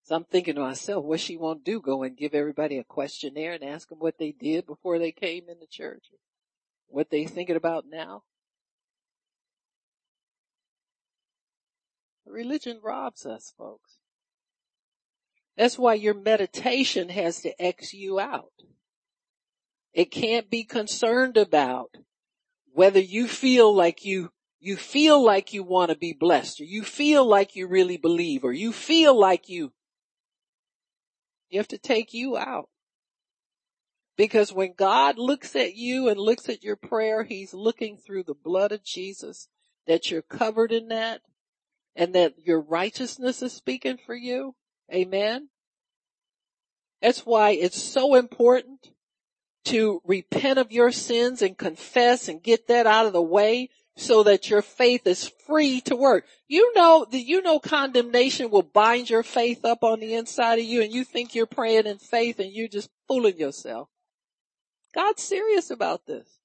So 0.03 0.15
I'm 0.15 0.23
thinking 0.23 0.55
to 0.55 0.61
myself, 0.61 1.03
what 1.03 1.19
she 1.19 1.35
won't 1.35 1.65
do, 1.65 1.81
go 1.81 2.01
and 2.03 2.15
give 2.15 2.33
everybody 2.33 2.77
a 2.77 2.83
questionnaire 2.85 3.53
and 3.53 3.63
ask 3.63 3.89
them 3.89 3.99
what 3.99 4.17
they 4.17 4.31
did 4.31 4.65
before 4.65 4.99
they 4.99 5.11
came 5.11 5.49
into 5.49 5.67
church, 5.69 6.05
what 6.87 7.09
they 7.09 7.25
thinking 7.25 7.57
about 7.57 7.85
now. 7.91 8.23
Religion 12.25 12.79
robs 12.81 13.25
us, 13.25 13.53
folks. 13.57 13.98
That's 15.57 15.77
why 15.77 15.95
your 15.95 16.13
meditation 16.13 17.09
has 17.09 17.41
to 17.41 17.61
X 17.61 17.93
you 17.93 18.19
out. 18.19 18.51
It 19.93 20.11
can't 20.11 20.49
be 20.49 20.63
concerned 20.63 21.35
about 21.35 21.89
whether 22.73 22.99
you 22.99 23.27
feel 23.27 23.75
like 23.75 24.05
you, 24.05 24.31
you 24.59 24.77
feel 24.77 25.23
like 25.23 25.53
you 25.53 25.63
want 25.63 25.89
to 25.89 25.97
be 25.97 26.13
blessed 26.13 26.61
or 26.61 26.65
you 26.65 26.83
feel 26.83 27.25
like 27.25 27.55
you 27.55 27.67
really 27.67 27.97
believe 27.97 28.43
or 28.43 28.53
you 28.53 28.71
feel 28.71 29.19
like 29.19 29.49
you, 29.49 29.73
you 31.49 31.59
have 31.59 31.67
to 31.69 31.77
take 31.77 32.13
you 32.13 32.37
out. 32.37 32.69
Because 34.15 34.51
when 34.51 34.73
God 34.77 35.17
looks 35.17 35.55
at 35.55 35.75
you 35.75 36.09
and 36.09 36.19
looks 36.19 36.49
at 36.49 36.61
your 36.61 36.75
prayer, 36.75 37.23
He's 37.23 37.53
looking 37.53 37.97
through 37.97 38.23
the 38.23 38.33
blood 38.33 38.71
of 38.71 38.83
Jesus 38.83 39.47
that 39.87 40.11
you're 40.11 40.21
covered 40.21 40.71
in 40.71 40.89
that 40.89 41.21
and 41.95 42.13
that 42.15 42.33
your 42.37 42.61
righteousness 42.61 43.41
is 43.41 43.53
speaking 43.53 43.97
for 44.05 44.13
you. 44.13 44.55
Amen. 44.93 45.49
That's 47.01 47.25
why 47.25 47.51
it's 47.51 47.81
so 47.81 48.15
important 48.15 48.91
to 49.65 50.01
repent 50.05 50.59
of 50.59 50.71
your 50.71 50.91
sins 50.91 51.41
and 51.41 51.57
confess 51.57 52.27
and 52.27 52.41
get 52.41 52.67
that 52.67 52.87
out 52.87 53.05
of 53.05 53.13
the 53.13 53.21
way 53.21 53.69
so 53.95 54.23
that 54.23 54.49
your 54.49 54.61
faith 54.61 55.05
is 55.05 55.31
free 55.45 55.81
to 55.81 55.95
work. 55.95 56.25
You 56.47 56.73
know 56.73 57.05
that 57.11 57.19
you 57.19 57.41
know 57.41 57.59
condemnation 57.59 58.49
will 58.49 58.63
bind 58.63 59.09
your 59.09 59.23
faith 59.23 59.65
up 59.65 59.83
on 59.83 59.99
the 59.99 60.15
inside 60.15 60.59
of 60.59 60.65
you 60.65 60.81
and 60.81 60.91
you 60.91 61.03
think 61.03 61.35
you're 61.35 61.45
praying 61.45 61.85
in 61.85 61.97
faith 61.97 62.39
and 62.39 62.51
you're 62.51 62.69
just 62.69 62.89
fooling 63.07 63.37
yourself. 63.37 63.89
God's 64.95 65.21
serious 65.21 65.69
about 65.69 66.05
this. 66.05 66.39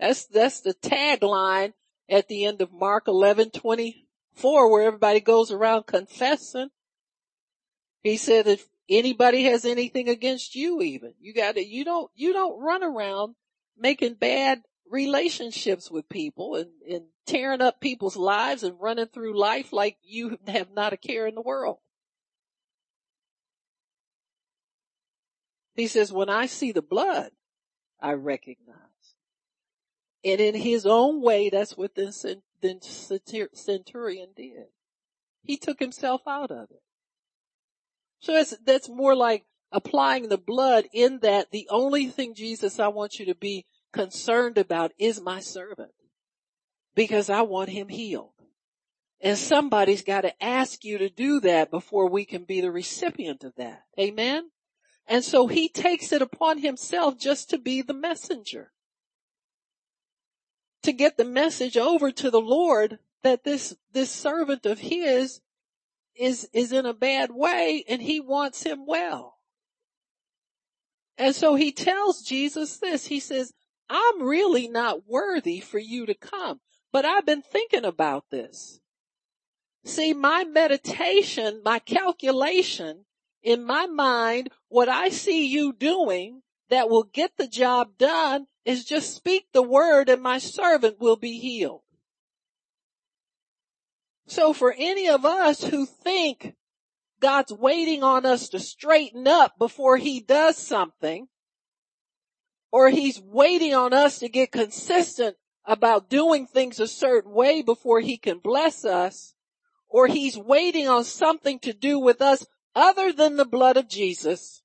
That's, 0.00 0.26
that's 0.26 0.60
the 0.60 0.74
tagline 0.74 1.72
at 2.10 2.28
the 2.28 2.44
end 2.44 2.60
of 2.60 2.72
Mark 2.72 3.04
11, 3.06 3.50
24 3.50 4.70
where 4.70 4.82
everybody 4.82 5.20
goes 5.20 5.52
around 5.52 5.86
confessing 5.86 6.70
he 8.04 8.18
said 8.18 8.46
if 8.46 8.68
anybody 8.88 9.44
has 9.44 9.64
anything 9.64 10.08
against 10.08 10.54
you 10.54 10.80
even, 10.82 11.14
you 11.18 11.34
gotta, 11.34 11.64
you 11.64 11.84
don't, 11.84 12.10
you 12.14 12.32
don't 12.32 12.62
run 12.62 12.84
around 12.84 13.34
making 13.76 14.14
bad 14.14 14.62
relationships 14.88 15.90
with 15.90 16.08
people 16.08 16.54
and, 16.54 16.70
and 16.88 17.04
tearing 17.26 17.62
up 17.62 17.80
people's 17.80 18.16
lives 18.16 18.62
and 18.62 18.78
running 18.78 19.06
through 19.06 19.36
life 19.36 19.72
like 19.72 19.96
you 20.02 20.38
have 20.46 20.68
not 20.70 20.92
a 20.92 20.98
care 20.98 21.26
in 21.26 21.34
the 21.34 21.40
world. 21.40 21.78
He 25.74 25.88
says, 25.88 26.12
when 26.12 26.28
I 26.28 26.46
see 26.46 26.70
the 26.70 26.82
blood, 26.82 27.30
I 28.00 28.12
recognize. 28.12 28.76
And 30.24 30.40
in 30.40 30.54
his 30.54 30.86
own 30.86 31.22
way, 31.22 31.48
that's 31.48 31.76
what 31.76 31.94
the 31.94 32.12
centurion 33.54 34.28
did. 34.36 34.66
He 35.42 35.56
took 35.56 35.80
himself 35.80 36.20
out 36.28 36.50
of 36.50 36.70
it. 36.70 36.82
So 38.24 38.32
that's, 38.32 38.54
that's 38.64 38.88
more 38.88 39.14
like 39.14 39.44
applying 39.70 40.30
the 40.30 40.38
blood 40.38 40.86
in 40.94 41.18
that 41.18 41.50
the 41.50 41.68
only 41.70 42.06
thing 42.06 42.34
Jesus 42.34 42.80
I 42.80 42.88
want 42.88 43.18
you 43.18 43.26
to 43.26 43.34
be 43.34 43.66
concerned 43.92 44.56
about 44.56 44.92
is 44.98 45.20
my 45.20 45.40
servant 45.40 45.92
because 46.94 47.28
I 47.28 47.42
want 47.42 47.68
him 47.68 47.90
healed. 47.90 48.30
And 49.20 49.36
somebody's 49.36 50.00
got 50.00 50.22
to 50.22 50.42
ask 50.42 50.84
you 50.84 50.96
to 50.96 51.10
do 51.10 51.40
that 51.40 51.70
before 51.70 52.08
we 52.08 52.24
can 52.24 52.44
be 52.44 52.62
the 52.62 52.72
recipient 52.72 53.44
of 53.44 53.52
that. 53.56 53.82
Amen. 54.00 54.50
And 55.06 55.22
so 55.22 55.46
he 55.46 55.68
takes 55.68 56.10
it 56.10 56.22
upon 56.22 56.58
himself 56.62 57.18
just 57.18 57.50
to 57.50 57.58
be 57.58 57.82
the 57.82 57.92
messenger. 57.92 58.72
To 60.84 60.92
get 60.92 61.18
the 61.18 61.26
message 61.26 61.76
over 61.76 62.10
to 62.10 62.30
the 62.30 62.40
Lord 62.40 63.00
that 63.22 63.44
this, 63.44 63.76
this 63.92 64.10
servant 64.10 64.64
of 64.64 64.78
his 64.78 65.42
is, 66.16 66.48
is 66.52 66.72
in 66.72 66.86
a 66.86 66.94
bad 66.94 67.30
way 67.32 67.84
and 67.88 68.02
he 68.02 68.20
wants 68.20 68.62
him 68.62 68.86
well. 68.86 69.38
And 71.16 71.34
so 71.34 71.54
he 71.54 71.72
tells 71.72 72.22
Jesus 72.22 72.78
this. 72.78 73.06
He 73.06 73.20
says, 73.20 73.52
I'm 73.88 74.22
really 74.22 74.68
not 74.68 75.06
worthy 75.06 75.60
for 75.60 75.78
you 75.78 76.06
to 76.06 76.14
come, 76.14 76.60
but 76.92 77.04
I've 77.04 77.26
been 77.26 77.42
thinking 77.42 77.84
about 77.84 78.24
this. 78.30 78.80
See, 79.84 80.14
my 80.14 80.44
meditation, 80.44 81.60
my 81.64 81.78
calculation 81.78 83.04
in 83.42 83.64
my 83.64 83.86
mind, 83.86 84.48
what 84.68 84.88
I 84.88 85.10
see 85.10 85.46
you 85.46 85.72
doing 85.72 86.42
that 86.70 86.88
will 86.88 87.04
get 87.04 87.32
the 87.36 87.46
job 87.46 87.98
done 87.98 88.46
is 88.64 88.84
just 88.84 89.14
speak 89.14 89.44
the 89.52 89.62
word 89.62 90.08
and 90.08 90.22
my 90.22 90.38
servant 90.38 90.98
will 90.98 91.16
be 91.16 91.38
healed. 91.38 91.82
So 94.26 94.52
for 94.52 94.74
any 94.76 95.08
of 95.08 95.24
us 95.24 95.64
who 95.64 95.86
think 95.86 96.54
God's 97.20 97.52
waiting 97.52 98.02
on 98.02 98.26
us 98.26 98.48
to 98.50 98.58
straighten 98.58 99.28
up 99.28 99.58
before 99.58 99.96
he 99.96 100.20
does 100.20 100.56
something, 100.56 101.28
or 102.72 102.90
he's 102.90 103.20
waiting 103.20 103.74
on 103.74 103.92
us 103.92 104.18
to 104.18 104.28
get 104.28 104.52
consistent 104.52 105.36
about 105.64 106.10
doing 106.10 106.46
things 106.46 106.80
a 106.80 106.88
certain 106.88 107.32
way 107.32 107.62
before 107.62 108.00
he 108.00 108.18
can 108.18 108.38
bless 108.38 108.84
us, 108.84 109.34
or 109.88 110.06
he's 110.06 110.36
waiting 110.36 110.88
on 110.88 111.04
something 111.04 111.58
to 111.60 111.72
do 111.72 111.98
with 111.98 112.20
us 112.20 112.44
other 112.74 113.12
than 113.12 113.36
the 113.36 113.44
blood 113.44 113.76
of 113.76 113.88
Jesus, 113.88 114.62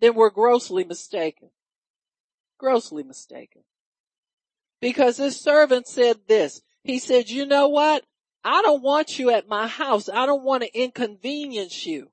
then 0.00 0.14
we're 0.14 0.30
grossly 0.30 0.84
mistaken. 0.84 1.50
Grossly 2.58 3.02
mistaken. 3.02 3.62
Because 4.80 5.18
this 5.18 5.40
servant 5.40 5.86
said 5.86 6.16
this. 6.26 6.62
He 6.82 6.98
said, 6.98 7.28
you 7.28 7.44
know 7.44 7.68
what? 7.68 8.04
I 8.48 8.62
don't 8.62 8.80
want 8.80 9.18
you 9.18 9.30
at 9.30 9.48
my 9.48 9.66
house. 9.66 10.08
I 10.08 10.24
don't 10.24 10.44
want 10.44 10.62
to 10.62 10.72
inconvenience 10.72 11.84
you. 11.84 12.10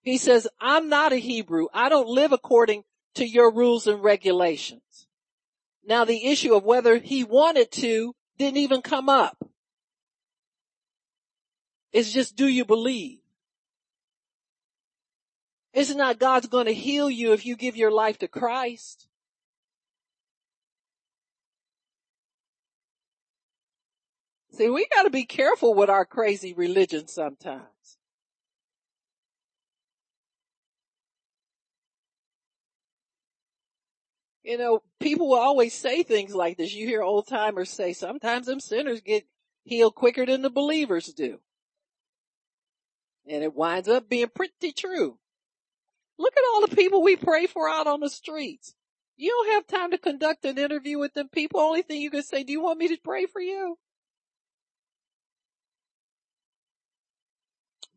He 0.00 0.16
says, 0.16 0.48
I'm 0.58 0.88
not 0.88 1.12
a 1.12 1.16
Hebrew. 1.16 1.66
I 1.74 1.90
don't 1.90 2.08
live 2.08 2.32
according 2.32 2.84
to 3.16 3.26
your 3.26 3.52
rules 3.52 3.86
and 3.86 4.02
regulations. 4.02 5.06
Now 5.84 6.06
the 6.06 6.24
issue 6.24 6.54
of 6.54 6.64
whether 6.64 6.96
he 6.96 7.22
wanted 7.22 7.70
to 7.72 8.14
didn't 8.38 8.56
even 8.56 8.80
come 8.80 9.10
up. 9.10 9.36
It's 11.92 12.10
just, 12.10 12.34
do 12.34 12.48
you 12.48 12.64
believe? 12.64 13.18
It's 15.74 15.94
not 15.94 16.18
God's 16.18 16.46
going 16.46 16.66
to 16.66 16.72
heal 16.72 17.10
you 17.10 17.34
if 17.34 17.44
you 17.44 17.56
give 17.56 17.76
your 17.76 17.90
life 17.90 18.18
to 18.20 18.28
Christ. 18.28 19.06
See, 24.60 24.68
we 24.68 24.86
gotta 24.94 25.08
be 25.08 25.24
careful 25.24 25.72
with 25.72 25.88
our 25.88 26.04
crazy 26.04 26.52
religion 26.52 27.08
sometimes. 27.08 27.64
You 34.42 34.58
know, 34.58 34.82
people 35.00 35.30
will 35.30 35.38
always 35.38 35.72
say 35.72 36.02
things 36.02 36.34
like 36.34 36.58
this. 36.58 36.74
You 36.74 36.86
hear 36.86 37.00
old 37.00 37.26
timers 37.26 37.70
say, 37.70 37.94
sometimes 37.94 38.48
them 38.48 38.60
sinners 38.60 39.00
get 39.00 39.24
healed 39.64 39.94
quicker 39.94 40.26
than 40.26 40.42
the 40.42 40.50
believers 40.50 41.06
do. 41.06 41.40
And 43.26 43.42
it 43.42 43.54
winds 43.54 43.88
up 43.88 44.10
being 44.10 44.28
pretty 44.28 44.72
true. 44.72 45.16
Look 46.18 46.34
at 46.36 46.44
all 46.52 46.66
the 46.66 46.76
people 46.76 47.02
we 47.02 47.16
pray 47.16 47.46
for 47.46 47.66
out 47.66 47.86
on 47.86 48.00
the 48.00 48.10
streets. 48.10 48.74
You 49.16 49.30
don't 49.30 49.54
have 49.54 49.80
time 49.80 49.92
to 49.92 49.98
conduct 49.98 50.44
an 50.44 50.58
interview 50.58 50.98
with 50.98 51.14
them 51.14 51.30
people. 51.30 51.60
Only 51.60 51.80
thing 51.80 52.02
you 52.02 52.10
can 52.10 52.22
say, 52.22 52.44
do 52.44 52.52
you 52.52 52.60
want 52.60 52.78
me 52.78 52.88
to 52.88 52.98
pray 53.02 53.24
for 53.24 53.40
you? 53.40 53.78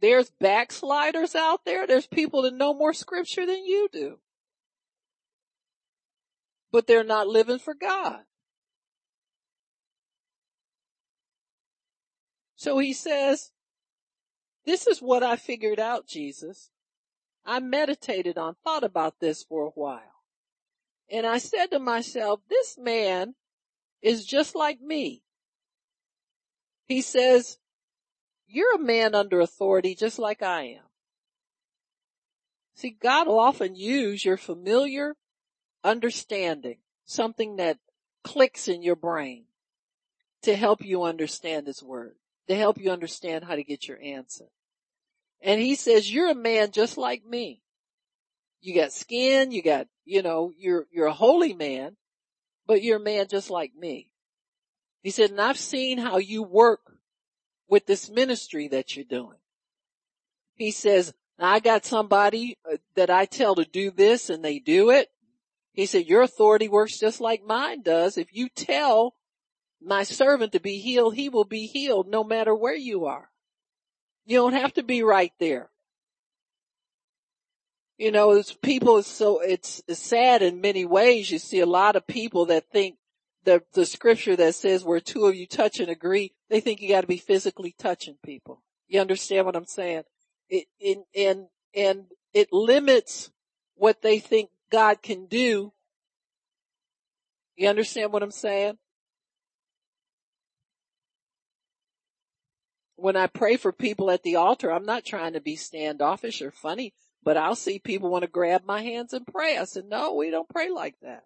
There's 0.04 0.30
backsliders 0.30 1.34
out 1.34 1.66
there. 1.66 1.88
There's 1.88 2.06
people 2.06 2.44
that 2.44 2.54
know 2.54 2.76
more 2.76 2.94
scripture 2.94 3.48
than 3.48 3.66
you 3.66 3.88
do. 3.92 4.20
but 6.74 6.88
they're 6.88 7.04
not 7.04 7.28
living 7.28 7.60
for 7.60 7.76
God. 7.76 8.22
So 12.56 12.80
he 12.80 12.94
says, 12.94 13.52
this 14.66 14.88
is 14.88 15.00
what 15.00 15.22
I 15.22 15.36
figured 15.36 15.80
out, 15.80 16.08
Jesus. 16.08 16.72
I 17.46 17.60
meditated 17.60 18.38
on, 18.40 18.56
thought 18.64 18.84
about 18.84 19.20
this 19.20 19.44
for 19.44 19.68
a 19.68 19.80
while. 19.80 20.00
And 21.12 21.28
I 21.28 21.38
said 21.38 21.68
to 21.68 21.80
myself, 21.80 22.40
this 22.50 22.76
man 22.78 23.36
is 24.02 24.26
just 24.26 24.56
like 24.56 24.82
me. 24.82 25.22
He 26.88 27.02
says, 27.02 27.60
you're 28.54 28.76
a 28.76 28.80
man 28.80 29.16
under 29.16 29.40
authority 29.40 29.96
just 29.96 30.20
like 30.20 30.42
I 30.42 30.64
am. 30.64 30.84
See, 32.76 32.92
God 32.92 33.28
will 33.28 33.40
often 33.40 33.76
use 33.76 34.24
your 34.24 34.38
familiar 34.38 35.16
understanding, 35.84 36.78
something 37.06 37.58
that 37.58 37.78
clicks 38.24 38.68
in 38.68 38.82
your 38.82 38.96
brain 38.96 39.46
to 40.44 40.56
help 40.56 40.84
you 40.84 41.04
understand 41.04 41.68
his 41.68 41.84
word, 41.84 42.16
to 42.48 42.56
help 42.56 42.80
you 42.80 42.92
understand 42.92 43.46
how 43.46 43.56
to 43.56 43.64
get 43.64 43.88
your 43.88 44.02
answer. 44.02 44.46
And 45.42 45.60
he 45.60 45.76
says, 45.76 46.12
you're 46.12 46.32
a 46.32 46.36
man 46.36 46.72
just 46.72 46.98
like 46.98 47.26
me. 47.26 47.62
You 48.62 48.76
got 48.76 48.94
skin, 48.94 49.52
you 49.52 49.62
got, 49.62 49.88
you 50.06 50.22
know, 50.22 50.52
you're, 50.58 50.88
you're 50.92 51.08
a 51.08 51.14
holy 51.14 51.54
man, 51.54 51.98
but 52.66 52.82
you're 52.82 52.98
a 52.98 53.04
man 53.04 53.28
just 53.28 53.50
like 53.50 53.76
me. 53.76 54.10
He 55.02 55.12
said, 55.12 55.32
and 55.32 55.42
I've 55.42 55.58
seen 55.58 55.98
how 55.98 56.18
you 56.18 56.44
work 56.44 56.93
with 57.74 57.88
this 57.88 58.08
ministry 58.08 58.68
that 58.68 58.96
you're 58.96 59.04
doing. 59.04 59.40
He 60.54 60.70
says, 60.70 61.12
I 61.40 61.60
got 61.60 61.86
somebody 61.86 62.56
uh, 62.72 62.78
that 62.96 63.10
I 63.10 63.26
tell 63.26 63.56
to 63.56 63.66
do 63.66 63.90
this 63.90 64.30
and 64.30 64.46
they 64.46 64.60
do 64.60 64.92
it. 64.92 65.10
He 65.72 65.88
said, 65.88 66.06
your 66.06 66.22
authority 66.22 66.70
works 66.70 67.00
just 67.00 67.20
like 67.20 67.44
mine 67.44 67.82
does. 67.82 68.16
If 68.16 68.28
you 68.32 68.48
tell 68.48 69.16
my 69.82 70.04
servant 70.04 70.52
to 70.52 70.60
be 70.60 70.78
healed, 70.78 71.16
he 71.16 71.30
will 71.30 71.46
be 71.46 71.66
healed 71.66 72.08
no 72.08 72.24
matter 72.24 72.54
where 72.54 72.76
you 72.76 73.06
are. 73.06 73.32
You 74.24 74.38
don't 74.38 74.54
have 74.54 74.74
to 74.74 74.84
be 74.84 75.02
right 75.02 75.34
there. 75.40 75.72
You 77.98 78.12
know, 78.12 78.34
it's 78.34 78.54
people, 78.54 79.02
so 79.02 79.40
it's, 79.40 79.82
it's 79.88 80.00
sad 80.00 80.44
in 80.44 80.62
many 80.62 80.86
ways. 80.86 81.32
You 81.32 81.40
see 81.40 81.60
a 81.60 81.66
lot 81.66 81.96
of 81.96 82.06
people 82.06 82.46
that 82.46 82.70
think 82.72 82.98
the, 83.46 83.64
the 83.74 83.88
scripture 83.88 84.36
that 84.36 84.54
says 84.54 84.86
where 84.86 85.00
two 85.00 85.26
of 85.26 85.36
you 85.36 85.48
touch 85.48 85.80
and 85.80 85.90
agree, 85.90 86.34
they 86.54 86.60
think 86.60 86.82
you 86.82 86.88
gotta 86.88 87.08
be 87.08 87.18
physically 87.18 87.74
touching 87.80 88.16
people. 88.24 88.62
You 88.88 89.02
understand 89.02 89.48
what 89.48 89.56
I'm 89.56 89.66
saying? 89.66 90.04
It, 90.50 90.68
it, 90.80 91.00
and, 91.16 91.48
and 91.76 92.06
it 92.32 92.54
limits 92.54 93.32
what 93.74 94.04
they 94.04 94.20
think 94.20 94.52
God 94.72 95.02
can 95.02 95.26
do. 95.26 95.74
You 97.56 97.70
understand 97.70 98.14
what 98.14 98.22
I'm 98.22 98.30
saying? 98.30 98.78
When 102.98 103.16
I 103.16 103.26
pray 103.26 103.58
for 103.58 103.72
people 103.72 104.12
at 104.12 104.22
the 104.22 104.36
altar, 104.36 104.72
I'm 104.72 104.86
not 104.86 105.04
trying 105.04 105.34
to 105.34 105.42
be 105.42 105.56
standoffish 105.56 106.40
or 106.44 106.52
funny, 106.52 106.94
but 107.24 107.36
I'll 107.36 107.56
see 107.56 107.80
people 107.80 108.12
want 108.12 108.26
to 108.26 108.30
grab 108.30 108.62
my 108.64 108.84
hands 108.84 109.14
and 109.14 109.26
pray. 109.26 109.58
I 109.58 109.64
said, 109.64 109.86
no, 109.86 110.14
we 110.14 110.30
don't 110.30 110.48
pray 110.48 110.70
like 110.70 111.00
that. 111.02 111.24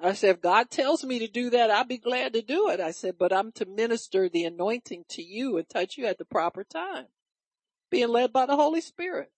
I 0.00 0.12
said, 0.12 0.36
if 0.36 0.40
God 0.40 0.70
tells 0.70 1.02
me 1.02 1.18
to 1.18 1.28
do 1.28 1.50
that, 1.50 1.70
I'll 1.70 1.84
be 1.84 1.98
glad 1.98 2.32
to 2.34 2.42
do 2.42 2.70
it. 2.70 2.80
I 2.80 2.92
said, 2.92 3.16
but 3.18 3.32
I'm 3.32 3.50
to 3.52 3.66
minister 3.66 4.28
the 4.28 4.44
anointing 4.44 5.04
to 5.10 5.22
you 5.22 5.56
and 5.56 5.68
touch 5.68 5.98
you 5.98 6.06
at 6.06 6.18
the 6.18 6.24
proper 6.24 6.62
time, 6.62 7.06
being 7.90 8.08
led 8.08 8.32
by 8.32 8.46
the 8.46 8.56
Holy 8.56 8.80
Spirit. 8.80 9.30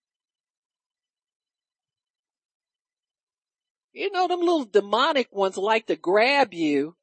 You 3.93 4.13
know, 4.13 4.29
them 4.29 4.41
little 4.41 4.65
demonic 4.65 5.35
ones 5.35 5.57
like 5.57 5.87
to 5.87 5.97
grab 5.97 6.53
you 6.53 6.95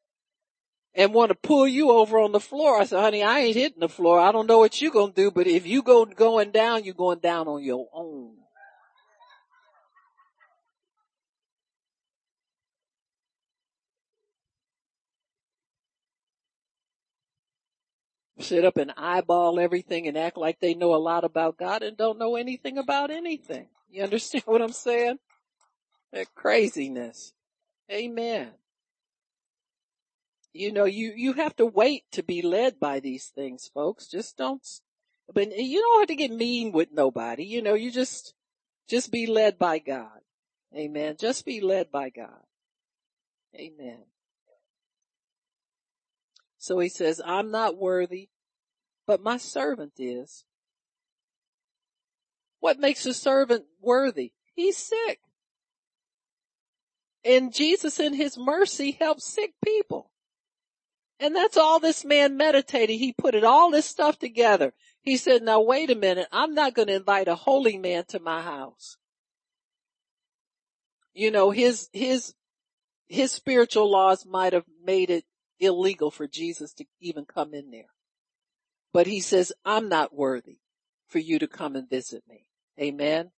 and 0.93 1.14
want 1.14 1.30
to 1.30 1.36
pull 1.36 1.68
you 1.68 1.91
over 1.91 2.20
on 2.20 2.32
the 2.32 2.39
floor. 2.39 2.80
I 2.80 2.86
said, 2.86 3.01
honey, 3.01 3.24
I 3.24 3.39
ain't 3.39 3.55
hitting 3.55 3.80
the 3.80 3.89
floor. 3.89 4.20
I 4.20 4.32
don't 4.32 4.47
know 4.47 4.60
what 4.60 4.82
you're 4.82 4.91
going 4.91 5.14
to 5.14 5.22
do, 5.22 5.32
but 5.32 5.47
if 5.47 5.68
you 5.68 5.82
go 5.82 6.05
going 6.05 6.51
down, 6.51 6.84
you're 6.84 6.93
going 6.93 7.20
down 7.20 7.47
on 7.47 7.64
your 7.64 7.88
own. 7.93 8.36
Sit 18.40 18.66
up 18.66 18.78
and 18.78 18.94
eyeball 18.98 19.60
everything 19.60 20.08
and 20.08 20.18
act 20.18 20.38
like 20.38 20.60
they 20.60 20.74
know 20.74 20.94
a 20.94 20.98
lot 20.98 21.24
about 21.24 21.58
God 21.58 21.84
and 21.84 21.98
don't 21.98 22.20
know 22.20 22.36
anything 22.36 22.78
about 22.78 23.12
anything. 23.12 23.68
You 23.90 24.04
understand 24.04 24.44
what 24.48 24.62
I'm 24.62 24.72
saying? 24.72 25.18
That 26.14 26.34
craziness. 26.36 27.34
Amen. 27.92 28.52
You 30.54 30.72
know, 30.72 30.86
you, 30.86 31.14
you 31.16 31.34
have 31.34 31.56
to 31.58 31.66
wait 31.66 32.04
to 32.14 32.24
be 32.24 32.42
led 32.42 32.80
by 32.80 33.00
these 33.00 33.28
things, 33.28 33.70
folks. 33.74 34.08
Just 34.08 34.38
don't, 34.38 34.66
but 35.32 35.56
you 35.56 35.82
don't 35.82 36.02
have 36.02 36.08
to 36.08 36.16
get 36.16 36.32
mean 36.32 36.72
with 36.72 36.90
nobody. 36.92 37.44
You 37.44 37.62
know, 37.62 37.76
you 37.76 37.92
just, 37.92 38.34
just 38.88 39.12
be 39.12 39.28
led 39.28 39.60
by 39.60 39.80
God. 39.80 40.20
Amen. 40.76 41.16
Just 41.20 41.46
be 41.46 41.62
led 41.62 41.92
by 41.92 42.10
God. 42.10 42.44
Amen. 43.56 44.04
So 46.68 46.80
he 46.80 46.89
says, 46.89 47.22
I'm 47.24 47.49
not 47.49 47.78
worthy, 47.78 48.28
but 49.05 49.24
my 49.24 49.38
servant 49.38 49.93
is. 49.97 50.43
What 52.59 52.78
makes 52.78 53.05
a 53.05 53.13
servant 53.13 53.63
worthy? 53.80 54.34
He's 54.53 54.76
sick. 54.76 55.22
And 57.24 57.53
Jesus 57.53 58.01
in 58.01 58.13
his 58.13 58.38
mercy 58.38 58.97
helps 58.99 59.26
sick 59.26 59.53
people. 59.63 60.11
And 61.22 61.34
that's 61.34 61.55
all 61.55 61.80
this 61.80 62.03
man 62.03 62.36
meditated. 62.36 62.99
He 62.99 63.13
put 63.13 63.34
it 63.34 63.45
all 63.45 63.72
this 63.72 63.86
stuff 63.86 64.20
together. 64.20 64.74
He 65.01 65.15
said, 65.15 65.43
now 65.43 65.61
wait 65.61 65.89
a 65.89 65.95
minute. 65.95 66.28
I'm 66.34 66.53
not 66.53 66.74
going 66.74 66.89
to 66.89 66.95
invite 66.95 67.30
a 67.30 67.36
holy 67.36 67.78
man 67.78 68.03
to 68.09 68.20
my 68.20 68.41
house. 68.41 68.97
You 71.13 71.32
know, 71.32 71.51
his, 71.51 71.88
his, 71.93 72.34
his 73.07 73.32
spiritual 73.32 73.89
laws 73.89 74.26
might 74.26 74.51
have 74.51 74.65
made 74.84 75.09
it 75.09 75.24
illegal 75.60 76.12
for 76.12 76.28
Jesus 76.28 76.74
to 76.74 76.86
even 76.99 77.26
come 77.26 77.53
in 77.53 77.72
there. 77.72 77.93
But 78.93 79.08
he 79.08 79.20
says, 79.20 79.53
I'm 79.66 79.89
not 79.89 80.16
worthy 80.16 80.58
for 81.08 81.20
you 81.20 81.39
to 81.39 81.47
come 81.47 81.76
and 81.76 81.89
visit 81.89 82.24
me. 82.28 82.47
Amen. 82.80 83.32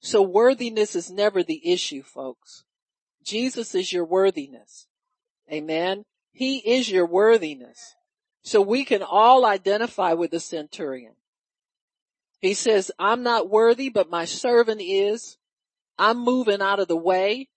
So 0.00 0.22
worthiness 0.22 0.94
is 0.94 1.10
never 1.10 1.42
the 1.42 1.72
issue, 1.72 2.02
folks. 2.02 2.64
Jesus 3.24 3.74
is 3.74 3.92
your 3.92 4.04
worthiness. 4.04 4.86
Amen. 5.50 6.04
He 6.32 6.58
is 6.58 6.90
your 6.90 7.06
worthiness. 7.06 7.94
So 8.42 8.60
we 8.60 8.84
can 8.84 9.02
all 9.02 9.46
identify 9.46 10.12
with 10.12 10.30
the 10.30 10.40
centurion. 10.40 11.14
He 12.40 12.52
says, 12.52 12.90
I'm 12.98 13.22
not 13.22 13.48
worthy, 13.48 13.88
but 13.88 14.10
my 14.10 14.26
servant 14.26 14.82
is. 14.82 15.38
I'm 15.98 16.18
moving 16.18 16.60
out 16.60 16.80
of 16.80 16.88
the 16.88 16.96
way. 16.96 17.48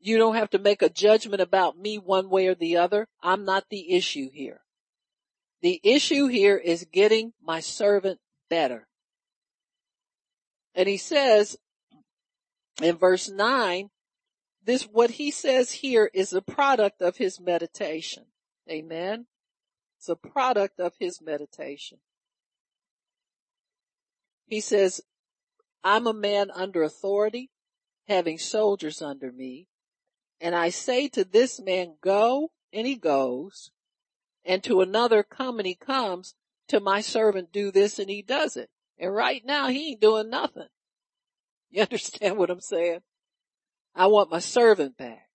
You 0.00 0.16
don't 0.16 0.36
have 0.36 0.50
to 0.50 0.58
make 0.58 0.82
a 0.82 0.88
judgment 0.88 1.42
about 1.42 1.78
me 1.78 1.98
one 1.98 2.30
way 2.30 2.46
or 2.46 2.54
the 2.54 2.76
other. 2.76 3.08
I'm 3.22 3.44
not 3.44 3.64
the 3.68 3.94
issue 3.94 4.30
here. 4.32 4.60
The 5.60 5.80
issue 5.82 6.28
here 6.28 6.56
is 6.56 6.86
getting 6.92 7.32
my 7.42 7.60
servant 7.60 8.20
better. 8.48 8.86
And 10.74 10.88
he 10.88 10.96
says 10.96 11.56
in 12.80 12.96
verse 12.96 13.28
nine, 13.28 13.90
this, 14.64 14.84
what 14.84 15.12
he 15.12 15.30
says 15.30 15.72
here 15.72 16.10
is 16.12 16.32
a 16.32 16.42
product 16.42 17.02
of 17.02 17.16
his 17.16 17.40
meditation. 17.40 18.26
Amen. 18.70 19.26
It's 19.96 20.08
a 20.08 20.14
product 20.14 20.78
of 20.78 20.92
his 21.00 21.20
meditation. 21.20 21.98
He 24.46 24.60
says, 24.60 25.00
I'm 25.82 26.06
a 26.06 26.12
man 26.12 26.50
under 26.54 26.82
authority, 26.82 27.50
having 28.06 28.38
soldiers 28.38 29.02
under 29.02 29.32
me. 29.32 29.66
And 30.40 30.54
I 30.54 30.70
say 30.70 31.08
to 31.08 31.24
this 31.24 31.60
man, 31.60 31.96
go, 32.00 32.52
and 32.72 32.86
he 32.86 32.96
goes, 32.96 33.70
and 34.44 34.62
to 34.64 34.80
another, 34.80 35.22
come, 35.22 35.58
and 35.58 35.66
he 35.66 35.74
comes, 35.74 36.34
to 36.68 36.80
my 36.80 37.00
servant, 37.00 37.52
do 37.52 37.70
this, 37.72 37.98
and 37.98 38.08
he 38.08 38.22
does 38.22 38.56
it. 38.56 38.70
And 38.98 39.14
right 39.14 39.44
now, 39.44 39.68
he 39.68 39.90
ain't 39.90 40.00
doing 40.00 40.30
nothing. 40.30 40.68
You 41.70 41.82
understand 41.82 42.38
what 42.38 42.48
I'm 42.48 42.62
saying? 42.62 43.00
I 43.94 44.06
want 44.06 44.30
my 44.30 44.38
servant 44.38 44.96
back. 44.96 45.28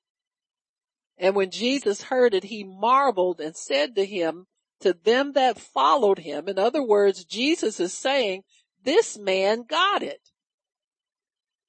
And 1.16 1.36
when 1.36 1.52
Jesus 1.52 2.02
heard 2.02 2.34
it, 2.34 2.46
he 2.46 2.64
marveled 2.64 3.40
and 3.40 3.56
said 3.56 3.96
to 3.96 4.06
him, 4.06 4.48
to 4.80 4.94
them 4.94 5.34
that 5.34 5.60
followed 5.60 6.18
him, 6.18 6.50
in 6.50 6.58
other 6.58 6.82
words, 6.82 7.24
Jesus 7.24 7.80
is 7.80 7.94
saying, 7.94 8.42
this 8.84 9.18
man 9.18 9.64
got 9.70 10.02
it. 10.02 10.32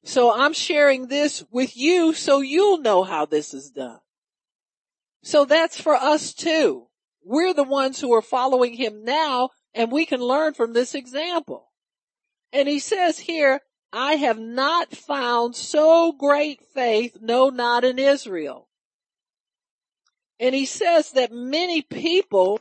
So 0.05 0.33
I'm 0.35 0.53
sharing 0.53 1.07
this 1.07 1.43
with 1.51 1.77
you 1.77 2.13
so 2.13 2.41
you'll 2.41 2.79
know 2.79 3.05
how 3.05 3.25
this 3.25 3.55
is 3.55 3.71
done. 3.71 4.01
So 5.23 5.47
that's 5.47 5.81
for 5.81 5.95
us 5.95 6.35
too. 6.35 6.89
We're 7.25 7.55
the 7.55 7.65
ones 7.65 8.01
who 8.01 8.13
are 8.13 8.23
following 8.23 8.75
him 8.75 9.03
now 9.05 9.49
and 9.73 9.91
we 9.91 10.05
can 10.05 10.21
learn 10.21 10.53
from 10.53 10.75
this 10.75 10.95
example. 10.95 11.73
And 12.53 12.69
he 12.69 12.79
says 12.79 13.19
here, 13.19 13.61
I 13.93 14.15
have 14.17 14.39
not 14.39 14.95
found 14.95 15.57
so 15.57 16.13
great 16.13 16.61
faith, 16.75 17.17
no, 17.23 17.49
not 17.49 17.83
in 17.83 17.99
Israel. 17.99 18.69
And 20.39 20.55
he 20.55 20.67
says 20.67 21.13
that 21.13 21.33
many 21.33 21.81
people 21.81 22.61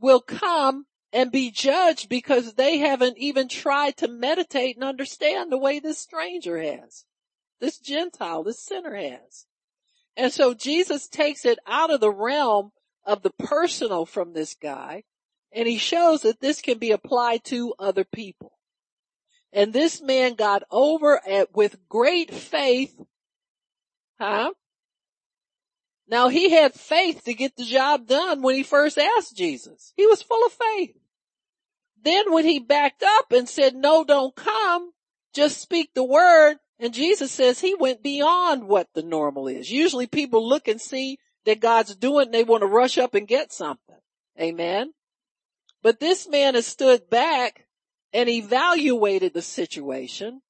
will 0.00 0.20
come 0.20 0.86
and 1.12 1.32
be 1.32 1.50
judged 1.50 2.08
because 2.08 2.54
they 2.54 2.78
haven't 2.78 3.18
even 3.18 3.48
tried 3.48 3.96
to 3.98 4.08
meditate 4.08 4.76
and 4.76 4.84
understand 4.84 5.50
the 5.50 5.58
way 5.58 5.78
this 5.78 5.98
stranger 5.98 6.60
has. 6.60 7.04
This 7.60 7.78
Gentile, 7.78 8.42
this 8.44 8.64
sinner 8.64 8.94
has. 8.94 9.46
And 10.16 10.32
so 10.32 10.54
Jesus 10.54 11.08
takes 11.08 11.44
it 11.44 11.58
out 11.66 11.90
of 11.90 12.00
the 12.00 12.12
realm 12.12 12.70
of 13.04 13.22
the 13.22 13.30
personal 13.30 14.06
from 14.06 14.32
this 14.32 14.54
guy 14.54 15.04
and 15.52 15.66
he 15.66 15.78
shows 15.78 16.22
that 16.22 16.40
this 16.40 16.60
can 16.60 16.78
be 16.78 16.92
applied 16.92 17.44
to 17.44 17.74
other 17.78 18.04
people. 18.04 18.52
And 19.52 19.72
this 19.72 20.00
man 20.00 20.34
got 20.34 20.62
over 20.70 21.20
at, 21.26 21.54
with 21.54 21.88
great 21.88 22.32
faith, 22.32 22.94
huh? 24.20 24.52
Now 26.10 26.28
he 26.28 26.50
had 26.50 26.74
faith 26.74 27.22
to 27.24 27.34
get 27.34 27.56
the 27.56 27.64
job 27.64 28.06
done 28.08 28.42
when 28.42 28.56
he 28.56 28.64
first 28.64 28.98
asked 28.98 29.36
Jesus. 29.36 29.92
He 29.96 30.06
was 30.06 30.22
full 30.22 30.44
of 30.44 30.52
faith. 30.52 30.96
Then 32.02 32.32
when 32.32 32.44
he 32.44 32.58
backed 32.58 33.04
up 33.04 33.30
and 33.30 33.48
said, 33.48 33.74
no, 33.74 34.02
don't 34.04 34.34
come, 34.34 34.90
just 35.34 35.60
speak 35.60 35.90
the 35.94 36.02
word. 36.02 36.56
And 36.80 36.92
Jesus 36.92 37.30
says 37.30 37.60
he 37.60 37.74
went 37.74 38.02
beyond 38.02 38.64
what 38.64 38.88
the 38.94 39.02
normal 39.02 39.46
is. 39.46 39.70
Usually 39.70 40.06
people 40.06 40.48
look 40.48 40.66
and 40.66 40.80
see 40.80 41.18
that 41.44 41.60
God's 41.60 41.94
doing 41.94 42.26
and 42.26 42.34
they 42.34 42.42
want 42.42 42.62
to 42.62 42.66
rush 42.66 42.98
up 42.98 43.14
and 43.14 43.28
get 43.28 43.52
something. 43.52 43.96
Amen. 44.40 44.92
But 45.82 46.00
this 46.00 46.28
man 46.28 46.54
has 46.54 46.66
stood 46.66 47.08
back 47.08 47.66
and 48.12 48.28
evaluated 48.28 49.32
the 49.32 49.42
situation 49.42 50.40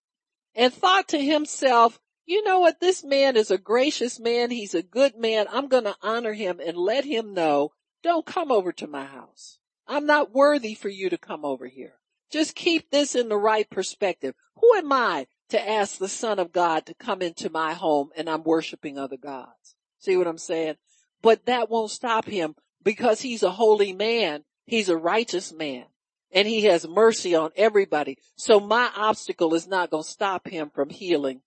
and 0.55 0.73
thought 0.73 1.09
to 1.09 1.19
himself, 1.19 2.01
you 2.31 2.45
know 2.45 2.61
what? 2.61 2.78
This 2.78 3.03
man 3.03 3.37
is 3.37 3.51
a 3.51 3.59
gracious 3.59 4.20
man. 4.20 4.53
He's 4.53 4.76
a 4.76 4.85
good 4.85 5.16
man. 5.16 5.47
I'm 5.51 5.66
going 5.66 5.83
to 5.83 5.97
honor 6.01 6.33
him 6.33 6.61
and 6.64 6.76
let 6.76 7.05
him 7.05 7.35
know, 7.35 7.72
don't 8.05 8.24
come 8.24 8.53
over 8.53 8.70
to 8.70 8.87
my 8.87 9.05
house. 9.05 9.59
I'm 9.89 10.07
not 10.07 10.33
worthy 10.33 10.74
for 10.74 10.89
you 10.89 11.11
to 11.11 11.18
come 11.18 11.45
over 11.45 11.66
here. 11.66 11.95
Just 12.31 12.55
keep 12.55 12.89
this 12.93 13.16
in 13.16 13.28
the 13.28 13.37
right 13.37 13.68
perspective. 13.68 14.37
Who 14.61 14.76
am 14.76 14.93
I 14.93 15.26
to 15.49 15.68
ask 15.68 15.99
the 15.99 16.09
son 16.09 16.39
of 16.39 16.53
God 16.53 16.87
to 16.87 16.95
come 16.95 17.20
into 17.20 17.51
my 17.51 17.72
home 17.72 18.11
and 18.16 18.31
I'm 18.31 18.45
worshiping 18.45 18.97
other 18.97 19.16
gods? 19.16 19.74
See 19.99 20.16
what 20.16 20.28
I'm 20.28 20.39
saying? 20.39 20.76
But 21.22 21.47
that 21.47 21.68
won't 21.68 21.91
stop 21.91 22.26
him 22.26 22.55
because 22.85 23.20
he's 23.20 23.43
a 23.43 23.51
holy 23.51 23.93
man. 23.93 24.45
He's 24.66 24.89
a 24.89 24.97
righteous 24.97 25.53
man 25.53 25.87
and 26.31 26.47
he 26.47 26.62
has 26.66 26.87
mercy 26.87 27.35
on 27.35 27.51
everybody. 27.57 28.18
So 28.37 28.61
my 28.61 28.89
obstacle 28.97 29.53
is 29.55 29.66
not 29.66 29.91
going 29.91 30.05
to 30.05 30.09
stop 30.09 30.47
him 30.47 30.70
from 30.72 30.91
healing 30.91 31.41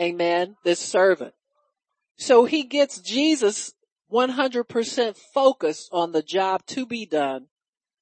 Amen. 0.00 0.56
This 0.64 0.80
servant. 0.80 1.34
So 2.16 2.44
he 2.44 2.64
gets 2.64 3.00
Jesus 3.00 3.72
100% 4.12 5.16
focused 5.16 5.88
on 5.92 6.12
the 6.12 6.22
job 6.22 6.64
to 6.66 6.86
be 6.86 7.06
done. 7.06 7.46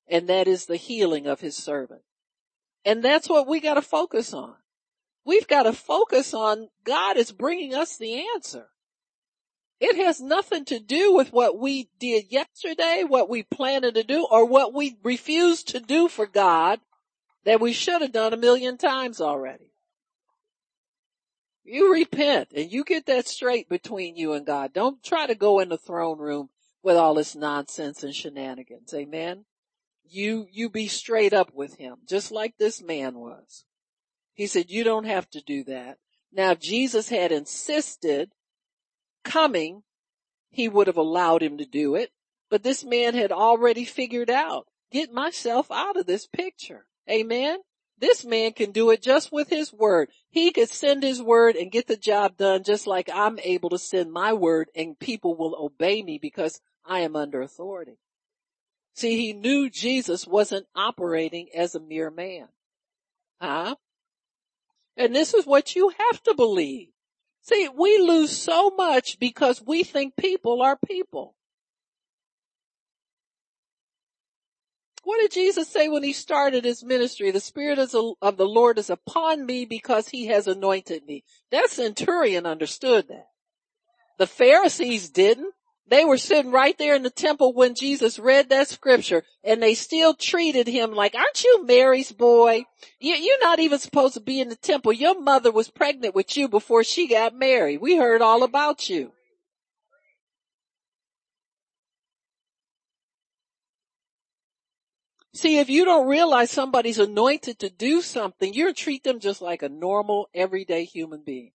And 0.09 0.29
that 0.29 0.47
is 0.47 0.67
the 0.67 0.77
healing 0.77 1.27
of 1.27 1.41
his 1.41 1.57
servant. 1.57 2.03
And 2.85 3.03
that's 3.03 3.29
what 3.29 3.49
we 3.49 3.61
got 3.61 3.75
to 3.75 3.83
focus 3.83 4.35
on. 4.35 4.55
We've 5.25 5.49
got 5.49 5.63
to 5.63 5.73
focus 5.73 6.35
on 6.35 6.69
God 6.85 7.17
is 7.17 7.33
bringing 7.33 7.75
us 7.75 7.97
the 7.97 8.25
answer. 8.35 8.67
It 9.81 9.97
has 9.97 10.21
nothing 10.21 10.65
to 10.67 10.79
do 10.79 11.15
with 11.15 11.33
what 11.33 11.59
we 11.59 11.89
did 11.99 12.27
yesterday, 12.31 13.05
what 13.07 13.29
we 13.29 13.43
planned 13.43 13.85
to 13.95 14.05
do, 14.05 14.27
or 14.31 14.47
what 14.47 14.73
we 14.73 14.97
refused 15.03 15.69
to 15.69 15.81
do 15.81 16.09
for 16.09 16.27
God 16.27 16.81
that 17.45 17.61
we 17.61 17.73
should 17.73 18.03
have 18.03 18.13
done 18.13 18.33
a 18.33 18.39
million 18.39 18.79
times 18.79 19.21
already. 19.21 19.74
You 21.65 21.93
repent 21.93 22.51
and 22.55 22.71
you 22.71 22.85
get 22.85 23.07
that 23.07 23.27
straight 23.27 23.69
between 23.69 24.17
you 24.17 24.35
and 24.35 24.45
God. 24.45 24.73
Don't 24.75 25.03
try 25.03 25.27
to 25.27 25.35
go 25.35 25.61
in 25.61 25.71
the 25.71 25.79
throne 25.79 26.19
room 26.19 26.51
with 26.83 26.97
all 26.97 27.15
this 27.15 27.35
nonsense 27.35 28.03
and 28.03 28.15
shenanigans. 28.15 28.93
Amen. 28.93 29.47
You, 30.05 30.47
you 30.53 30.69
be 30.69 30.89
straight 30.89 31.33
up 31.33 31.55
with 31.55 31.77
him, 31.77 31.97
just 32.07 32.31
like 32.31 32.59
this 32.59 32.83
man 32.83 33.15
was. 33.15 33.65
He 34.35 34.47
said, 34.47 34.71
you 34.71 34.85
don't 34.85 35.07
have 35.07 35.29
to 35.31 35.41
do 35.41 35.65
that. 35.65 35.97
Now, 36.31 36.51
if 36.51 36.61
Jesus 36.61 37.09
had 37.09 37.33
insisted 37.33 38.31
coming, 39.25 39.83
he 40.51 40.69
would 40.69 40.87
have 40.89 40.99
allowed 40.99 41.43
him 41.43 41.59
to 41.59 41.65
do 41.65 41.95
it. 41.95 42.11
But 42.51 42.62
this 42.62 42.85
man 42.85 43.15
had 43.15 43.33
already 43.33 43.85
figured 43.85 44.29
out, 44.29 44.67
get 44.93 45.12
myself 45.12 45.71
out 45.71 45.97
of 45.97 46.07
this 46.07 46.27
picture. 46.27 46.85
Amen. 47.11 47.61
This 47.99 48.25
man 48.25 48.53
can 48.53 48.73
do 48.73 48.91
it 48.91 49.03
just 49.03 49.33
with 49.33 49.49
his 49.49 49.73
word. 49.73 50.09
He 50.31 50.51
could 50.51 50.69
send 50.69 51.03
his 51.03 51.23
word 51.23 51.57
and 51.57 51.71
get 51.71 51.87
the 51.87 51.97
job 51.97 52.37
done 52.37 52.65
just 52.65 52.87
like 52.87 53.09
I'm 53.13 53.39
able 53.39 53.71
to 53.71 53.79
send 53.79 54.13
my 54.13 54.33
word 54.33 54.69
and 54.75 54.99
people 54.99 55.37
will 55.37 55.57
obey 55.57 56.03
me 56.03 56.19
because 56.21 56.61
I 56.85 57.01
am 57.01 57.17
under 57.17 57.41
authority. 57.41 57.99
See, 58.95 59.17
he 59.17 59.33
knew 59.33 59.71
Jesus 59.71 60.27
wasn't 60.27 60.67
operating 60.75 61.49
as 61.55 61.75
a 61.75 61.81
mere 61.81 62.11
man. 62.11 62.49
Huh? 63.41 63.77
And 64.97 65.15
this 65.15 65.35
is 65.35 65.47
what 65.47 65.75
you 65.75 65.93
have 66.11 66.23
to 66.25 66.35
believe. 66.35 66.89
See, 67.43 67.69
we 67.69 67.99
lose 67.99 68.37
so 68.37 68.71
much 68.71 69.19
because 69.19 69.61
we 69.61 69.83
think 69.83 70.17
people 70.17 70.63
are 70.63 70.79
people. 70.87 71.35
What 75.05 75.19
did 75.21 75.33
Jesus 75.33 75.69
say 75.69 75.89
when 75.89 76.03
he 76.03 76.13
started 76.13 76.65
his 76.65 76.83
ministry? 76.83 77.31
The 77.31 77.41
spirit 77.41 77.79
of 77.79 77.91
the 78.37 78.47
Lord 78.47 78.79
is 78.79 78.91
upon 78.91 79.45
me 79.45 79.67
because 79.67 80.09
he 80.09 80.27
has 80.27 80.47
anointed 80.47 81.05
me. 81.07 81.25
That 81.51 81.71
centurion 81.71 82.47
understood 82.47 83.09
that. 83.09 83.29
The 84.19 84.27
Pharisees 84.27 85.11
didn't. 85.11 85.53
They 85.87 86.07
were 86.07 86.17
sitting 86.17 86.51
right 86.51 86.77
there 86.79 86.95
in 86.95 87.03
the 87.03 87.11
temple 87.11 87.53
when 87.53 87.75
Jesus 87.75 88.19
read 88.19 88.49
that 88.49 88.69
scripture 88.69 89.23
and 89.43 89.63
they 89.63 89.75
still 89.75 90.15
treated 90.15 90.67
him 90.67 90.95
like, 90.95 91.15
aren't 91.15 91.45
you 91.45 91.67
Mary's 91.67 92.11
boy? 92.11 92.65
You, 92.99 93.13
are 93.15 93.45
not 93.45 93.59
even 93.59 93.79
supposed 93.79 94.15
to 94.15 94.21
be 94.21 94.41
in 94.41 94.49
the 94.49 94.57
temple. 94.57 94.95
Your 94.95 95.21
mother 95.21 95.53
was 95.53 95.69
pregnant 95.69 96.15
with 96.15 96.39
you 96.39 96.49
before 96.49 96.85
she 96.85 97.07
got 97.07 97.35
married. 97.35 97.83
We 97.83 97.97
heard 97.97 98.23
all 98.23 98.43
about 98.43 98.89
you. 98.89 99.13
See, 105.35 105.59
if 105.59 105.68
you 105.68 105.85
don't 105.85 106.07
realize 106.07 106.53
somebody's 106.53 107.01
anointed 107.01 107.59
to 107.59 107.68
do 107.68 108.03
something, 108.03 108.55
you 108.55 108.72
treat 108.72 109.03
them 109.03 109.18
just 109.18 109.43
like 109.43 109.62
a 109.62 109.68
normal, 109.68 110.28
everyday 110.32 110.85
human 110.85 111.22
being. 111.24 111.51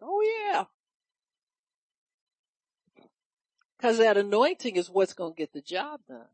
Oh 0.00 0.22
yeah. 0.22 0.64
Cause 3.80 3.98
that 3.98 4.16
anointing 4.16 4.76
is 4.76 4.88
what's 4.88 5.12
going 5.12 5.34
to 5.34 5.38
get 5.38 5.52
the 5.52 5.60
job 5.60 6.00
done. 6.08 6.26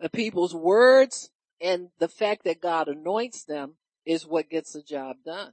The 0.00 0.10
people's 0.10 0.54
words 0.54 1.30
and 1.60 1.90
the 2.00 2.08
fact 2.08 2.42
that 2.44 2.60
God 2.60 2.88
anoints 2.88 3.44
them 3.44 3.74
is 4.04 4.26
what 4.26 4.50
gets 4.50 4.72
the 4.72 4.82
job 4.82 5.18
done 5.24 5.52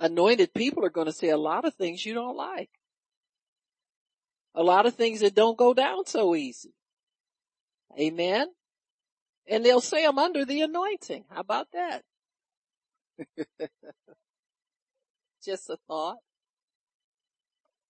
anointed 0.00 0.54
people 0.54 0.84
are 0.84 0.90
going 0.90 1.06
to 1.06 1.12
say 1.12 1.28
a 1.28 1.36
lot 1.36 1.64
of 1.64 1.74
things 1.74 2.04
you 2.04 2.14
don't 2.14 2.36
like. 2.36 2.70
A 4.54 4.62
lot 4.62 4.86
of 4.86 4.94
things 4.94 5.20
that 5.20 5.34
don't 5.34 5.58
go 5.58 5.74
down 5.74 6.06
so 6.06 6.34
easy. 6.34 6.74
Amen. 7.98 8.48
And 9.46 9.64
they'll 9.64 9.80
say 9.80 10.04
I'm 10.04 10.18
under 10.18 10.44
the 10.44 10.62
anointing. 10.62 11.24
How 11.30 11.40
about 11.40 11.68
that? 11.72 12.02
Just 15.44 15.70
a 15.70 15.78
thought. 15.86 16.18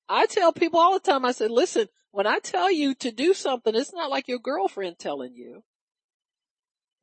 I 0.09 0.27
tell 0.27 0.53
people 0.53 0.81
all 0.81 0.95
the 0.95 1.01
time, 1.01 1.25
I 1.25 1.33
said, 1.33 1.51
listen, 1.51 1.89
when 2.11 2.27
I 2.27 2.39
tell 2.39 2.71
you 2.71 2.95
to 2.97 3.11
do 3.11 3.35
something, 3.35 3.75
it's 3.75 3.93
not 3.93 4.11
like 4.11 4.29
your 4.29 4.39
girlfriend 4.39 4.99
telling 4.99 5.35
you 5.35 5.63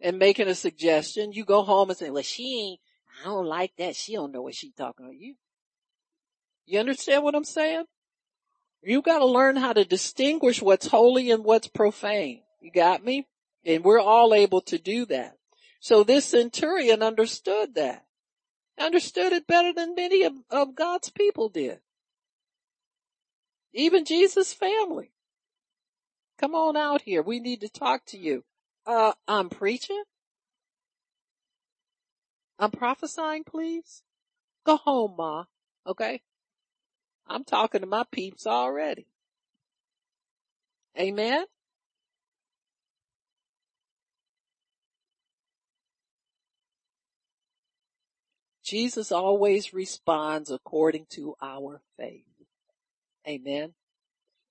and 0.01 0.17
making 0.17 0.47
a 0.47 0.55
suggestion. 0.55 1.31
You 1.31 1.45
go 1.45 1.61
home 1.63 1.89
and 1.89 1.97
say, 1.97 2.09
well, 2.09 2.23
she 2.23 2.59
ain't, 2.61 2.79
I 3.21 3.25
don't 3.25 3.45
like 3.45 3.71
that. 3.77 3.95
She 3.95 4.13
don't 4.13 4.31
know 4.31 4.41
what 4.41 4.55
she 4.55 4.71
talking 4.71 5.05
about. 5.05 5.17
You, 5.17 5.35
you 6.65 6.79
understand 6.79 7.23
what 7.23 7.35
I'm 7.35 7.43
saying? 7.43 7.85
You 8.81 9.01
gotta 9.01 9.25
learn 9.25 9.55
how 9.55 9.73
to 9.73 9.83
distinguish 9.83 10.61
what's 10.61 10.87
holy 10.87 11.31
and 11.31 11.43
what's 11.43 11.67
profane. 11.67 12.41
You 12.61 12.71
got 12.71 13.03
me? 13.03 13.27
And 13.65 13.83
we're 13.83 13.99
all 13.99 14.33
able 14.33 14.61
to 14.61 14.77
do 14.77 15.05
that. 15.07 15.37
So 15.79 16.03
this 16.03 16.25
centurion 16.25 17.01
understood 17.01 17.75
that. 17.75 18.05
Understood 18.79 19.33
it 19.33 19.47
better 19.47 19.73
than 19.73 19.95
many 19.95 20.23
of, 20.23 20.33
of 20.49 20.75
God's 20.75 21.09
people 21.09 21.49
did. 21.49 21.79
Even 23.73 24.05
Jesus' 24.05 24.53
family. 24.53 25.11
Come 26.37 26.53
on 26.53 26.75
out 26.75 27.01
here. 27.01 27.21
We 27.21 27.39
need 27.39 27.61
to 27.61 27.69
talk 27.69 28.05
to 28.07 28.17
you. 28.17 28.43
Uh, 28.85 29.13
I'm 29.27 29.49
preaching. 29.49 30.03
I'm 32.57 32.71
prophesying, 32.71 33.43
please. 33.43 34.03
Go 34.65 34.77
home, 34.77 35.15
Ma. 35.17 35.45
Okay? 35.85 36.21
I'm 37.27 37.43
talking 37.43 37.81
to 37.81 37.87
my 37.87 38.05
peeps 38.11 38.47
already. 38.47 39.07
Amen? 40.97 41.45
Jesus 48.63 49.11
always 49.11 49.73
responds 49.73 50.49
according 50.49 51.05
to 51.11 51.35
our 51.39 51.81
faith. 51.97 52.25
Amen. 53.27 53.73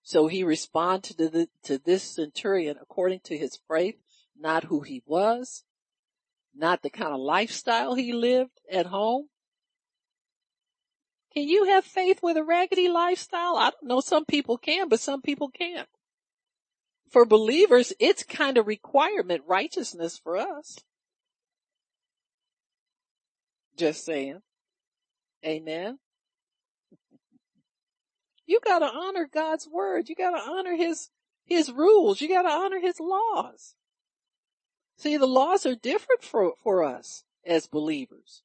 So 0.04 0.28
he 0.28 0.44
responded 0.44 1.16
to, 1.18 1.28
the, 1.28 1.48
to 1.64 1.78
this 1.78 2.02
centurion 2.02 2.76
according 2.80 3.20
to 3.24 3.36
his 3.36 3.58
faith, 3.68 3.96
not 4.38 4.64
who 4.64 4.80
he 4.80 5.02
was, 5.06 5.64
not 6.54 6.82
the 6.82 6.90
kind 6.90 7.12
of 7.12 7.20
lifestyle 7.20 7.94
he 7.94 8.12
lived 8.12 8.60
at 8.70 8.86
home. 8.86 9.28
Can 11.32 11.48
you 11.48 11.64
have 11.64 11.84
faith 11.84 12.20
with 12.22 12.36
a 12.36 12.44
raggedy 12.44 12.88
lifestyle? 12.88 13.56
I 13.56 13.70
don't 13.70 13.88
know. 13.88 14.00
Some 14.00 14.24
people 14.24 14.56
can, 14.56 14.88
but 14.88 15.00
some 15.00 15.20
people 15.20 15.48
can't. 15.48 15.88
For 17.10 17.24
believers, 17.24 17.92
it's 17.98 18.22
kind 18.22 18.56
of 18.56 18.66
requirement 18.66 19.42
righteousness 19.46 20.16
for 20.16 20.36
us. 20.36 20.78
Just 23.76 24.04
saying. 24.04 24.40
Amen. 25.44 25.98
You 28.46 28.60
gotta 28.64 28.86
honor 28.86 29.28
God's 29.32 29.68
word. 29.68 30.08
You 30.08 30.14
gotta 30.14 30.40
honor 30.40 30.76
his, 30.76 31.10
his 31.44 31.72
rules. 31.72 32.20
You 32.20 32.28
gotta 32.28 32.50
honor 32.50 32.78
his 32.78 33.00
laws. 33.00 33.74
See, 34.96 35.16
the 35.16 35.26
laws 35.26 35.66
are 35.66 35.74
different 35.74 36.22
for, 36.22 36.54
for 36.62 36.84
us 36.84 37.24
as 37.46 37.66
believers. 37.66 38.42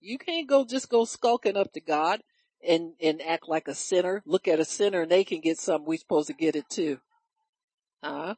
You 0.00 0.18
can't 0.18 0.48
go, 0.48 0.64
just 0.64 0.90
go 0.90 1.04
skulking 1.04 1.56
up 1.56 1.72
to 1.72 1.80
God 1.80 2.20
and, 2.66 2.92
and 3.00 3.22
act 3.22 3.48
like 3.48 3.68
a 3.68 3.74
sinner. 3.74 4.22
Look 4.26 4.48
at 4.48 4.60
a 4.60 4.64
sinner 4.64 5.02
and 5.02 5.10
they 5.10 5.24
can 5.24 5.40
get 5.40 5.58
something. 5.58 5.86
we're 5.86 5.98
supposed 5.98 6.26
to 6.26 6.34
get 6.34 6.56
it 6.56 6.68
too. 6.68 6.98
Huh? 8.02 8.34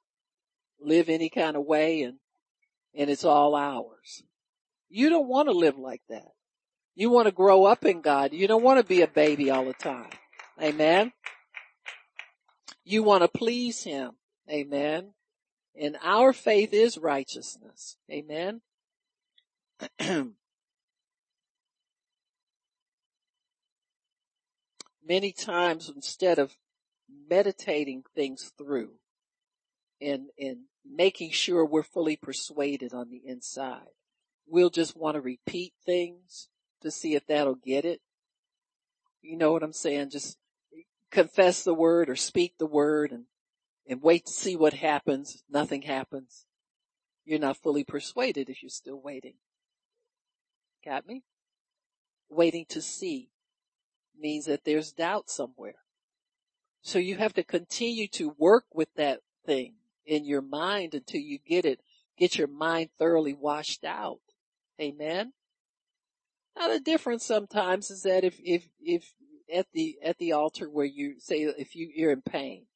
Live 0.81 1.09
any 1.09 1.29
kind 1.29 1.57
of 1.57 1.65
way 1.65 2.03
and, 2.03 2.19
and 2.95 3.11
it's 3.11 3.25
all 3.25 3.55
ours. 3.55 4.23
You 4.89 5.09
don't 5.09 5.29
want 5.29 5.49
to 5.49 5.53
live 5.53 5.79
like 5.79 6.03
that. 6.09 6.33
You 6.95 7.11
want 7.11 7.27
to 7.27 7.33
grow 7.33 7.65
up 7.65 7.85
in 7.85 8.01
God. 8.01 8.33
You 8.33 8.47
don't 8.47 8.63
want 8.63 8.79
to 8.79 8.87
be 8.87 9.03
a 9.03 9.09
baby 9.09 9.51
all 9.51 9.65
the 9.65 9.75
time. 9.75 10.11
Amen. 10.63 11.13
You 12.85 13.03
want 13.03 13.23
to 13.23 13.29
please 13.29 13.83
Him. 13.83 14.13
Amen. 14.49 15.13
And 15.79 15.97
our 16.03 16.33
faith 16.33 16.73
is 16.73 16.97
righteousness. 16.97 17.97
Amen. 18.11 18.63
Many 25.07 25.33
times 25.33 25.93
instead 25.95 26.39
of 26.39 26.57
meditating 27.29 28.05
things 28.15 28.53
through 28.57 28.93
and, 30.01 30.29
and 30.39 30.61
making 30.85 31.31
sure 31.33 31.65
we're 31.65 31.83
fully 31.83 32.17
persuaded 32.17 32.95
on 32.95 33.11
the 33.11 33.21
inside, 33.25 33.93
we'll 34.47 34.71
just 34.71 34.97
want 34.97 35.17
to 35.17 35.21
repeat 35.21 35.75
things 35.85 36.49
to 36.83 36.91
see 36.91 37.15
if 37.15 37.27
that'll 37.27 37.55
get 37.55 37.85
it. 37.85 38.01
You 39.21 39.37
know 39.37 39.53
what 39.53 39.63
I'm 39.63 39.73
saying? 39.73 40.11
Just 40.11 40.39
confess 41.11 41.63
the 41.65 41.75
word 41.75 42.09
or 42.09 42.17
speak 42.17 42.55
the 42.59 42.67
word 42.67 43.13
and, 43.13 43.25
and 43.89 44.03
wait 44.03 44.27
to 44.27 44.33
see 44.33 44.57
what 44.57 44.75
happens. 44.75 45.43
Nothing 45.49 45.83
happens. 45.83 46.47
You're 47.25 47.39
not 47.39 47.57
fully 47.57 47.85
persuaded 47.85 48.49
if 48.49 48.63
you're 48.63 48.71
still 48.71 49.01
waiting. 49.01 49.35
Got 50.85 51.07
me? 51.07 51.25
Waiting 52.29 52.67
to 52.69 52.81
see 52.81 53.31
means 54.19 54.47
that 54.47 54.65
there's 54.65 54.93
doubt 54.93 55.29
somewhere. 55.29 55.77
So 56.83 56.99
you 56.99 57.17
have 57.17 57.35
to 57.35 57.43
continue 57.43 58.07
to 58.09 58.35
work 58.39 58.65
with 58.73 58.89
that 58.97 59.21
thing 59.45 59.75
in 60.05 60.25
your 60.25 60.43
mind 60.43 60.95
until 60.95 61.21
you 61.21 61.39
get 61.45 61.65
it, 61.65 61.81
get 62.17 62.39
your 62.39 62.49
mind 62.49 62.91
thoroughly 62.99 63.35
washed 63.35 63.85
out. 63.85 64.21
Amen. 64.81 65.33
Now 66.57 66.69
the 66.69 66.81
difference 66.81 67.25
sometimes 67.25 67.91
is 67.91 68.03
that 68.03 68.25
if, 68.25 68.39
if, 68.43 68.69
if 68.81 69.13
at 69.53 69.67
the, 69.73 69.97
at 70.03 70.19
the 70.19 70.33
altar 70.33 70.71
where 70.71 70.87
you 70.87 71.17
say, 71.19 71.43
if 71.43 71.75
you, 71.75 71.91
you're 71.95 72.13
in 72.13 72.23
pain 72.23 72.67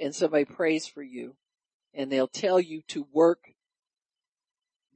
and 0.00 0.14
somebody 0.14 0.44
prays 0.44 0.86
for 0.86 1.02
you 1.02 1.34
and 1.94 2.10
they'll 2.10 2.28
tell 2.28 2.60
you 2.60 2.82
to 2.88 3.06
work 3.12 3.52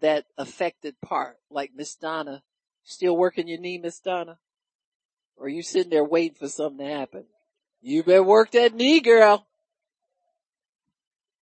that 0.01 0.25
affected 0.37 1.01
part, 1.01 1.39
like 1.51 1.73
Miss 1.75 1.95
Donna, 1.95 2.43
still 2.85 3.17
working 3.17 3.49
your 3.49 3.59
knee, 3.59 3.79
Miss 3.79 4.01
Donna? 4.01 4.39
Or 5.37 5.49
you 5.49 5.63
sitting 5.63 5.91
there 5.91 6.05
waiting 6.05 6.37
for 6.37 6.49
something 6.49 6.87
to 6.87 6.93
happen? 6.93 7.25
You 7.81 8.03
better 8.03 8.23
work 8.23 8.53
that 8.53 8.75
knee, 8.75 9.01
girl. 9.01 9.47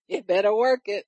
You 0.08 0.24
better 0.24 0.56
work 0.56 0.82
it. 0.86 1.06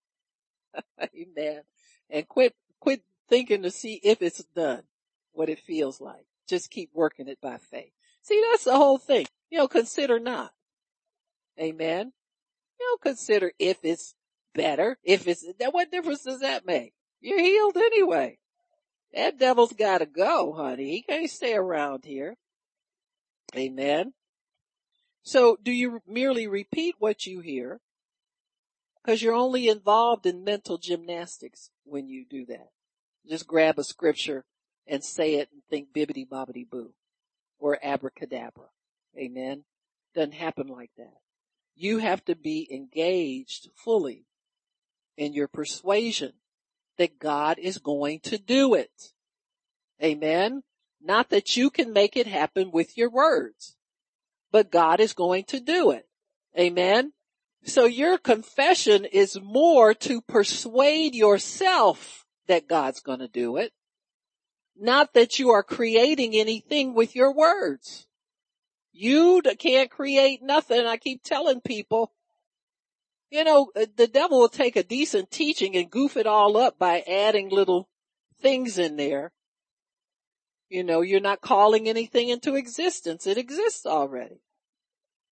Amen. 1.02 1.62
And 2.10 2.28
quit, 2.28 2.54
quit 2.80 3.02
thinking 3.30 3.64
to 3.64 3.72
see 3.72 4.00
if 4.04 4.22
it's 4.22 4.44
done 4.56 4.84
what 5.32 5.50
it 5.50 5.60
feels 5.60 6.02
like. 6.02 6.26
Just 6.48 6.70
keep 6.70 6.90
working 6.94 7.28
it 7.28 7.40
by 7.42 7.58
faith. 7.58 7.92
See, 8.24 8.44
that's 8.52 8.66
the 8.66 8.76
whole 8.76 8.98
thing. 8.98 9.26
You 9.50 9.60
know, 9.60 9.68
consider 9.68 10.20
not. 10.20 10.52
Amen. 11.60 12.14
You 12.82 12.88
know, 12.90 12.98
consider 13.12 13.52
if 13.60 13.78
it's 13.84 14.16
better, 14.56 14.98
if 15.04 15.28
it's, 15.28 15.46
what 15.72 15.92
difference 15.92 16.24
does 16.24 16.40
that 16.40 16.66
make? 16.66 16.94
You're 17.20 17.40
healed 17.40 17.78
anyway. 17.78 18.40
That 19.14 19.38
devil's 19.38 19.74
gotta 19.74 20.08
go, 20.08 20.54
honey. 20.54 20.90
He 20.90 21.02
can't 21.04 21.30
stay 21.30 21.54
around 21.54 22.06
here. 22.06 22.38
Amen. 23.56 24.14
So 25.22 25.60
do 25.62 25.72
you 25.72 26.02
merely 26.08 26.48
repeat 26.48 26.96
what 26.98 27.28
you 27.28 27.42
hear? 27.42 27.82
Cause 29.06 29.22
you're 29.22 29.36
only 29.36 29.68
involved 29.68 30.26
in 30.26 30.44
mental 30.44 30.80
gymnastics 30.80 31.70
when 31.84 32.08
you 32.08 32.26
do 32.28 32.46
that. 32.48 32.70
Just 33.30 33.46
grab 33.46 33.78
a 33.78 33.84
scripture 33.84 34.44
and 34.88 35.04
say 35.04 35.36
it 35.36 35.50
and 35.52 35.62
think 35.70 35.94
bibbity 35.94 36.28
bobbity 36.28 36.68
boo 36.68 36.94
or 37.60 37.78
abracadabra. 37.84 38.70
Amen. 39.16 39.66
Doesn't 40.16 40.34
happen 40.34 40.66
like 40.66 40.92
that. 40.98 41.18
You 41.82 41.98
have 41.98 42.24
to 42.26 42.36
be 42.36 42.68
engaged 42.72 43.70
fully 43.76 44.26
in 45.18 45.34
your 45.34 45.48
persuasion 45.48 46.34
that 46.98 47.20
God 47.20 47.58
is 47.58 47.80
going 47.80 48.20
to 48.22 48.38
do 48.38 48.74
it. 48.76 49.12
Amen. 50.02 50.64
Not 51.02 51.30
that 51.30 51.58
you 51.58 51.70
can 51.70 51.92
make 51.94 52.16
it 52.16 52.28
happen 52.28 52.72
with 52.72 52.98
your 52.98 53.10
words, 53.10 53.76
but 54.52 54.72
God 54.72 55.00
is 55.00 55.14
going 55.14 55.46
to 55.46 55.60
do 55.60 55.92
it. 55.92 56.08
Amen. 56.58 57.14
So 57.64 57.86
your 57.86 58.18
confession 58.18 59.06
is 59.06 59.40
more 59.42 59.94
to 59.96 60.22
persuade 60.22 61.16
yourself 61.16 62.26
that 62.48 62.68
God's 62.68 63.00
going 63.00 63.20
to 63.20 63.28
do 63.28 63.58
it 63.58 63.74
not 64.82 65.14
that 65.14 65.38
you 65.38 65.52
are 65.52 65.64
creating 65.64 66.36
anything 66.36 66.94
with 66.94 67.16
your 67.16 67.34
words. 67.34 68.08
You 69.02 69.42
can't 69.58 69.90
create 69.90 70.44
nothing. 70.44 70.86
I 70.86 70.98
keep 70.98 71.24
telling 71.24 71.60
people, 71.60 72.12
you 73.32 73.44
know, 73.44 73.72
uh, 73.76 73.88
the 73.98 74.06
devil 74.06 74.38
will 74.38 74.48
take 74.48 74.76
a 74.76 74.84
decent 74.84 75.32
teaching 75.32 75.76
and 75.76 75.90
goof 75.90 76.18
it 76.18 76.28
all 76.28 76.56
up 76.56 76.78
by 76.78 77.00
adding 77.08 77.50
little 77.50 77.90
things 78.44 78.78
in 78.78 78.98
there. 78.98 79.32
You 80.70 80.84
know, 80.84 81.02
you're 81.02 81.20
not 81.20 81.42
calling 81.42 81.90
anything 81.90 82.30
into 82.30 82.54
existence. 82.54 83.26
It 83.26 83.40
exists 83.40 83.88
already. 83.88 84.44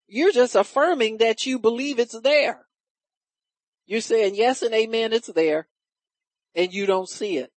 You're 0.08 0.32
just 0.32 0.56
affirming 0.56 1.20
that 1.20 1.46
you 1.46 1.60
believe 1.60 2.00
it's 2.00 2.20
there. 2.22 2.66
You're 3.86 4.02
saying 4.02 4.34
yes 4.34 4.64
and 4.64 4.74
amen, 4.74 5.14
it's 5.14 5.32
there. 5.32 5.68
And 6.56 6.74
you 6.74 6.88
don't 6.88 7.08
see 7.08 7.38
it. 7.38 7.52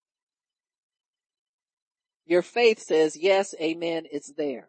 Your 2.26 2.42
faith 2.42 2.80
says, 2.80 3.16
yes, 3.18 3.54
amen, 3.58 4.04
it's 4.12 4.30
there. 4.36 4.68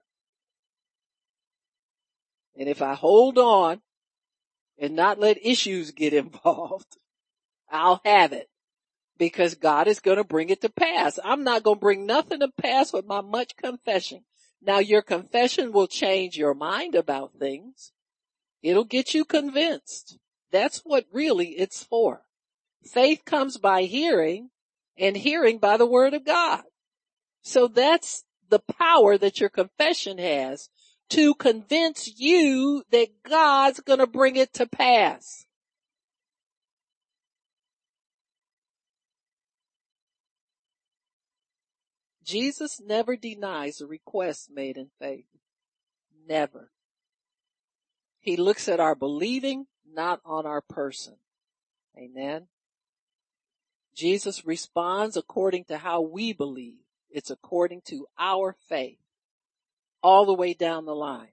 And 2.57 2.69
if 2.69 2.81
I 2.81 2.93
hold 2.93 3.37
on 3.37 3.81
and 4.77 4.95
not 4.95 5.19
let 5.19 5.45
issues 5.45 5.91
get 5.91 6.13
involved, 6.13 6.97
I'll 7.69 8.01
have 8.05 8.33
it 8.33 8.49
because 9.17 9.55
God 9.55 9.87
is 9.87 9.99
going 9.99 10.17
to 10.17 10.23
bring 10.23 10.49
it 10.49 10.61
to 10.61 10.69
pass. 10.69 11.19
I'm 11.23 11.43
not 11.43 11.63
going 11.63 11.77
to 11.77 11.81
bring 11.81 12.05
nothing 12.05 12.39
to 12.41 12.49
pass 12.49 12.93
with 12.93 13.05
my 13.05 13.21
much 13.21 13.55
confession. 13.55 14.25
Now 14.61 14.79
your 14.79 15.01
confession 15.01 15.71
will 15.71 15.87
change 15.87 16.37
your 16.37 16.53
mind 16.53 16.95
about 16.95 17.33
things. 17.39 17.91
It'll 18.61 18.85
get 18.85 19.13
you 19.13 19.25
convinced. 19.25 20.17
That's 20.51 20.79
what 20.79 21.05
really 21.11 21.49
it's 21.49 21.83
for. 21.83 22.21
Faith 22.83 23.23
comes 23.25 23.57
by 23.57 23.83
hearing 23.83 24.49
and 24.97 25.17
hearing 25.17 25.57
by 25.57 25.77
the 25.77 25.85
word 25.85 26.13
of 26.13 26.25
God. 26.25 26.63
So 27.41 27.67
that's 27.67 28.23
the 28.49 28.59
power 28.59 29.17
that 29.17 29.39
your 29.39 29.49
confession 29.49 30.17
has 30.17 30.69
to 31.09 31.33
convince 31.35 32.19
you 32.19 32.83
that 32.91 33.23
God's 33.23 33.79
gonna 33.79 34.07
bring 34.07 34.35
it 34.35 34.53
to 34.53 34.65
pass. 34.65 35.45
Jesus 42.23 42.79
never 42.79 43.15
denies 43.15 43.81
a 43.81 43.87
request 43.87 44.49
made 44.49 44.77
in 44.77 44.89
faith. 44.99 45.25
Never. 46.27 46.71
He 48.19 48.37
looks 48.37 48.69
at 48.69 48.79
our 48.79 48.95
believing, 48.95 49.67
not 49.85 50.21
on 50.25 50.45
our 50.45 50.61
person. 50.61 51.15
Amen. 51.97 52.47
Jesus 53.93 54.45
responds 54.45 55.17
according 55.17 55.65
to 55.65 55.77
how 55.77 56.01
we 56.01 56.33
believe 56.33 56.79
It's 57.11 57.29
according 57.29 57.81
to 57.87 58.07
our 58.17 58.55
faith 58.67 59.02
all 60.03 60.25
the 60.25 60.33
way 60.33 60.53
down 60.53 60.85
the 60.85 60.95
line. 60.95 61.29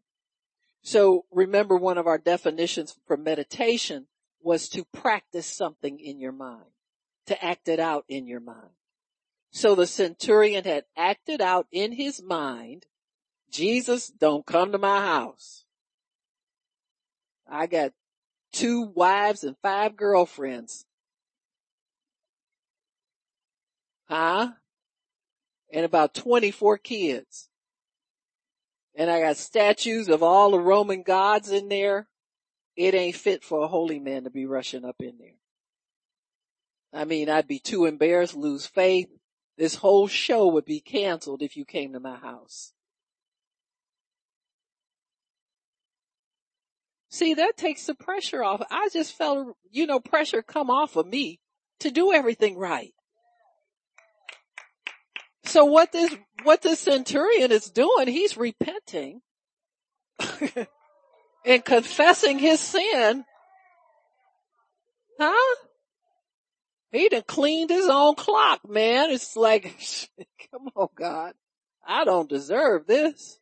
So 0.82 1.26
remember 1.30 1.76
one 1.76 1.98
of 1.98 2.06
our 2.06 2.18
definitions 2.18 2.96
for 3.06 3.16
meditation 3.16 4.06
was 4.40 4.68
to 4.70 4.84
practice 4.84 5.46
something 5.46 5.98
in 5.98 6.18
your 6.18 6.32
mind, 6.32 6.70
to 7.26 7.44
act 7.44 7.68
it 7.68 7.78
out 7.78 8.04
in 8.08 8.26
your 8.26 8.40
mind. 8.40 8.70
So 9.50 9.74
the 9.74 9.86
centurion 9.86 10.64
had 10.64 10.84
acted 10.96 11.40
out 11.42 11.66
in 11.70 11.92
his 11.92 12.22
mind, 12.22 12.86
Jesus, 13.50 14.08
don't 14.08 14.46
come 14.46 14.72
to 14.72 14.78
my 14.78 15.00
house. 15.00 15.64
I 17.50 17.66
got 17.66 17.92
two 18.52 18.82
wives 18.94 19.42
and 19.42 19.56
five 19.60 19.96
girlfriends. 19.96 20.86
Huh? 24.08 24.52
And 25.72 25.84
about 25.84 26.14
24 26.14 26.78
kids. 26.78 27.49
And 28.94 29.10
I 29.10 29.20
got 29.20 29.36
statues 29.36 30.08
of 30.08 30.22
all 30.22 30.50
the 30.50 30.60
Roman 30.60 31.02
gods 31.02 31.50
in 31.50 31.68
there. 31.68 32.08
It 32.76 32.94
ain't 32.94 33.16
fit 33.16 33.44
for 33.44 33.62
a 33.62 33.68
holy 33.68 33.98
man 33.98 34.24
to 34.24 34.30
be 34.30 34.46
rushing 34.46 34.84
up 34.84 34.96
in 35.00 35.18
there. 35.18 35.38
I 36.92 37.04
mean, 37.04 37.28
I'd 37.28 37.46
be 37.46 37.58
too 37.58 37.86
embarrassed, 37.86 38.34
lose 38.34 38.66
faith. 38.66 39.08
This 39.56 39.76
whole 39.76 40.08
show 40.08 40.48
would 40.48 40.64
be 40.64 40.80
canceled 40.80 41.42
if 41.42 41.56
you 41.56 41.64
came 41.64 41.92
to 41.92 42.00
my 42.00 42.16
house. 42.16 42.72
See, 47.10 47.34
that 47.34 47.56
takes 47.56 47.86
the 47.86 47.94
pressure 47.94 48.42
off. 48.42 48.62
I 48.70 48.88
just 48.92 49.12
felt, 49.12 49.56
you 49.70 49.86
know, 49.86 50.00
pressure 50.00 50.42
come 50.42 50.70
off 50.70 50.96
of 50.96 51.06
me 51.06 51.40
to 51.80 51.90
do 51.90 52.12
everything 52.12 52.56
right. 52.56 52.94
So 55.50 55.64
what 55.64 55.90
this, 55.90 56.14
what 56.44 56.62
the 56.62 56.76
centurion 56.76 57.50
is 57.50 57.68
doing, 57.70 58.06
he's 58.06 58.36
repenting 58.36 59.20
and 61.44 61.64
confessing 61.64 62.38
his 62.38 62.60
sin. 62.60 63.24
Huh? 65.18 65.56
He 66.92 67.08
done 67.08 67.24
cleaned 67.26 67.70
his 67.70 67.88
own 67.88 68.14
clock, 68.14 68.60
man. 68.68 69.10
It's 69.10 69.34
like, 69.34 69.76
come 70.52 70.68
on 70.76 70.86
God. 70.94 71.32
I 71.84 72.04
don't 72.04 72.28
deserve 72.28 72.86
this. 72.86 73.40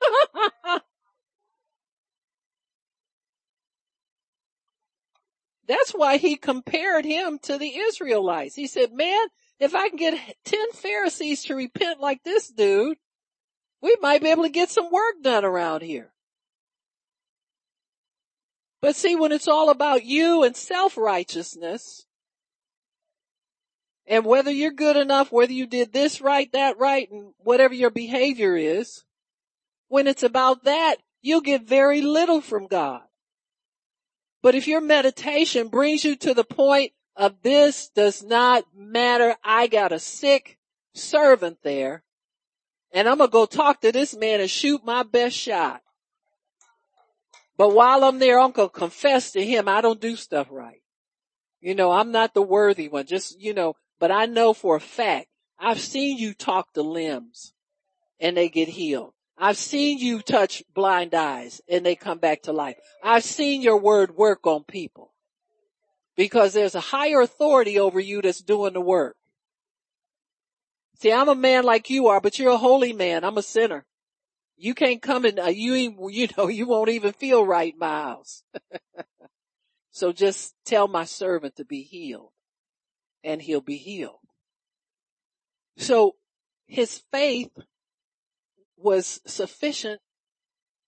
That's 5.66 5.90
why 5.90 6.18
he 6.18 6.36
compared 6.36 7.04
him 7.04 7.40
to 7.42 7.58
the 7.58 7.76
Israelites. 7.76 8.54
He 8.54 8.68
said, 8.68 8.92
man, 8.92 9.26
if 9.60 9.74
I 9.74 9.88
can 9.88 9.96
get 9.96 10.36
10 10.44 10.72
Pharisees 10.72 11.44
to 11.44 11.54
repent 11.54 12.00
like 12.00 12.22
this 12.22 12.48
dude, 12.48 12.98
we 13.80 13.96
might 14.00 14.22
be 14.22 14.28
able 14.28 14.44
to 14.44 14.48
get 14.48 14.70
some 14.70 14.90
work 14.90 15.22
done 15.22 15.44
around 15.44 15.82
here. 15.82 16.12
But 18.80 18.94
see, 18.94 19.16
when 19.16 19.32
it's 19.32 19.48
all 19.48 19.70
about 19.70 20.04
you 20.04 20.44
and 20.44 20.56
self-righteousness, 20.56 22.06
and 24.06 24.24
whether 24.24 24.50
you're 24.50 24.70
good 24.70 24.96
enough, 24.96 25.30
whether 25.32 25.52
you 25.52 25.66
did 25.66 25.92
this 25.92 26.20
right, 26.20 26.50
that 26.52 26.78
right, 26.78 27.10
and 27.10 27.32
whatever 27.38 27.74
your 27.74 27.90
behavior 27.90 28.56
is, 28.56 29.04
when 29.88 30.06
it's 30.06 30.22
about 30.22 30.64
that, 30.64 30.96
you'll 31.20 31.40
get 31.40 31.62
very 31.62 32.00
little 32.00 32.40
from 32.40 32.66
God. 32.66 33.02
But 34.42 34.54
if 34.54 34.68
your 34.68 34.80
meditation 34.80 35.68
brings 35.68 36.04
you 36.04 36.14
to 36.16 36.32
the 36.32 36.44
point 36.44 36.92
of 37.18 37.42
this 37.42 37.90
does 37.90 38.22
not 38.22 38.64
matter, 38.74 39.36
I 39.42 39.66
got 39.66 39.90
a 39.90 39.98
sick 39.98 40.56
servant 40.94 41.58
there 41.64 42.04
and 42.92 43.08
I'm 43.08 43.18
going 43.18 43.28
to 43.28 43.32
go 43.32 43.44
talk 43.44 43.80
to 43.80 43.92
this 43.92 44.16
man 44.16 44.40
and 44.40 44.48
shoot 44.48 44.84
my 44.84 45.02
best 45.02 45.36
shot. 45.36 45.82
But 47.56 47.74
while 47.74 48.04
I'm 48.04 48.20
there, 48.20 48.38
I'm 48.38 48.52
going 48.52 48.68
to 48.68 48.72
confess 48.74 49.32
to 49.32 49.44
him 49.44 49.68
I 49.68 49.80
don't 49.80 50.00
do 50.00 50.14
stuff 50.14 50.46
right. 50.50 50.80
You 51.60 51.74
know, 51.74 51.90
I'm 51.90 52.12
not 52.12 52.34
the 52.34 52.42
worthy 52.42 52.88
one, 52.88 53.04
just, 53.04 53.38
you 53.40 53.52
know, 53.52 53.74
but 53.98 54.12
I 54.12 54.26
know 54.26 54.54
for 54.54 54.76
a 54.76 54.80
fact, 54.80 55.26
I've 55.58 55.80
seen 55.80 56.18
you 56.18 56.34
talk 56.34 56.72
to 56.74 56.82
limbs 56.82 57.52
and 58.20 58.36
they 58.36 58.48
get 58.48 58.68
healed. 58.68 59.12
I've 59.36 59.56
seen 59.56 59.98
you 59.98 60.22
touch 60.22 60.62
blind 60.72 61.14
eyes 61.14 61.60
and 61.68 61.84
they 61.84 61.96
come 61.96 62.18
back 62.18 62.42
to 62.42 62.52
life. 62.52 62.76
I've 63.02 63.24
seen 63.24 63.60
your 63.60 63.78
word 63.78 64.16
work 64.16 64.46
on 64.46 64.62
people 64.62 65.12
because 66.18 66.52
there's 66.52 66.74
a 66.74 66.80
higher 66.80 67.20
authority 67.20 67.78
over 67.78 68.00
you 68.00 68.20
that's 68.20 68.40
doing 68.40 68.72
the 68.72 68.80
work. 68.80 69.16
See, 70.98 71.12
I'm 71.12 71.28
a 71.28 71.34
man 71.36 71.62
like 71.62 71.90
you 71.90 72.08
are, 72.08 72.20
but 72.20 72.40
you're 72.40 72.50
a 72.50 72.56
holy 72.56 72.92
man. 72.92 73.22
I'm 73.22 73.38
a 73.38 73.42
sinner. 73.42 73.86
You 74.56 74.74
can't 74.74 75.00
come 75.00 75.24
in, 75.24 75.38
uh, 75.38 75.46
you, 75.46 76.08
you 76.10 76.28
know, 76.36 76.48
you 76.48 76.66
won't 76.66 76.88
even 76.88 77.12
feel 77.12 77.46
right 77.46 77.72
house. 77.80 78.42
so 79.92 80.12
just 80.12 80.56
tell 80.66 80.88
my 80.88 81.04
servant 81.04 81.54
to 81.56 81.64
be 81.64 81.82
healed 81.82 82.32
and 83.22 83.40
he'll 83.40 83.60
be 83.60 83.76
healed. 83.76 84.18
So 85.76 86.16
his 86.66 87.00
faith 87.12 87.56
was 88.76 89.20
sufficient 89.24 90.00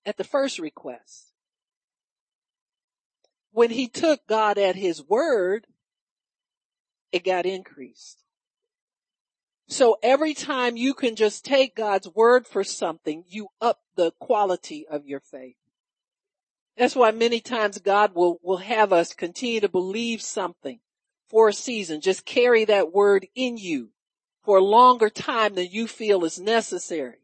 at 0.04 0.16
the 0.16 0.24
first 0.24 0.58
request. 0.58 1.29
When 3.52 3.70
he 3.70 3.88
took 3.88 4.26
God 4.26 4.58
at 4.58 4.76
his 4.76 5.02
word, 5.02 5.66
it 7.12 7.24
got 7.24 7.46
increased. 7.46 8.22
So 9.68 9.98
every 10.02 10.34
time 10.34 10.76
you 10.76 10.94
can 10.94 11.14
just 11.14 11.44
take 11.44 11.76
God's 11.76 12.08
word 12.08 12.46
for 12.46 12.64
something, 12.64 13.24
you 13.28 13.48
up 13.60 13.80
the 13.94 14.12
quality 14.18 14.86
of 14.88 15.06
your 15.06 15.20
faith. 15.20 15.56
That's 16.76 16.96
why 16.96 17.10
many 17.10 17.40
times 17.40 17.78
God 17.78 18.14
will, 18.14 18.38
will 18.42 18.56
have 18.56 18.92
us 18.92 19.14
continue 19.14 19.60
to 19.60 19.68
believe 19.68 20.22
something 20.22 20.80
for 21.28 21.48
a 21.48 21.52
season. 21.52 22.00
Just 22.00 22.24
carry 22.24 22.64
that 22.64 22.92
word 22.92 23.28
in 23.34 23.58
you 23.58 23.90
for 24.44 24.58
a 24.58 24.64
longer 24.64 25.10
time 25.10 25.54
than 25.54 25.68
you 25.70 25.86
feel 25.86 26.24
is 26.24 26.40
necessary. 26.40 27.18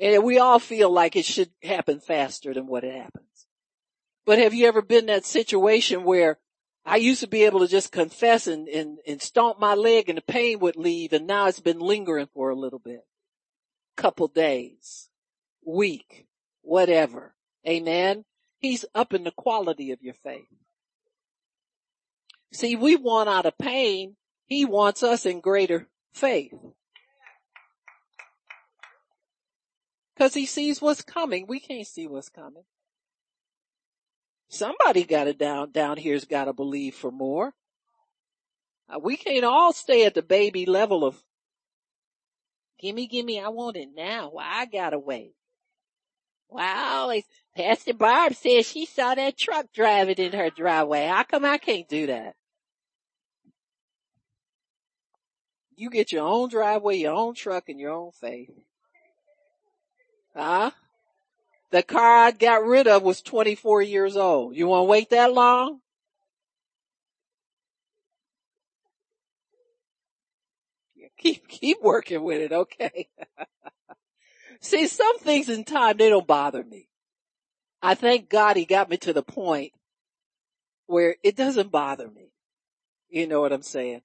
And 0.00 0.24
we 0.24 0.38
all 0.38 0.58
feel 0.58 0.90
like 0.90 1.16
it 1.16 1.24
should 1.24 1.50
happen 1.62 2.00
faster 2.00 2.54
than 2.54 2.66
what 2.66 2.84
it 2.84 2.94
happens. 2.94 3.33
But 4.26 4.38
have 4.38 4.54
you 4.54 4.66
ever 4.66 4.82
been 4.82 5.00
in 5.00 5.06
that 5.06 5.26
situation 5.26 6.04
where 6.04 6.38
I 6.84 6.96
used 6.96 7.20
to 7.20 7.26
be 7.26 7.44
able 7.44 7.60
to 7.60 7.68
just 7.68 7.92
confess 7.92 8.46
and, 8.46 8.68
and, 8.68 8.98
and 9.06 9.20
stomp 9.20 9.58
my 9.58 9.74
leg 9.74 10.08
and 10.08 10.18
the 10.18 10.22
pain 10.22 10.58
would 10.60 10.76
leave 10.76 11.12
and 11.12 11.26
now 11.26 11.46
it's 11.46 11.60
been 11.60 11.80
lingering 11.80 12.28
for 12.32 12.50
a 12.50 12.54
little 12.54 12.78
bit. 12.78 13.04
Couple 13.96 14.28
days, 14.28 15.08
week, 15.64 16.26
whatever. 16.62 17.34
Amen. 17.66 18.24
He's 18.58 18.84
up 18.94 19.14
in 19.14 19.24
the 19.24 19.30
quality 19.30 19.92
of 19.92 20.02
your 20.02 20.14
faith. 20.14 20.48
See, 22.52 22.76
we 22.76 22.96
want 22.96 23.28
out 23.28 23.46
of 23.46 23.58
pain. 23.58 24.16
He 24.46 24.64
wants 24.64 25.02
us 25.02 25.26
in 25.26 25.40
greater 25.40 25.88
faith. 26.12 26.54
Cause 30.16 30.34
he 30.34 30.46
sees 30.46 30.80
what's 30.80 31.02
coming. 31.02 31.46
We 31.48 31.60
can't 31.60 31.86
see 31.86 32.06
what's 32.06 32.28
coming. 32.28 32.62
Somebody 34.54 35.02
got 35.02 35.26
it 35.26 35.36
down, 35.36 35.72
down 35.72 35.96
here's 35.96 36.26
got 36.26 36.44
to 36.44 36.52
believe 36.52 36.94
for 36.94 37.10
more. 37.10 37.52
Uh, 38.88 39.00
we 39.00 39.16
can't 39.16 39.44
all 39.44 39.72
stay 39.72 40.06
at 40.06 40.14
the 40.14 40.22
baby 40.22 40.64
level 40.64 41.04
of, 41.04 41.20
gimme, 42.78 43.08
gimme, 43.08 43.40
I 43.40 43.48
want 43.48 43.76
it 43.76 43.88
now. 43.96 44.30
Well, 44.32 44.46
I 44.48 44.66
gotta 44.66 44.98
wait. 44.98 45.34
Wow, 46.48 47.12
Pastor 47.56 47.94
Barb 47.94 48.34
says 48.34 48.68
she 48.68 48.86
saw 48.86 49.16
that 49.16 49.36
truck 49.36 49.66
driving 49.74 50.18
in 50.18 50.32
her 50.32 50.50
driveway. 50.50 51.06
How 51.06 51.24
come 51.24 51.44
I 51.44 51.58
can't 51.58 51.88
do 51.88 52.06
that? 52.06 52.36
You 55.74 55.90
get 55.90 56.12
your 56.12 56.28
own 56.28 56.48
driveway, 56.48 56.98
your 56.98 57.14
own 57.14 57.34
truck, 57.34 57.68
and 57.68 57.80
your 57.80 57.90
own 57.90 58.12
faith. 58.12 58.50
Huh? 60.36 60.70
The 61.74 61.82
car 61.82 62.26
I 62.26 62.30
got 62.30 62.64
rid 62.64 62.86
of 62.86 63.02
was 63.02 63.20
24 63.20 63.82
years 63.82 64.16
old. 64.16 64.54
You 64.54 64.68
want 64.68 64.82
to 64.82 64.90
wait 64.90 65.10
that 65.10 65.32
long? 65.32 65.80
Keep, 71.18 71.48
keep 71.48 71.78
working 71.82 72.22
with 72.22 72.40
it. 72.42 72.52
Okay. 72.52 73.08
See, 74.60 74.86
some 74.86 75.18
things 75.18 75.48
in 75.48 75.64
time, 75.64 75.96
they 75.96 76.08
don't 76.08 76.28
bother 76.28 76.62
me. 76.62 76.86
I 77.82 77.96
thank 77.96 78.30
God 78.30 78.56
he 78.56 78.66
got 78.66 78.88
me 78.88 78.96
to 78.98 79.12
the 79.12 79.24
point 79.24 79.72
where 80.86 81.16
it 81.24 81.34
doesn't 81.34 81.72
bother 81.72 82.08
me. 82.08 82.30
You 83.08 83.26
know 83.26 83.40
what 83.40 83.52
I'm 83.52 83.62
saying? 83.62 84.02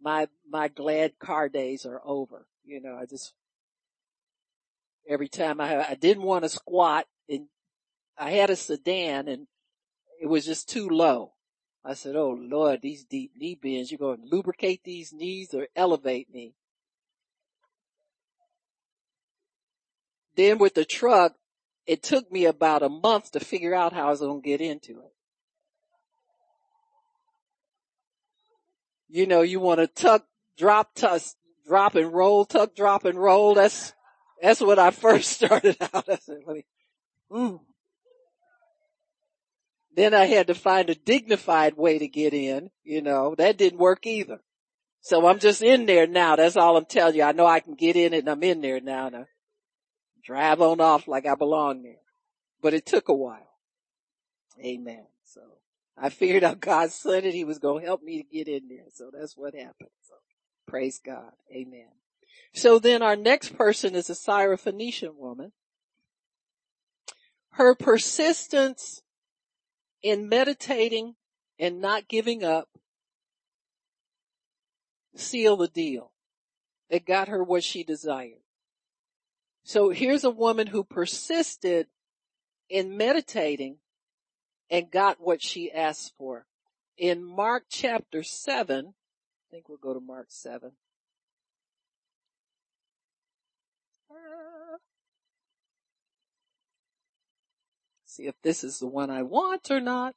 My, 0.00 0.28
my 0.48 0.68
glad 0.68 1.18
car 1.18 1.48
days 1.48 1.84
are 1.84 2.00
over. 2.04 2.46
You 2.64 2.80
know, 2.80 2.94
I 2.94 3.06
just 3.06 3.34
every 5.08 5.28
time 5.28 5.60
I, 5.60 5.90
I 5.90 5.94
didn't 5.94 6.22
want 6.22 6.44
to 6.44 6.50
squat 6.50 7.06
and 7.28 7.46
I 8.16 8.32
had 8.32 8.50
a 8.50 8.56
sedan 8.56 9.26
and 9.26 9.46
it 10.20 10.26
was 10.26 10.44
just 10.44 10.68
too 10.68 10.88
low. 10.88 11.32
I 11.84 11.94
said, 11.94 12.16
oh 12.16 12.36
Lord, 12.38 12.82
these 12.82 13.04
deep 13.04 13.32
knee 13.36 13.58
bends, 13.60 13.90
you're 13.90 13.98
going 13.98 14.20
to 14.20 14.28
lubricate 14.36 14.82
these 14.84 15.12
knees 15.12 15.54
or 15.54 15.68
elevate 15.74 16.32
me. 16.32 16.54
Then 20.36 20.58
with 20.58 20.74
the 20.74 20.84
truck, 20.84 21.34
it 21.86 22.02
took 22.02 22.30
me 22.30 22.44
about 22.44 22.82
a 22.82 22.88
month 22.88 23.32
to 23.32 23.40
figure 23.40 23.74
out 23.74 23.94
how 23.94 24.08
I 24.08 24.10
was 24.10 24.20
going 24.20 24.42
to 24.42 24.46
get 24.46 24.60
into 24.60 25.00
it. 25.00 25.12
You 29.08 29.26
know, 29.26 29.40
you 29.40 29.58
want 29.58 29.80
to 29.80 29.86
tuck, 29.86 30.26
drop, 30.58 30.94
tuck, 30.94 31.22
drop 31.66 31.94
and 31.94 32.12
roll, 32.12 32.44
tuck, 32.44 32.76
drop 32.76 33.06
and 33.06 33.18
roll. 33.18 33.54
That's, 33.54 33.94
that's 34.42 34.60
what 34.60 34.78
I 34.78 34.90
first 34.90 35.30
started 35.32 35.76
out. 35.80 36.08
I 36.08 36.16
said, 36.16 36.38
let 36.46 36.56
me, 36.56 36.66
mm. 37.30 37.60
Then 39.94 40.14
I 40.14 40.26
had 40.26 40.46
to 40.46 40.54
find 40.54 40.90
a 40.90 40.94
dignified 40.94 41.76
way 41.76 41.98
to 41.98 42.06
get 42.06 42.32
in, 42.32 42.70
you 42.84 43.02
know, 43.02 43.34
that 43.36 43.56
didn't 43.58 43.80
work 43.80 44.06
either. 44.06 44.40
So 45.00 45.26
I'm 45.26 45.38
just 45.38 45.62
in 45.62 45.86
there 45.86 46.06
now. 46.06 46.36
That's 46.36 46.56
all 46.56 46.76
I'm 46.76 46.84
telling 46.84 47.16
you. 47.16 47.22
I 47.22 47.32
know 47.32 47.46
I 47.46 47.60
can 47.60 47.74
get 47.74 47.96
in 47.96 48.14
it 48.14 48.18
and 48.18 48.28
I'm 48.28 48.42
in 48.42 48.60
there 48.60 48.80
now. 48.80 49.08
Now 49.08 49.26
drive 50.28 50.60
on 50.60 50.80
off 50.80 51.08
like 51.08 51.26
I 51.26 51.34
belong 51.34 51.82
there. 51.82 52.02
But 52.60 52.74
it 52.74 52.84
took 52.84 53.08
a 53.08 53.14
while. 53.14 53.48
Amen. 54.62 55.06
So 55.24 55.40
I 55.96 56.10
figured 56.10 56.44
out 56.44 56.60
God 56.60 56.90
said 56.90 57.24
it. 57.24 57.32
He 57.32 57.44
was 57.44 57.58
going 57.58 57.80
to 57.80 57.86
help 57.86 58.02
me 58.02 58.22
to 58.22 58.28
get 58.28 58.46
in 58.46 58.68
there. 58.68 58.86
So 58.92 59.10
that's 59.12 59.36
what 59.36 59.54
happened. 59.54 59.90
So 60.02 60.14
praise 60.66 61.00
God. 61.04 61.32
Amen. 61.50 61.88
So 62.52 62.78
then 62.78 63.02
our 63.02 63.16
next 63.16 63.56
person 63.56 63.94
is 63.94 64.10
a 64.10 64.14
Syrophoenician 64.14 65.14
woman. 65.14 65.52
Her 67.52 67.74
persistence 67.74 69.02
in 70.02 70.28
meditating 70.28 71.16
and 71.58 71.80
not 71.80 72.08
giving 72.08 72.44
up 72.44 72.68
sealed 75.14 75.60
the 75.60 75.68
deal. 75.68 76.12
It 76.88 77.04
got 77.04 77.28
her 77.28 77.42
what 77.42 77.64
she 77.64 77.84
desired. 77.84 78.40
So 79.64 79.90
here's 79.90 80.24
a 80.24 80.30
woman 80.30 80.68
who 80.68 80.84
persisted 80.84 81.88
in 82.70 82.96
meditating 82.96 83.78
and 84.70 84.90
got 84.90 85.20
what 85.20 85.42
she 85.42 85.70
asked 85.70 86.14
for. 86.16 86.46
In 86.96 87.22
Mark 87.22 87.64
chapter 87.68 88.22
7, 88.22 88.86
I 88.86 88.92
think 89.50 89.68
we'll 89.68 89.78
go 89.78 89.94
to 89.94 90.00
Mark 90.00 90.26
7. 90.30 90.72
See 98.04 98.26
if 98.26 98.34
this 98.42 98.64
is 98.64 98.78
the 98.80 98.86
one 98.86 99.10
I 99.10 99.22
want 99.22 99.70
or 99.70 99.80
not. 99.80 100.14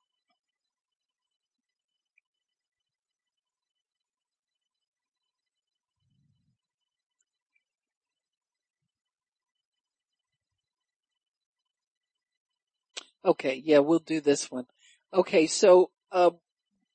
Okay, 13.24 13.62
yeah, 13.64 13.80
we'll 13.80 14.00
do 14.00 14.20
this 14.20 14.50
one. 14.50 14.66
Okay, 15.14 15.46
so 15.46 15.92
uh, 16.12 16.32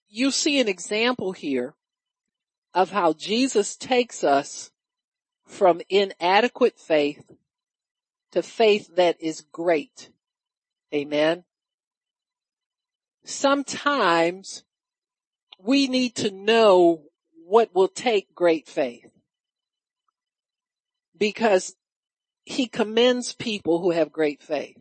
you 0.09 0.31
see 0.31 0.59
an 0.61 0.69
example 0.69 1.33
here 1.33 1.75
of 2.75 2.91
how 2.91 3.13
Jesus 3.13 3.77
takes 3.77 4.25
us 4.25 4.71
from 5.47 5.81
inadequate 5.89 6.79
faith 6.79 7.25
to 8.33 8.43
faith 8.43 8.95
that 8.97 9.17
is 9.21 9.45
great. 9.53 10.11
Amen. 10.93 11.45
Sometimes 13.25 14.65
we 15.59 15.89
need 15.89 16.15
to 16.17 16.31
know 16.31 17.03
what 17.47 17.75
will 17.75 17.89
take 17.89 18.35
great 18.35 18.69
faith 18.69 19.11
because 21.17 21.75
he 22.45 22.67
commends 22.67 23.33
people 23.33 23.81
who 23.81 23.91
have 23.91 24.13
great 24.13 24.43
faith. 24.43 24.77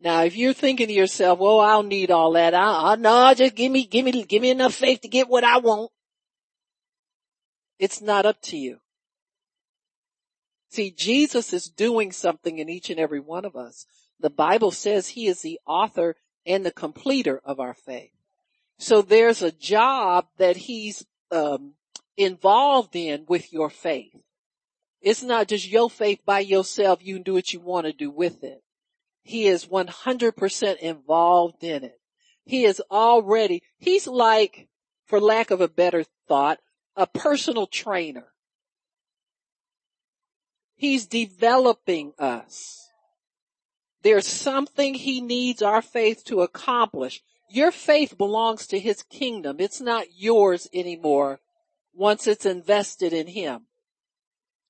Now, 0.00 0.24
if 0.24 0.36
you're 0.36 0.52
thinking 0.52 0.88
to 0.88 0.92
yourself, 0.92 1.38
well, 1.38 1.60
I'll 1.60 1.84
need 1.84 2.10
all 2.10 2.32
that. 2.32 2.54
I, 2.54 2.92
I 2.92 2.96
no, 2.96 3.32
just 3.34 3.54
give 3.54 3.70
me, 3.70 3.86
give 3.86 4.04
me, 4.04 4.24
give 4.24 4.42
me 4.42 4.50
enough 4.50 4.74
faith 4.74 5.00
to 5.02 5.08
get 5.08 5.28
what 5.28 5.44
I 5.44 5.58
want. 5.58 5.90
It's 7.82 8.00
not 8.00 8.26
up 8.26 8.40
to 8.42 8.56
you. 8.56 8.78
See, 10.70 10.92
Jesus 10.92 11.52
is 11.52 11.64
doing 11.64 12.12
something 12.12 12.60
in 12.60 12.68
each 12.68 12.90
and 12.90 13.00
every 13.00 13.18
one 13.18 13.44
of 13.44 13.56
us. 13.56 13.86
The 14.20 14.30
Bible 14.30 14.70
says 14.70 15.08
he 15.08 15.26
is 15.26 15.42
the 15.42 15.58
author 15.66 16.14
and 16.46 16.64
the 16.64 16.70
completer 16.70 17.40
of 17.44 17.58
our 17.58 17.74
faith. 17.74 18.12
So 18.78 19.02
there's 19.02 19.42
a 19.42 19.50
job 19.50 20.26
that 20.38 20.56
he's 20.56 21.04
um, 21.32 21.72
involved 22.16 22.94
in 22.94 23.24
with 23.26 23.52
your 23.52 23.68
faith. 23.68 24.14
It's 25.00 25.24
not 25.24 25.48
just 25.48 25.68
your 25.68 25.90
faith 25.90 26.20
by 26.24 26.38
yourself. 26.38 27.00
You 27.02 27.14
can 27.14 27.24
do 27.24 27.34
what 27.34 27.52
you 27.52 27.58
want 27.58 27.86
to 27.86 27.92
do 27.92 28.12
with 28.12 28.44
it. 28.44 28.62
He 29.24 29.48
is 29.48 29.66
100% 29.66 30.76
involved 30.76 31.64
in 31.64 31.82
it. 31.82 31.98
He 32.44 32.64
is 32.64 32.80
already, 32.92 33.64
he's 33.78 34.06
like, 34.06 34.68
for 35.04 35.20
lack 35.20 35.50
of 35.50 35.60
a 35.60 35.66
better 35.66 36.04
thought, 36.28 36.60
a 36.96 37.06
personal 37.06 37.66
trainer. 37.66 38.26
He's 40.74 41.06
developing 41.06 42.12
us. 42.18 42.90
There's 44.02 44.26
something 44.26 44.94
he 44.94 45.20
needs 45.20 45.62
our 45.62 45.80
faith 45.80 46.24
to 46.24 46.42
accomplish. 46.42 47.22
Your 47.48 47.70
faith 47.70 48.18
belongs 48.18 48.66
to 48.68 48.78
his 48.78 49.02
kingdom. 49.02 49.56
It's 49.60 49.80
not 49.80 50.06
yours 50.16 50.68
anymore 50.72 51.40
once 51.94 52.26
it's 52.26 52.46
invested 52.46 53.12
in 53.12 53.28
him. 53.28 53.66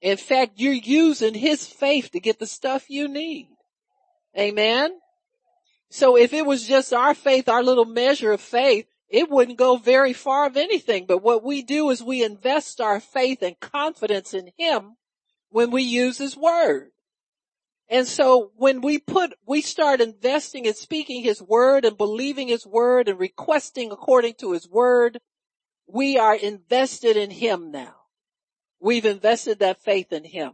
In 0.01 0.17
fact, 0.17 0.55
you're 0.57 0.73
using 0.73 1.35
his 1.35 1.67
faith 1.67 2.11
to 2.11 2.21
get 2.21 2.41
the 2.41 2.47
stuff 2.47 2.91
you 2.91 3.09
need. 3.09 3.49
Amen. 4.37 4.91
So 5.91 6.17
if 6.17 6.33
it 6.33 6.45
was 6.45 6.67
just 6.67 6.93
our 6.93 7.15
faith, 7.15 7.49
our 7.49 7.63
little 7.63 7.85
measure 7.85 8.33
of 8.33 8.41
faith, 8.41 8.87
it 9.13 9.31
wouldn't 9.31 9.59
go 9.59 9.77
very 9.77 10.15
far 10.15 10.47
of 10.47 10.57
anything. 10.57 11.05
But 11.05 11.23
what 11.23 11.45
we 11.45 11.63
do 11.63 11.91
is 11.91 12.03
we 12.03 12.25
invest 12.25 12.81
our 12.81 12.99
faith 12.99 13.43
and 13.43 13.61
confidence 13.61 14.33
in 14.33 14.51
him 14.57 14.97
when 15.51 15.71
we 15.71 15.83
use 15.83 16.17
his 16.17 16.35
word. 16.35 16.93
And 17.91 18.09
so 18.09 18.53
when 18.57 18.81
we 18.81 18.99
put, 18.99 19.35
we 19.47 19.61
start 19.61 20.01
investing 20.01 20.65
in 20.65 20.73
speaking 20.73 21.23
his 21.23 21.43
word 21.43 21.85
and 21.85 21.99
believing 21.99 22.49
his 22.49 22.67
word 22.67 23.07
and 23.07 23.21
requesting 23.21 23.93
according 23.93 24.35
to 24.41 24.53
his 24.53 24.67
word, 24.67 25.19
we 25.87 26.17
are 26.17 26.35
invested 26.35 27.19
in 27.19 27.31
him 27.31 27.71
now. 27.71 27.95
We've 28.81 29.05
invested 29.05 29.59
that 29.59 29.83
faith 29.83 30.11
in 30.11 30.25
him. 30.25 30.53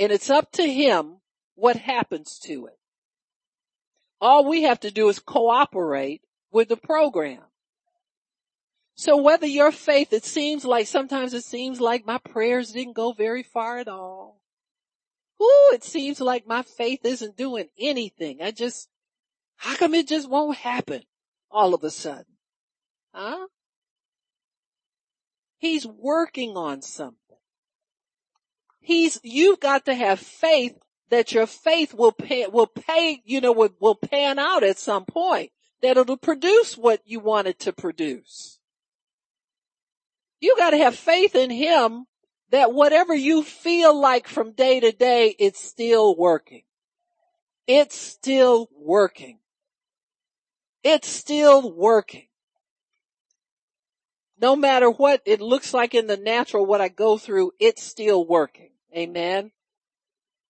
And 0.00 0.10
it's 0.10 0.30
up 0.30 0.50
to 0.52 0.66
him 0.66 1.18
what 1.54 1.76
happens 1.76 2.40
to 2.40 2.66
it. 2.66 2.78
All 4.20 4.48
we 4.48 4.62
have 4.62 4.80
to 4.80 4.90
do 4.90 5.08
is 5.08 5.20
cooperate 5.20 6.22
with 6.54 6.68
the 6.68 6.76
program. 6.76 7.42
So 8.94 9.20
whether 9.20 9.46
your 9.46 9.72
faith, 9.72 10.12
it 10.12 10.24
seems 10.24 10.64
like, 10.64 10.86
sometimes 10.86 11.34
it 11.34 11.42
seems 11.42 11.80
like 11.80 12.06
my 12.06 12.18
prayers 12.18 12.70
didn't 12.70 12.94
go 12.94 13.12
very 13.12 13.42
far 13.42 13.78
at 13.78 13.88
all. 13.88 14.40
Ooh, 15.42 15.72
it 15.74 15.82
seems 15.82 16.20
like 16.20 16.46
my 16.46 16.62
faith 16.62 17.00
isn't 17.02 17.36
doing 17.36 17.66
anything. 17.78 18.38
I 18.40 18.52
just, 18.52 18.88
how 19.56 19.74
come 19.74 19.94
it 19.94 20.06
just 20.06 20.30
won't 20.30 20.56
happen 20.56 21.02
all 21.50 21.74
of 21.74 21.82
a 21.82 21.90
sudden? 21.90 22.36
Huh? 23.12 23.48
He's 25.58 25.84
working 25.84 26.56
on 26.56 26.82
something. 26.82 27.18
He's, 28.80 29.18
you've 29.24 29.58
got 29.58 29.86
to 29.86 29.94
have 29.94 30.20
faith 30.20 30.76
that 31.10 31.32
your 31.32 31.46
faith 31.46 31.94
will 31.94 32.12
pay, 32.12 32.46
will 32.46 32.68
pay, 32.68 33.20
you 33.24 33.40
know, 33.40 33.52
will, 33.52 33.70
will 33.80 33.96
pan 33.96 34.38
out 34.38 34.62
at 34.62 34.78
some 34.78 35.04
point. 35.04 35.50
That 35.84 35.98
it'll 35.98 36.16
produce 36.16 36.78
what 36.78 37.02
you 37.04 37.20
want 37.20 37.46
it 37.46 37.58
to 37.60 37.72
produce. 37.74 38.58
You 40.40 40.56
gotta 40.56 40.78
have 40.78 40.96
faith 40.96 41.34
in 41.34 41.50
Him 41.50 42.06
that 42.48 42.72
whatever 42.72 43.14
you 43.14 43.42
feel 43.42 43.94
like 43.94 44.26
from 44.26 44.52
day 44.52 44.80
to 44.80 44.92
day, 44.92 45.36
it's 45.38 45.62
still 45.62 46.16
working. 46.16 46.62
It's 47.66 47.98
still 47.98 48.70
working. 48.74 49.40
It's 50.82 51.06
still 51.06 51.70
working. 51.70 52.28
No 54.40 54.56
matter 54.56 54.88
what 54.90 55.20
it 55.26 55.42
looks 55.42 55.74
like 55.74 55.94
in 55.94 56.06
the 56.06 56.16
natural, 56.16 56.64
what 56.64 56.80
I 56.80 56.88
go 56.88 57.18
through, 57.18 57.52
it's 57.60 57.82
still 57.82 58.26
working. 58.26 58.70
Amen. 58.96 59.52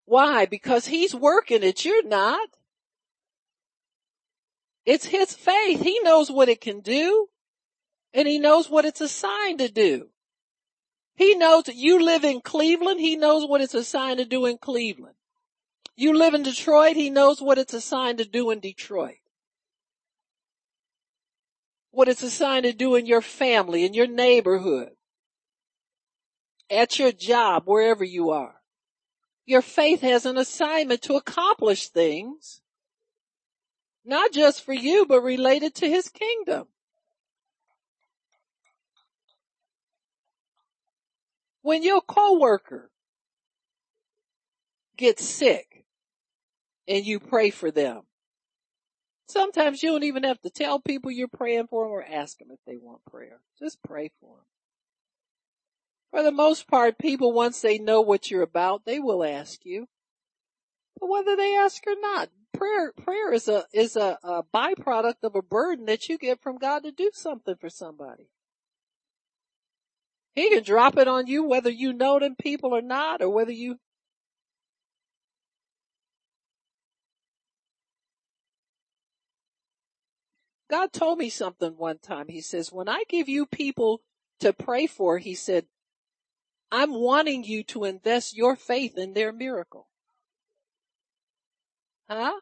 Why? 0.05 0.45
Because 0.45 0.85
he's 0.85 1.15
working 1.15 1.64
it. 1.64 1.84
You're 1.84 2.07
not. 2.07 2.49
It's 4.85 5.05
his 5.05 5.34
faith. 5.34 5.81
He 5.81 5.99
knows 6.01 6.30
what 6.31 6.49
it 6.49 6.61
can 6.61 6.81
do 6.81 7.27
and 8.14 8.27
he 8.27 8.39
knows 8.39 8.69
what 8.69 8.85
it's 8.85 9.01
assigned 9.01 9.60
to 9.60 9.69
do. 9.69 10.10
He 11.15 11.35
knows 11.35 11.65
that 11.65 11.76
you 11.76 12.03
live 12.03 12.23
in 12.23 12.41
Cleveland. 12.41 12.99
He 12.99 13.15
knows 13.15 13.47
what 13.47 13.61
it's 13.61 13.73
assigned 13.73 14.19
to 14.19 14.26
do 14.26 14.45
in 14.45 14.57
Cleveland. 14.57 15.15
You 15.95 16.18
live 16.18 16.34
in 16.34 16.43
Detroit. 16.43 16.95
He 16.95 17.10
knows 17.10 17.41
what 17.41 17.57
it's 17.57 17.73
assigned 17.73 18.18
to 18.18 18.26
do 18.26 18.49
in 18.51 18.60
Detroit. 18.60 19.18
what 21.93 22.10
it's 22.10 22.23
assigned 22.23 22.64
to 22.64 22.73
do 22.73 22.95
in 22.95 23.05
your 23.05 23.22
family, 23.22 23.85
in 23.85 23.93
your 23.93 24.07
neighborhood, 24.07 24.89
at 26.68 26.97
your 26.97 27.11
job, 27.11 27.64
wherever 27.65 28.03
you 28.03 28.31
are. 28.31 28.55
Your 29.45 29.61
faith 29.61 30.01
has 30.01 30.26
an 30.26 30.35
assignment 30.35 31.03
to 31.03 31.14
accomplish 31.14 31.89
things, 31.89 32.61
not 34.06 34.32
just 34.32 34.64
for 34.64 34.74
you, 34.74 35.06
but 35.06 35.22
related 35.22 35.76
to 35.76 35.90
his 35.90 36.10
kingdom. 36.10 36.68
When 41.62 41.84
your 41.84 42.02
coworker 42.02 42.92
gets 44.98 45.24
sick 45.24 45.86
and 46.88 47.06
you 47.06 47.20
pray 47.20 47.50
for 47.50 47.72
them, 47.72 48.02
sometimes 49.28 49.82
you 49.82 49.92
don't 49.92 50.04
even 50.04 50.24
have 50.24 50.42
to 50.42 50.50
tell 50.50 50.80
people 50.80 51.10
you're 51.10 51.30
praying 51.30 51.68
for 51.68 51.86
them 51.86 51.92
or 51.92 52.04
ask 52.04 52.38
them 52.38 52.50
if 52.52 52.60
they 52.68 52.78
want 52.78 53.06
prayer. 53.06 53.40
Just 53.58 53.82
pray 53.82 54.12
for 54.20 54.36
them. 54.36 54.46
For 56.12 56.22
the 56.22 56.32
most 56.32 56.68
part, 56.68 57.00
people, 57.00 57.32
once 57.32 57.62
they 57.62 57.80
know 57.80 58.02
what 58.02 58.30
you're 58.30 58.44
about, 58.44 58.86
they 58.86 59.00
will 59.00 59.24
ask 59.24 59.66
you. 59.66 59.88
Whether 60.99 61.36
they 61.36 61.56
ask 61.56 61.86
or 61.86 61.95
not, 61.99 62.30
prayer, 62.53 62.94
prayer 62.94 63.34
is 63.34 63.48
a, 63.48 63.65
is 63.74 63.95
a, 63.95 64.18
a 64.24 64.44
byproduct 64.44 65.24
of 65.24 65.36
a 65.36 65.41
burden 65.41 65.86
that 65.86 66.07
you 66.07 66.18
get 66.18 66.41
from 66.41 66.57
God 66.57 66.84
to 66.84 66.91
do 66.91 67.11
something 67.14 67.56
for 67.56 67.70
somebody. 67.70 68.30
He 70.36 70.49
can 70.49 70.64
drop 70.64 70.98
it 70.98 71.07
on 71.07 71.28
you 71.28 71.44
whether 71.44 71.70
you 71.70 71.94
know 71.94 72.20
them 72.20 72.36
people 72.36 72.74
or 72.74 72.82
not, 72.82 73.22
or 73.22 73.30
whether 73.30 73.52
you 73.52 73.78
God 80.70 80.91
told 80.91 81.20
me 81.20 81.30
something 81.30 81.78
one 81.78 81.99
time. 81.99 82.30
He 82.30 82.41
says, 82.41 82.72
when 82.72 82.90
I 82.90 83.03
give 83.07 83.30
you 83.30 83.45
people 83.45 84.02
to 84.40 84.53
pray 84.53 84.88
for, 84.88 85.20
he 85.20 85.36
said, 85.36 85.68
I'm 86.72 86.91
wanting 86.94 87.44
you 87.44 87.64
to 87.65 87.84
invest 87.84 88.36
your 88.36 88.56
faith 88.56 88.98
in 88.98 89.14
their 89.14 89.32
miracle. 89.32 89.88
Huh? 92.10 92.40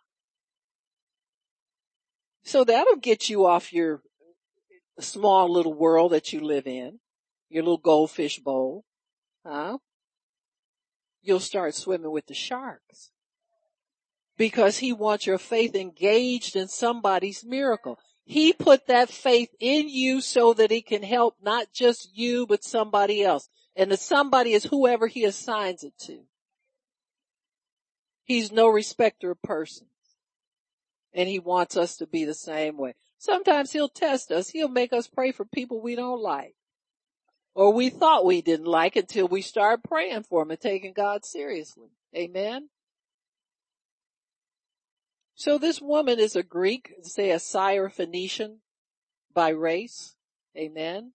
So 2.43 2.63
that'll 2.63 2.97
get 2.97 3.29
you 3.29 3.45
off 3.45 3.71
your 3.71 4.01
small 4.99 5.49
little 5.49 5.73
world 5.73 6.11
that 6.11 6.33
you 6.33 6.41
live 6.41 6.67
in, 6.67 6.99
your 7.49 7.63
little 7.63 7.77
goldfish 7.77 8.39
bowl. 8.39 8.83
Huh? 9.45 9.77
You'll 11.21 11.39
start 11.39 11.75
swimming 11.75 12.11
with 12.11 12.25
the 12.25 12.33
sharks 12.33 13.11
because 14.37 14.79
he 14.79 14.91
wants 14.91 15.27
your 15.27 15.37
faith 15.37 15.75
engaged 15.75 16.55
in 16.55 16.67
somebody's 16.67 17.45
miracle. 17.45 17.99
He 18.23 18.53
put 18.53 18.87
that 18.87 19.09
faith 19.09 19.49
in 19.59 19.87
you 19.87 20.21
so 20.21 20.53
that 20.53 20.71
he 20.71 20.81
can 20.81 21.03
help 21.03 21.35
not 21.41 21.67
just 21.73 22.09
you, 22.13 22.47
but 22.47 22.63
somebody 22.63 23.23
else. 23.23 23.49
And 23.75 23.91
the 23.91 23.97
somebody 23.97 24.53
is 24.53 24.65
whoever 24.65 25.07
he 25.07 25.25
assigns 25.25 25.83
it 25.83 25.93
to. 26.05 26.23
He's 28.31 28.49
no 28.49 28.69
respecter 28.69 29.31
of 29.31 29.41
persons. 29.41 29.89
And 31.13 31.27
he 31.27 31.37
wants 31.37 31.75
us 31.75 31.97
to 31.97 32.07
be 32.07 32.23
the 32.23 32.33
same 32.33 32.77
way. 32.77 32.93
Sometimes 33.17 33.73
he'll 33.73 33.89
test 33.89 34.31
us. 34.31 34.47
He'll 34.47 34.69
make 34.69 34.93
us 34.93 35.05
pray 35.05 35.33
for 35.33 35.43
people 35.43 35.81
we 35.81 35.97
don't 35.97 36.21
like. 36.21 36.55
Or 37.53 37.73
we 37.73 37.89
thought 37.89 38.23
we 38.23 38.41
didn't 38.41 38.67
like 38.67 38.95
until 38.95 39.27
we 39.27 39.41
start 39.41 39.83
praying 39.83 40.23
for 40.23 40.43
them 40.43 40.51
and 40.51 40.61
taking 40.61 40.93
God 40.93 41.25
seriously. 41.25 41.89
Amen. 42.15 42.69
So 45.35 45.57
this 45.57 45.81
woman 45.81 46.17
is 46.17 46.37
a 46.37 46.41
Greek, 46.41 46.93
say 47.01 47.31
a 47.31 47.35
Syrophoenician 47.35 48.59
by 49.33 49.49
race. 49.49 50.15
Amen. 50.55 51.11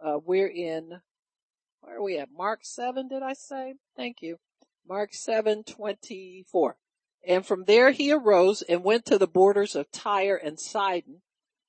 Uh, 0.00 0.20
we're 0.24 0.46
in 0.46 1.00
where 1.80 1.96
are 1.96 2.02
we 2.02 2.16
at? 2.16 2.28
Mark 2.30 2.60
7, 2.62 3.08
did 3.08 3.24
I 3.24 3.32
say? 3.32 3.74
Thank 3.96 4.22
you. 4.22 4.38
Mark 4.86 5.12
7:24. 5.12 6.76
And 7.26 7.46
from 7.46 7.64
there 7.64 7.90
he 7.90 8.12
arose 8.12 8.62
and 8.62 8.84
went 8.84 9.06
to 9.06 9.18
the 9.18 9.26
borders 9.26 9.74
of 9.74 9.90
Tyre 9.90 10.36
and 10.36 10.60
Sidon 10.60 11.22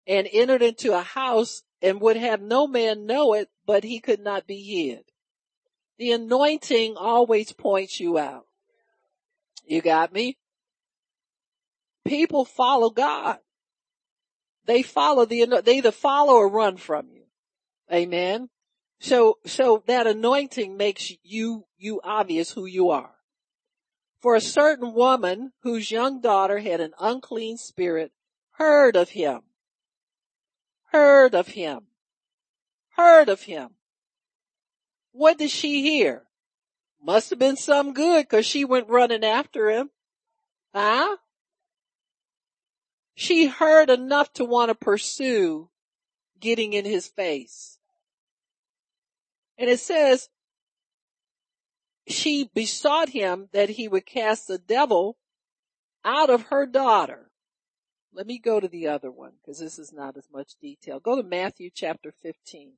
and 0.05 0.27
entered 0.31 0.61
into 0.61 0.93
a 0.93 1.01
house 1.01 1.63
and 1.81 2.01
would 2.01 2.17
have 2.17 2.41
no 2.41 2.67
man 2.67 3.05
know 3.05 3.33
it, 3.33 3.49
but 3.65 3.83
he 3.83 3.99
could 3.99 4.19
not 4.19 4.47
be 4.47 4.61
hid. 4.61 5.05
The 5.97 6.11
anointing 6.11 6.97
always 6.97 7.53
points 7.53 7.99
you 7.99 8.17
out. 8.17 8.47
You 9.65 9.81
got 9.81 10.11
me? 10.11 10.37
People 12.03 12.43
follow 12.43 12.89
God. 12.89 13.39
They 14.65 14.83
follow 14.83 15.25
the, 15.25 15.61
they 15.63 15.77
either 15.77 15.91
follow 15.91 16.33
or 16.33 16.49
run 16.49 16.77
from 16.77 17.09
you. 17.09 17.23
Amen. 17.91 18.49
So, 18.99 19.39
so 19.45 19.83
that 19.87 20.07
anointing 20.07 20.77
makes 20.77 21.11
you, 21.23 21.65
you 21.77 22.01
obvious 22.03 22.51
who 22.51 22.65
you 22.65 22.89
are. 22.89 23.11
For 24.19 24.35
a 24.35 24.41
certain 24.41 24.93
woman 24.93 25.51
whose 25.61 25.91
young 25.91 26.21
daughter 26.21 26.59
had 26.59 26.81
an 26.81 26.93
unclean 26.99 27.57
spirit 27.57 28.11
heard 28.51 28.95
of 28.95 29.09
him, 29.09 29.41
heard 30.91 31.35
of 31.35 31.49
him, 31.49 31.87
heard 32.95 33.29
of 33.29 33.43
him. 33.43 33.71
What 35.11 35.37
did 35.37 35.51
she 35.51 35.83
hear? 35.83 36.23
Must 37.01 37.29
have 37.29 37.39
been 37.39 37.57
some 37.57 37.93
good 37.93 38.27
cause 38.27 38.45
she 38.45 38.65
went 38.65 38.89
running 38.89 39.23
after 39.23 39.69
him. 39.69 39.91
Huh? 40.73 41.17
She 43.13 43.47
heard 43.47 43.89
enough 43.89 44.33
to 44.33 44.45
want 44.45 44.69
to 44.69 44.75
pursue 44.75 45.69
getting 46.39 46.73
in 46.73 46.83
his 46.83 47.07
face. 47.07 47.74
And 49.57 49.69
it 49.69 49.79
says, 49.79 50.29
she 52.07 52.49
besought 52.53 53.09
him 53.09 53.49
that 53.51 53.69
he 53.69 53.87
would 53.87 54.05
cast 54.05 54.47
the 54.47 54.57
devil 54.57 55.17
out 56.03 56.29
of 56.29 56.43
her 56.43 56.65
daughter. 56.65 57.31
Let 58.13 58.27
me 58.27 58.37
go 58.37 58.59
to 58.59 58.67
the 58.67 58.87
other 58.87 59.11
one 59.11 59.33
because 59.41 59.59
this 59.59 59.79
is 59.79 59.91
not 59.91 60.15
as 60.17 60.29
much 60.31 60.53
detail. 60.61 60.99
Go 60.99 61.21
to 61.21 61.27
Matthew 61.27 61.69
chapter 61.73 62.11
15. 62.11 62.73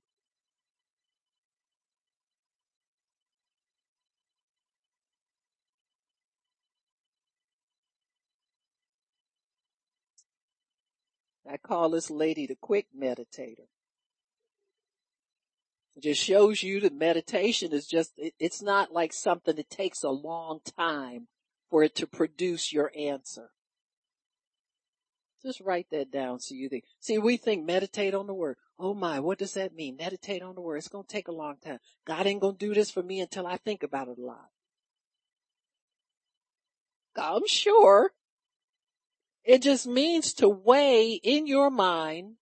I 11.50 11.58
call 11.58 11.90
this 11.90 12.10
lady 12.10 12.46
the 12.46 12.56
quick 12.56 12.88
meditator. 12.98 13.68
It 15.98 16.04
just 16.04 16.24
shows 16.24 16.62
you 16.62 16.80
that 16.82 16.94
meditation 16.94 17.74
is 17.74 17.88
just, 17.88 18.14
it's 18.18 18.62
not 18.62 18.94
like 18.94 19.12
something 19.12 19.56
that 19.56 19.72
takes 19.72 20.04
a 20.04 20.12
long 20.12 20.60
time 20.78 21.28
for 21.72 21.82
it 21.82 21.96
to 21.96 22.06
produce 22.06 22.72
your 22.72 22.92
answer. 22.96 23.50
Just 25.42 25.60
write 25.60 25.88
that 25.90 26.12
down 26.12 26.40
so 26.40 26.54
you 26.54 26.70
think. 26.70 26.84
See, 27.00 27.18
we 27.18 27.36
think 27.36 27.66
meditate 27.66 28.14
on 28.14 28.28
the 28.28 28.34
word. 28.36 28.58
Oh 28.78 28.94
my, 28.94 29.20
what 29.20 29.40
does 29.40 29.56
that 29.56 29.74
mean? 29.74 29.98
Meditate 29.98 30.44
on 30.44 30.54
the 30.54 30.62
word. 30.62 30.78
It's 30.78 30.88
going 30.88 31.06
to 31.06 31.12
take 31.12 31.30
a 31.30 31.32
long 31.32 31.56
time. 31.66 31.80
God 32.06 32.28
ain't 32.28 32.42
going 32.42 32.58
to 32.58 32.66
do 32.68 32.76
this 32.76 32.92
for 32.92 33.02
me 33.02 33.20
until 33.20 33.48
I 33.48 33.58
think 33.58 33.82
about 33.82 34.08
it 34.08 34.20
a 34.20 34.24
lot. 34.24 34.50
I'm 37.16 37.48
sure. 37.48 38.12
It 39.44 39.64
just 39.64 39.88
means 39.88 40.34
to 40.34 40.48
weigh 40.48 41.14
in 41.24 41.48
your 41.48 41.72
mind 41.72 42.36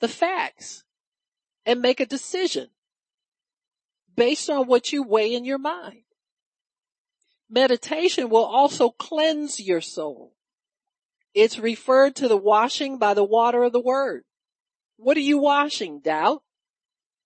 the 0.00 0.08
facts 0.08 0.83
and 1.66 1.80
make 1.80 2.00
a 2.00 2.06
decision 2.06 2.68
based 4.16 4.48
on 4.50 4.66
what 4.66 4.92
you 4.92 5.02
weigh 5.02 5.34
in 5.34 5.44
your 5.44 5.58
mind. 5.58 6.02
Meditation 7.50 8.30
will 8.30 8.44
also 8.44 8.90
cleanse 8.90 9.60
your 9.60 9.80
soul. 9.80 10.32
It's 11.34 11.58
referred 11.58 12.16
to 12.16 12.28
the 12.28 12.36
washing 12.36 12.98
by 12.98 13.14
the 13.14 13.24
water 13.24 13.64
of 13.64 13.72
the 13.72 13.80
word. 13.80 14.24
What 14.96 15.16
are 15.16 15.20
you 15.20 15.38
washing? 15.38 16.00
Doubt, 16.00 16.42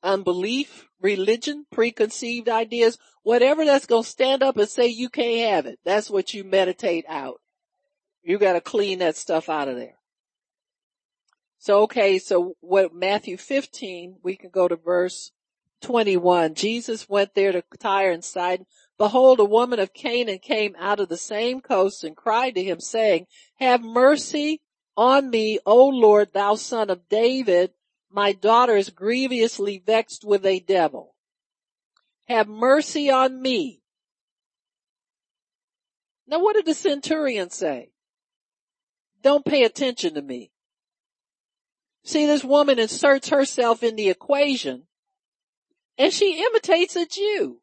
unbelief, 0.02 0.88
religion, 1.00 1.66
preconceived 1.70 2.48
ideas, 2.48 2.98
whatever 3.22 3.64
that's 3.64 3.86
going 3.86 4.04
to 4.04 4.08
stand 4.08 4.42
up 4.42 4.56
and 4.56 4.68
say 4.68 4.86
you 4.86 5.10
can't 5.10 5.50
have 5.50 5.66
it. 5.66 5.78
That's 5.84 6.08
what 6.10 6.32
you 6.32 6.44
meditate 6.44 7.04
out. 7.08 7.40
You 8.22 8.38
got 8.38 8.54
to 8.54 8.60
clean 8.60 9.00
that 9.00 9.16
stuff 9.16 9.48
out 9.48 9.68
of 9.68 9.76
there. 9.76 9.97
So, 11.58 11.82
okay, 11.82 12.18
so 12.18 12.54
what 12.60 12.94
Matthew 12.94 13.36
15, 13.36 14.18
we 14.22 14.36
can 14.36 14.50
go 14.50 14.68
to 14.68 14.76
verse 14.76 15.32
21. 15.80 16.54
Jesus 16.54 17.08
went 17.08 17.34
there 17.34 17.52
to 17.52 17.62
Tyre 17.78 18.10
and 18.10 18.24
Sidon. 18.24 18.66
Behold, 18.96 19.40
a 19.40 19.44
woman 19.44 19.78
of 19.78 19.92
Canaan 19.92 20.38
came 20.38 20.74
out 20.78 21.00
of 21.00 21.08
the 21.08 21.16
same 21.16 21.60
coast 21.60 22.04
and 22.04 22.16
cried 22.16 22.54
to 22.54 22.64
him 22.64 22.80
saying, 22.80 23.26
have 23.56 23.82
mercy 23.82 24.60
on 24.96 25.30
me, 25.30 25.60
O 25.64 25.86
Lord, 25.86 26.32
thou 26.32 26.56
son 26.56 26.90
of 26.90 27.08
David. 27.08 27.72
My 28.10 28.32
daughter 28.32 28.76
is 28.76 28.90
grievously 28.90 29.82
vexed 29.84 30.24
with 30.24 30.44
a 30.44 30.60
devil. 30.60 31.14
Have 32.26 32.48
mercy 32.48 33.10
on 33.10 33.40
me. 33.40 33.82
Now 36.26 36.40
what 36.40 36.56
did 36.56 36.66
the 36.66 36.74
centurion 36.74 37.50
say? 37.50 37.90
Don't 39.22 39.44
pay 39.44 39.64
attention 39.64 40.14
to 40.14 40.22
me. 40.22 40.50
See, 42.08 42.24
this 42.24 42.42
woman 42.42 42.78
inserts 42.78 43.28
herself 43.28 43.82
in 43.82 43.94
the 43.94 44.08
equation 44.08 44.84
and 45.98 46.10
she 46.10 46.42
imitates 46.42 46.96
a 46.96 47.04
Jew. 47.04 47.60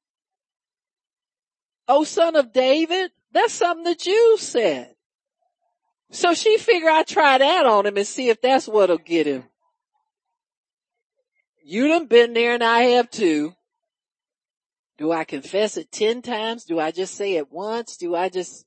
Oh 1.88 2.04
son 2.04 2.36
of 2.36 2.54
David, 2.54 3.10
that's 3.32 3.54
something 3.54 3.84
the 3.84 3.96
Jews 3.96 4.42
said. 4.42 4.94
So 6.12 6.36
she 6.36 6.60
figured 6.60 6.92
I'd 6.92 7.08
try 7.08 7.40
that 7.40 7.66
on 7.66 7.88
him 7.88 7.98
and 7.98 8.06
see 8.06 8.30
if 8.30 8.40
that's 8.40 8.68
what'll 8.68 9.00
get 9.00 9.26
him. 9.26 9.46
You 11.64 11.88
done 11.88 12.06
been 12.06 12.34
there 12.34 12.54
and 12.54 12.64
I 12.64 12.82
have 12.82 13.10
too. 13.10 13.56
Do 15.00 15.12
I 15.12 15.24
confess 15.24 15.76
it 15.76 15.92
ten 15.92 16.22
times? 16.22 16.66
Do 16.66 16.80
I 16.80 16.92
just 16.92 17.16
say 17.16 17.38
it 17.38 17.52
once? 17.52 17.98
Do 17.98 18.14
I 18.14 18.30
just 18.30 18.64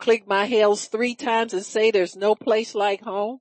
click 0.00 0.26
my 0.26 0.46
heels 0.46 0.86
three 0.86 1.14
times 1.14 1.54
and 1.54 1.64
say 1.64 1.92
there's 1.92 2.16
no 2.16 2.34
place 2.34 2.74
like 2.74 3.02
home? 3.02 3.38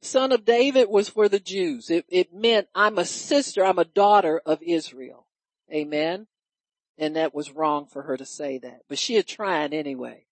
Son 0.00 0.30
of 0.32 0.44
David 0.44 0.88
was 0.88 1.08
for 1.08 1.28
the 1.28 1.40
Jews. 1.40 1.90
It, 1.90 2.04
it 2.08 2.32
meant 2.32 2.68
I'm 2.74 2.98
a 2.98 3.04
sister, 3.04 3.64
I'm 3.64 3.78
a 3.78 3.84
daughter 3.84 4.40
of 4.46 4.62
Israel. 4.62 5.26
Amen. 5.72 6.26
And 6.96 7.16
that 7.16 7.34
was 7.34 7.50
wrong 7.52 7.86
for 7.86 8.02
her 8.02 8.16
to 8.16 8.26
say 8.26 8.58
that, 8.58 8.80
but 8.88 8.98
she 8.98 9.14
had 9.14 9.26
tried 9.26 9.72
anyway. 9.72 10.24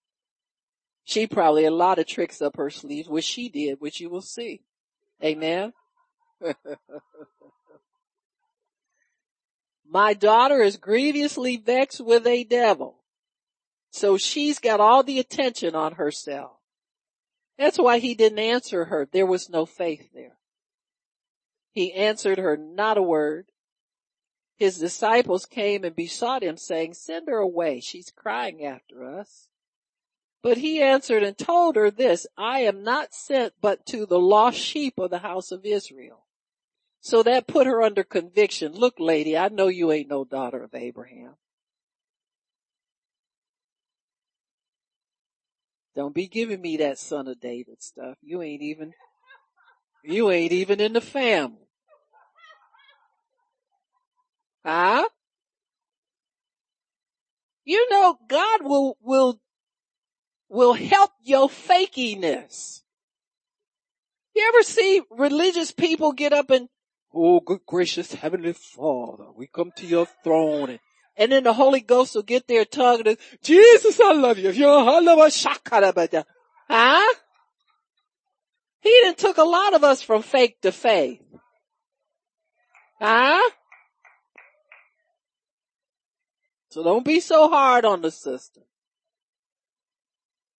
She 1.04 1.26
probably 1.28 1.64
a 1.64 1.70
lot 1.70 2.00
of 2.00 2.06
tricks 2.06 2.42
up 2.42 2.56
her 2.56 2.70
sleeves, 2.70 3.08
which 3.08 3.24
she 3.24 3.48
did, 3.48 3.80
which 3.80 4.00
you 4.00 4.10
will 4.10 4.20
see. 4.22 4.62
Amen. 5.22 5.72
My 9.88 10.14
daughter 10.14 10.60
is 10.62 10.76
grievously 10.76 11.56
vexed 11.58 12.00
with 12.00 12.26
a 12.26 12.42
devil. 12.42 12.96
So 13.90 14.16
she's 14.16 14.58
got 14.58 14.80
all 14.80 15.04
the 15.04 15.20
attention 15.20 15.76
on 15.76 15.92
herself. 15.92 16.55
That's 17.58 17.78
why 17.78 17.98
he 17.98 18.14
didn't 18.14 18.38
answer 18.38 18.86
her. 18.86 19.08
There 19.10 19.26
was 19.26 19.48
no 19.48 19.66
faith 19.66 20.10
there. 20.12 20.36
He 21.72 21.92
answered 21.92 22.38
her 22.38 22.56
not 22.56 22.98
a 22.98 23.02
word. 23.02 23.46
His 24.56 24.78
disciples 24.78 25.44
came 25.44 25.84
and 25.84 25.94
besought 25.94 26.42
him 26.42 26.56
saying, 26.56 26.94
send 26.94 27.28
her 27.28 27.38
away. 27.38 27.80
She's 27.80 28.10
crying 28.10 28.64
after 28.64 29.04
us. 29.04 29.48
But 30.42 30.58
he 30.58 30.80
answered 30.80 31.22
and 31.22 31.36
told 31.36 31.76
her 31.76 31.90
this, 31.90 32.26
I 32.36 32.60
am 32.60 32.82
not 32.82 33.12
sent 33.12 33.54
but 33.60 33.84
to 33.86 34.06
the 34.06 34.18
lost 34.18 34.58
sheep 34.58 34.98
of 34.98 35.10
the 35.10 35.18
house 35.18 35.50
of 35.50 35.64
Israel. 35.64 36.24
So 37.00 37.22
that 37.22 37.46
put 37.46 37.66
her 37.66 37.82
under 37.82 38.02
conviction. 38.02 38.72
Look 38.72 38.98
lady, 38.98 39.36
I 39.36 39.48
know 39.48 39.68
you 39.68 39.92
ain't 39.92 40.08
no 40.08 40.24
daughter 40.24 40.62
of 40.62 40.74
Abraham. 40.74 41.34
Don't 45.96 46.14
be 46.14 46.28
giving 46.28 46.60
me 46.60 46.76
that 46.76 46.98
son 46.98 47.26
of 47.26 47.40
David 47.40 47.82
stuff. 47.82 48.18
You 48.20 48.42
ain't 48.42 48.60
even, 48.60 48.92
you 50.04 50.30
ain't 50.30 50.52
even 50.52 50.78
in 50.78 50.92
the 50.92 51.00
family. 51.00 51.66
Huh? 54.62 55.08
You 57.64 57.88
know, 57.90 58.18
God 58.28 58.60
will, 58.62 58.98
will, 59.00 59.40
will 60.50 60.74
help 60.74 61.12
your 61.22 61.48
fakiness. 61.48 62.82
You 64.34 64.52
ever 64.54 64.62
see 64.62 65.00
religious 65.10 65.72
people 65.72 66.12
get 66.12 66.34
up 66.34 66.50
and, 66.50 66.68
oh 67.14 67.40
good 67.40 67.60
gracious 67.66 68.12
heavenly 68.12 68.52
father, 68.52 69.32
we 69.34 69.46
come 69.46 69.72
to 69.76 69.86
your 69.86 70.06
throne 70.22 70.68
and 70.68 70.78
and 71.16 71.32
then 71.32 71.44
the 71.44 71.52
Holy 71.52 71.80
Ghost 71.80 72.14
will 72.14 72.22
get 72.22 72.46
there 72.46 72.64
talking 72.64 73.04
to, 73.04 73.16
Jesus, 73.42 73.98
I 74.00 74.12
love 74.12 74.38
you. 74.38 74.52
Huh? 76.68 77.14
He 78.80 79.00
done 79.02 79.14
took 79.14 79.38
a 79.38 79.44
lot 79.44 79.74
of 79.74 79.82
us 79.84 80.02
from 80.02 80.22
fake 80.22 80.60
to 80.62 80.72
faith. 80.72 81.20
Huh? 83.00 83.50
So 86.70 86.82
don't 86.82 87.04
be 87.04 87.20
so 87.20 87.48
hard 87.48 87.84
on 87.84 88.02
the 88.02 88.10
sister. 88.10 88.60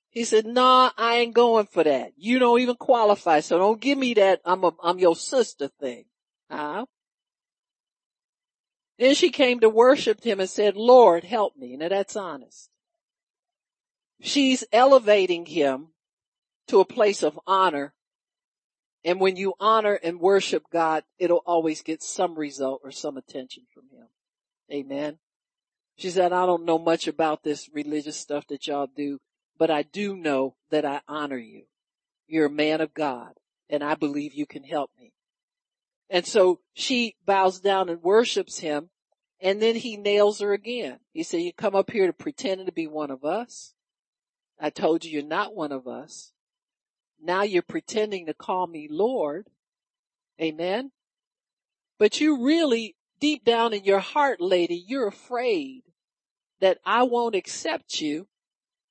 He 0.09 0.23
said, 0.23 0.47
nah, 0.47 0.89
I 0.97 1.17
ain't 1.17 1.35
going 1.35 1.67
for 1.67 1.83
that. 1.83 2.13
You 2.17 2.39
don't 2.39 2.59
even 2.59 2.75
qualify. 2.75 3.41
So 3.41 3.59
don't 3.59 3.79
give 3.79 3.99
me 3.99 4.15
that 4.15 4.41
I'm 4.43 4.63
a, 4.63 4.71
I'm 4.81 4.97
your 4.97 5.15
sister 5.15 5.69
thing. 5.79 6.05
Huh? 6.49 6.85
Then 8.97 9.13
she 9.13 9.29
came 9.29 9.59
to 9.59 9.69
worship 9.69 10.23
him 10.23 10.39
and 10.39 10.49
said, 10.49 10.75
Lord, 10.75 11.23
help 11.23 11.55
me. 11.55 11.75
Now 11.77 11.89
that's 11.89 12.15
honest. 12.15 12.69
She's 14.19 14.63
elevating 14.71 15.45
him 15.45 15.89
to 16.67 16.79
a 16.79 16.85
place 16.85 17.23
of 17.23 17.39
honor. 17.45 17.93
And 19.05 19.19
when 19.19 19.35
you 19.35 19.53
honor 19.59 19.99
and 20.03 20.19
worship 20.19 20.63
God, 20.71 21.03
it'll 21.19 21.43
always 21.45 21.81
get 21.81 22.01
some 22.01 22.35
result 22.35 22.81
or 22.83 22.91
some 22.91 23.17
attention 23.17 23.63
from 23.71 23.83
him. 23.91 24.07
Amen. 24.71 25.19
She 25.95 26.09
said, 26.09 26.33
I 26.33 26.45
don't 26.45 26.65
know 26.65 26.79
much 26.79 27.07
about 27.07 27.43
this 27.43 27.69
religious 27.73 28.17
stuff 28.17 28.47
that 28.47 28.67
y'all 28.67 28.89
do, 28.93 29.19
but 29.57 29.71
I 29.71 29.83
do 29.83 30.15
know 30.15 30.55
that 30.71 30.85
I 30.85 31.01
honor 31.07 31.37
you. 31.37 31.63
You're 32.27 32.47
a 32.47 32.51
man 32.51 32.81
of 32.81 32.93
God 32.93 33.33
and 33.69 33.83
I 33.83 33.95
believe 33.95 34.33
you 34.33 34.45
can 34.45 34.63
help 34.63 34.91
me. 34.97 35.13
And 36.09 36.25
so 36.25 36.61
she 36.73 37.15
bows 37.25 37.59
down 37.59 37.89
and 37.89 38.01
worships 38.01 38.59
him 38.59 38.89
and 39.41 39.61
then 39.61 39.75
he 39.75 39.97
nails 39.97 40.39
her 40.39 40.53
again. 40.53 40.99
He 41.13 41.23
said, 41.23 41.41
you 41.41 41.53
come 41.53 41.75
up 41.75 41.91
here 41.91 42.07
to 42.07 42.13
pretend 42.13 42.65
to 42.65 42.71
be 42.71 42.87
one 42.87 43.11
of 43.11 43.23
us. 43.23 43.73
I 44.59 44.69
told 44.69 45.05
you 45.05 45.11
you're 45.11 45.23
not 45.27 45.55
one 45.55 45.71
of 45.71 45.87
us. 45.87 46.31
Now 47.21 47.43
you're 47.43 47.61
pretending 47.61 48.25
to 48.25 48.33
call 48.33 48.67
me 48.67 48.87
Lord. 48.89 49.47
Amen. 50.41 50.91
But 51.99 52.19
you 52.19 52.43
really, 52.43 52.95
deep 53.19 53.43
down 53.43 53.73
in 53.73 53.83
your 53.83 53.99
heart, 53.99 54.39
lady, 54.39 54.83
you're 54.87 55.07
afraid 55.07 55.83
that 56.59 56.79
I 56.85 57.03
won't 57.03 57.35
accept 57.35 58.01
you 58.01 58.27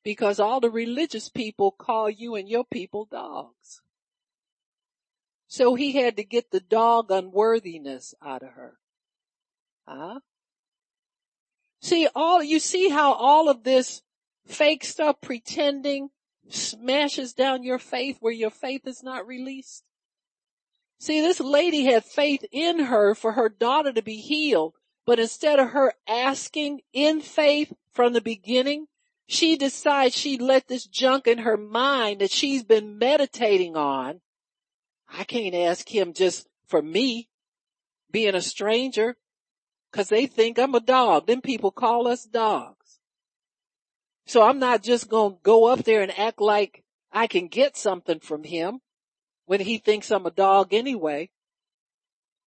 because 0.05 0.39
all 0.39 0.61
the 0.61 0.71
religious 0.71 1.29
people 1.29 1.73
call 1.73 2.09
you 2.09 2.37
and 2.37 2.49
your 2.49 2.65
people 2.65 3.07
dogs. 3.07 3.81
So 5.49 5.75
he 5.75 5.93
had 5.93 6.17
to 6.17 6.25
get 6.25 6.51
the 6.51 6.61
dog 6.61 7.11
unworthiness 7.11 8.15
out 8.23 8.43
of 8.43 8.51
her. 8.51 8.79
Huh? 9.87 10.21
See 11.81 12.09
all, 12.15 12.43
you 12.43 12.59
see 12.59 12.89
how 12.89 13.13
all 13.13 13.49
of 13.49 13.63
this 13.63 14.03
fake 14.45 14.85
stuff 14.85 15.21
pretending 15.21 16.11
smashes 16.49 17.33
down 17.33 17.63
your 17.63 17.79
faith 17.79 18.19
where 18.21 18.33
your 18.33 18.51
faith 18.51 18.87
is 18.87 19.03
not 19.03 19.27
released? 19.27 19.85
See, 20.99 21.21
this 21.21 21.41
lady 21.41 21.85
had 21.85 22.05
faith 22.05 22.45
in 22.51 22.85
her 22.85 23.15
for 23.15 23.33
her 23.33 23.49
daughter 23.49 23.93
to 23.93 24.03
be 24.03 24.17
healed, 24.17 24.75
but 25.05 25.21
instead 25.21 25.59
of 25.59 25.71
her 25.71 25.93
asking 26.09 26.81
in 26.93 27.21
faith 27.21 27.73
from 27.93 28.13
the 28.13 28.21
beginning, 28.21 28.87
she 29.27 29.57
decides 29.57 30.17
she 30.17 30.39
let 30.39 30.69
this 30.69 30.87
junk 30.87 31.27
in 31.27 31.39
her 31.39 31.57
mind 31.57 32.21
that 32.21 32.31
she's 32.31 32.65
been 32.65 32.99
meditating 32.99 33.77
on. 33.77 34.21
I 35.09 35.25
can't 35.25 35.55
ask 35.55 35.89
him 35.89 36.13
just 36.13 36.47
for 36.67 36.83
me 36.83 37.29
being 38.11 38.35
a 38.35 38.41
stranger 38.41 39.17
cause 39.93 40.09
they 40.09 40.27
think 40.27 40.59
I'm 40.59 40.75
a 40.75 40.81
dog. 40.81 41.27
Then 41.27 41.41
people 41.41 41.71
call 41.71 42.09
us 42.09 42.25
dogs. 42.25 42.99
So 44.27 44.43
I'm 44.43 44.59
not 44.59 44.83
just 44.83 45.09
going 45.09 45.35
to 45.35 45.41
go 45.43 45.67
up 45.67 45.85
there 45.85 46.03
and 46.03 46.19
act 46.19 46.41
like 46.41 46.83
I 47.13 47.27
can 47.27 47.49
get 47.49 47.77
something 47.77 48.21
from 48.21 48.45
him 48.45 48.81
when 49.47 49.61
he 49.61 49.79
thinks 49.79 50.11
I'm 50.11 50.27
a 50.27 50.31
dog 50.31 50.75
anyway. 50.75 51.31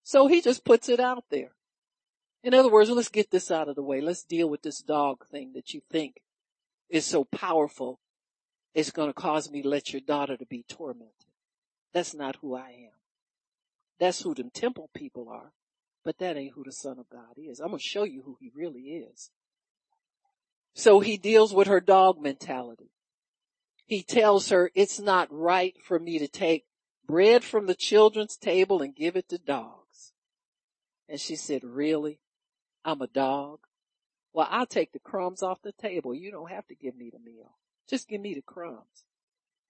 So 0.04 0.28
he 0.28 0.42
just 0.42 0.66
puts 0.66 0.90
it 0.90 1.00
out 1.00 1.24
there. 1.30 1.52
In 2.44 2.54
other 2.54 2.70
words, 2.70 2.90
let's 2.90 3.10
get 3.10 3.32
this 3.32 3.52
out 3.52 3.68
of 3.68 3.76
the 3.76 3.84
way. 3.84 4.02
Let's 4.02 4.24
deal 4.24 4.50
with 4.50 4.62
this 4.62 4.82
dog 4.82 5.26
thing 5.28 5.54
that 5.54 5.74
you 5.74 5.82
think 5.90 6.22
is 6.90 7.06
so 7.06 7.24
powerful. 7.24 8.00
It's 8.74 8.92
going 8.92 9.10
to 9.10 9.14
cause 9.14 9.50
me 9.50 9.62
to 9.62 9.70
let 9.70 9.92
your 9.92 10.02
daughter 10.02 10.38
to 10.38 10.46
be 10.46 10.64
tormented. 10.68 11.19
That's 11.94 12.14
not 12.14 12.38
who 12.42 12.56
I 12.56 12.70
am. 12.70 13.00
That's 14.00 14.22
who 14.22 14.34
them 14.34 14.50
temple 14.54 14.90
people 14.94 15.30
are. 15.30 15.54
But 16.04 16.20
that 16.20 16.38
ain't 16.38 16.54
who 16.54 16.64
the 16.64 16.72
son 16.72 16.98
of 17.00 17.10
God 17.10 17.36
is. 17.38 17.60
I'm 17.60 17.68
going 17.68 17.80
to 17.80 17.84
show 17.84 18.04
you 18.04 18.22
who 18.24 18.38
he 18.40 18.52
really 18.56 18.82
is. 18.82 19.32
So 20.74 21.02
he 21.02 21.18
deals 21.18 21.54
with 21.54 21.68
her 21.68 21.82
dog 21.82 22.22
mentality. 22.22 22.92
He 23.86 24.04
tells 24.04 24.50
her 24.50 24.72
it's 24.76 25.00
not 25.00 25.28
right 25.32 25.76
for 25.84 26.00
me 26.00 26.20
to 26.20 26.28
take 26.28 26.66
bread 27.06 27.44
from 27.44 27.66
the 27.66 27.76
children's 27.76 28.38
table 28.38 28.82
and 28.82 28.96
give 28.96 29.16
it 29.16 29.28
to 29.30 29.38
dogs. 29.38 30.14
And 31.10 31.20
she 31.20 31.36
said, 31.36 31.64
really? 31.64 32.20
I'm 32.86 33.02
a 33.02 33.08
dog? 33.08 33.60
Well, 34.32 34.48
I'll 34.50 34.68
take 34.68 34.94
the 34.94 35.00
crumbs 35.00 35.42
off 35.42 35.62
the 35.62 35.72
table. 35.74 36.14
You 36.14 36.32
don't 36.32 36.52
have 36.52 36.68
to 36.68 36.76
give 36.76 36.96
me 36.96 37.10
the 37.12 37.20
meal. 37.20 37.58
Just 37.90 38.08
give 38.08 38.22
me 38.22 38.36
the 38.36 38.44
crumbs 38.44 39.06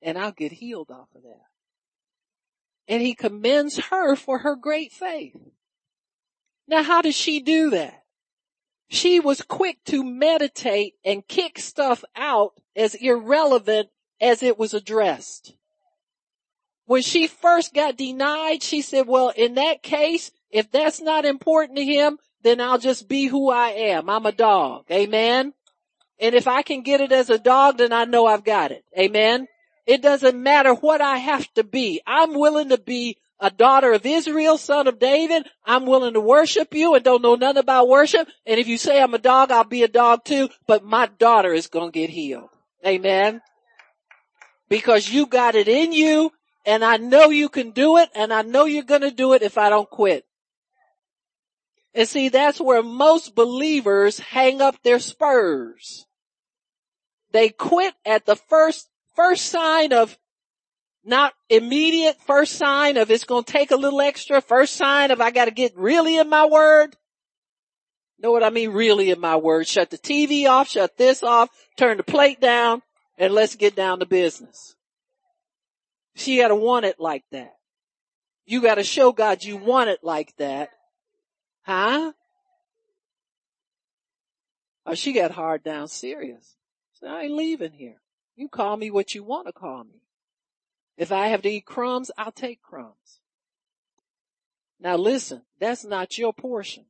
and 0.02 0.18
I'll 0.18 0.32
get 0.32 0.52
healed 0.52 0.92
off 0.92 1.10
of 1.16 1.24
that. 1.24 1.46
And 2.90 3.02
he 3.02 3.14
commends 3.14 3.78
her 3.92 4.18
for 4.18 4.40
her 4.40 4.58
great 4.58 4.92
faith. 4.92 5.38
Now 6.68 6.84
how 6.84 7.02
did 7.02 7.14
she 7.16 7.40
do 7.40 7.70
that? 7.70 8.04
She 8.90 9.20
was 9.20 9.44
quick 9.44 9.78
to 9.86 10.04
meditate 10.04 10.96
and 11.06 11.28
kick 11.28 11.60
stuff 11.60 12.04
out 12.16 12.54
as 12.76 12.96
irrelevant 12.96 13.90
as 14.20 14.42
it 14.44 14.60
was 14.60 14.74
addressed. 14.74 15.54
when 16.90 17.04
she 17.04 17.28
first 17.28 17.72
got 17.76 17.96
denied, 17.98 18.64
she 18.64 18.82
said, 18.82 19.06
well, 19.06 19.32
in 19.36 19.54
that 19.54 19.84
case, 19.84 20.32
if 20.50 20.72
that's 20.72 21.00
not 21.00 21.24
important 21.24 21.78
to 21.78 21.86
him, 21.86 22.18
then 22.42 22.60
I'll 22.60 22.80
just 22.80 23.08
be 23.08 23.28
who 23.28 23.52
I 23.52 23.70
am. 23.70 24.10
I'm 24.10 24.26
a 24.26 24.32
dog. 24.32 24.86
Amen. 24.90 25.54
And 26.20 26.34
if 26.34 26.48
I 26.48 26.64
can 26.64 26.82
get 26.82 27.00
it 27.00 27.12
as 27.12 27.30
a 27.30 27.38
dog, 27.38 27.78
then 27.78 27.94
I 27.94 28.06
know 28.06 28.26
I've 28.26 28.44
got 28.44 28.72
it. 28.72 28.84
Amen. 28.98 29.46
It 29.90 30.04
doesn't 30.04 30.38
matter 30.38 30.76
what 30.76 31.02
I 31.02 31.18
have 31.18 31.52
to 31.56 31.64
be. 31.64 32.00
I'm 32.06 32.36
willing 32.36 32.70
to 32.70 32.78
be 32.78 33.18
a 33.40 33.50
daughter 33.50 33.92
of 33.92 34.06
Israel, 34.06 34.60
son 34.60 34.88
of 34.88 35.00
David. 35.00 35.48
I'm 35.66 35.88
willing 35.88 36.14
to 36.14 36.22
worship 36.22 36.76
you 36.76 36.94
and 36.94 37.04
don't 37.04 37.24
know 37.24 37.34
nothing 37.34 37.58
about 37.58 37.88
worship. 37.88 38.28
And 38.46 38.60
if 38.60 38.68
you 38.68 38.78
say 38.78 39.02
I'm 39.02 39.16
a 39.16 39.18
dog, 39.18 39.50
I'll 39.50 39.64
be 39.64 39.82
a 39.82 39.88
dog 39.88 40.26
too, 40.26 40.50
but 40.68 40.84
my 40.84 41.08
daughter 41.18 41.52
is 41.52 41.66
going 41.66 41.92
to 41.92 42.00
get 42.00 42.12
healed. 42.12 42.50
Amen. 42.86 43.42
Because 44.70 45.10
you 45.10 45.26
got 45.26 45.56
it 45.56 45.68
in 45.68 45.92
you 45.92 46.34
and 46.68 46.86
I 46.86 46.98
know 46.98 47.32
you 47.32 47.50
can 47.50 47.72
do 47.72 47.98
it 47.98 48.10
and 48.14 48.32
I 48.32 48.44
know 48.44 48.66
you're 48.66 48.84
going 48.84 49.02
to 49.02 49.10
do 49.10 49.34
it 49.34 49.42
if 49.42 49.58
I 49.58 49.70
don't 49.70 49.90
quit. 49.90 50.24
And 51.96 52.08
see, 52.08 52.30
that's 52.30 52.62
where 52.62 52.84
most 52.84 53.34
believers 53.34 54.20
hang 54.20 54.62
up 54.62 54.76
their 54.84 55.00
spurs. 55.00 56.06
They 57.32 57.50
quit 57.50 57.94
at 58.06 58.26
the 58.26 58.36
first, 58.36 58.89
first 59.20 59.48
sign 59.48 59.92
of 59.92 60.18
not 61.04 61.34
immediate, 61.50 62.18
first 62.22 62.54
sign 62.54 62.96
of 62.96 63.12
it's 63.12 63.26
going 63.26 63.44
to 63.44 63.52
take 63.52 63.72
a 63.72 63.76
little 63.76 64.00
extra, 64.00 64.40
first 64.40 64.76
sign 64.76 65.12
of 65.12 65.20
I 65.20 65.32
got 65.32 65.46
to 65.46 65.52
get 65.52 65.78
really 65.78 66.18
in 66.18 66.30
my 66.30 66.46
word. 66.46 66.96
Know 68.22 68.32
what 68.32 68.44
I 68.44 68.50
mean? 68.50 68.72
Really 68.72 69.10
in 69.10 69.20
my 69.20 69.36
word. 69.36 69.68
Shut 69.68 69.90
the 69.90 69.98
TV 69.98 70.48
off, 70.48 70.70
shut 70.70 70.96
this 70.98 71.22
off, 71.22 71.50
turn 71.78 71.98
the 71.98 72.04
plate 72.04 72.40
down, 72.40 72.82
and 73.18 73.34
let's 73.34 73.56
get 73.56 73.76
down 73.76 74.00
to 74.00 74.06
business. 74.06 74.76
She 76.16 76.38
got 76.38 76.50
to 76.50 76.56
want 76.56 76.86
it 76.86 76.98
like 76.98 77.24
that. 77.32 77.56
You 78.46 78.62
got 78.62 78.76
to 78.76 78.84
show 78.84 79.12
God 79.12 79.44
you 79.44 79.58
want 79.58 79.90
it 79.90 80.00
like 80.02 80.34
that. 80.38 80.70
Huh? 81.64 82.14
Oh, 84.86 84.96
she 84.96 85.12
got 85.12 85.32
hard 85.32 85.64
down 85.64 85.90
serious. 85.90 86.56
So 87.02 87.08
I 87.08 87.24
ain't 87.24 87.34
leaving 87.34 87.74
here. 87.74 87.98
You 88.40 88.48
call 88.48 88.78
me 88.78 88.90
what 88.90 89.14
you 89.14 89.22
want 89.22 89.48
to 89.48 89.52
call 89.52 89.84
me. 89.84 90.00
If 90.96 91.12
I 91.12 91.28
have 91.28 91.42
to 91.42 91.50
eat 91.50 91.66
crumbs, 91.66 92.10
I'll 92.18 92.32
take 92.32 92.62
crumbs. 92.62 93.20
Now 94.80 94.96
listen, 94.96 95.42
that's 95.60 95.84
not 95.84 96.18
your 96.18 96.32
portion. 96.32 96.86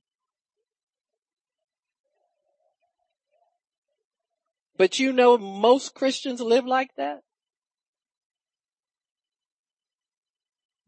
But 4.77 4.99
you 4.99 5.11
know 5.11 5.39
most 5.39 5.95
Christians 5.95 6.39
live 6.39 6.67
like 6.67 6.91
that? 6.97 7.21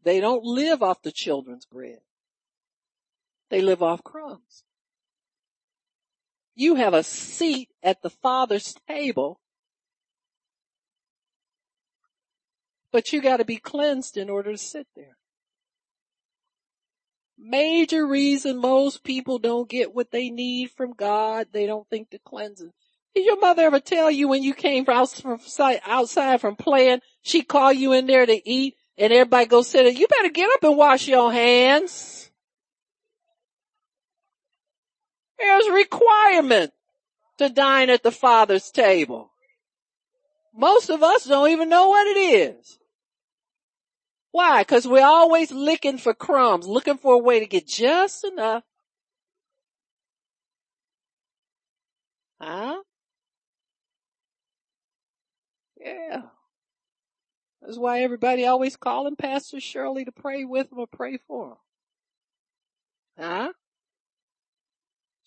They 0.04 0.20
don't 0.20 0.44
live 0.44 0.80
off 0.80 1.02
the 1.02 1.10
children's 1.10 1.66
bread. 1.66 2.02
They 3.50 3.62
live 3.62 3.82
off 3.82 4.04
crumbs. 4.04 4.62
You 6.54 6.76
have 6.76 6.94
a 6.94 7.02
seat 7.02 7.70
at 7.82 8.02
the 8.02 8.10
Father's 8.10 8.76
table, 8.86 9.40
but 12.92 13.12
you 13.12 13.22
gotta 13.22 13.44
be 13.44 13.56
cleansed 13.56 14.16
in 14.16 14.30
order 14.30 14.52
to 14.52 14.58
sit 14.58 14.86
there. 14.94 15.16
Major 17.38 18.06
reason 18.06 18.58
most 18.58 19.02
people 19.02 19.38
don't 19.38 19.68
get 19.68 19.94
what 19.94 20.10
they 20.10 20.30
need 20.30 20.70
from 20.70 20.92
God, 20.92 21.48
they 21.52 21.66
don't 21.66 21.88
think 21.88 22.10
the 22.10 22.18
cleansing. 22.18 22.72
Did 23.14 23.24
your 23.26 23.40
mother 23.40 23.62
ever 23.62 23.80
tell 23.80 24.10
you 24.10 24.28
when 24.28 24.42
you 24.42 24.54
came 24.54 24.84
from 24.84 25.06
outside 25.86 26.40
from 26.40 26.56
playing, 26.56 27.00
she 27.22 27.42
call 27.42 27.72
you 27.72 27.92
in 27.92 28.06
there 28.06 28.24
to 28.24 28.48
eat 28.48 28.76
and 28.96 29.12
everybody 29.12 29.46
go 29.46 29.62
sit 29.62 29.84
there, 29.84 29.92
you 29.92 30.06
better 30.06 30.30
get 30.30 30.50
up 30.54 30.62
and 30.62 30.76
wash 30.76 31.08
your 31.08 31.32
hands. 31.32 32.30
There's 35.38 35.66
a 35.66 35.72
requirement 35.72 36.72
to 37.38 37.48
dine 37.48 37.90
at 37.90 38.02
the 38.02 38.12
Father's 38.12 38.70
table. 38.70 39.32
Most 40.54 40.90
of 40.90 41.02
us 41.02 41.24
don't 41.24 41.50
even 41.50 41.68
know 41.68 41.88
what 41.88 42.06
it 42.06 42.18
is. 42.18 42.78
Why? 44.32 44.64
Cause 44.64 44.88
we're 44.88 45.04
always 45.04 45.52
looking 45.52 45.98
for 45.98 46.14
crumbs, 46.14 46.66
looking 46.66 46.96
for 46.96 47.14
a 47.14 47.18
way 47.18 47.40
to 47.40 47.46
get 47.46 47.66
just 47.66 48.24
enough. 48.24 48.64
Huh? 52.40 52.82
Yeah. 55.80 56.22
That's 57.60 57.78
why 57.78 58.02
everybody 58.02 58.44
always 58.46 58.76
calling 58.76 59.16
Pastor 59.16 59.60
Shirley 59.60 60.04
to 60.04 60.12
pray 60.12 60.44
with 60.44 60.70
them 60.70 60.80
or 60.80 60.86
pray 60.86 61.18
for 61.18 61.48
them. 61.50 61.58
Huh? 63.18 63.52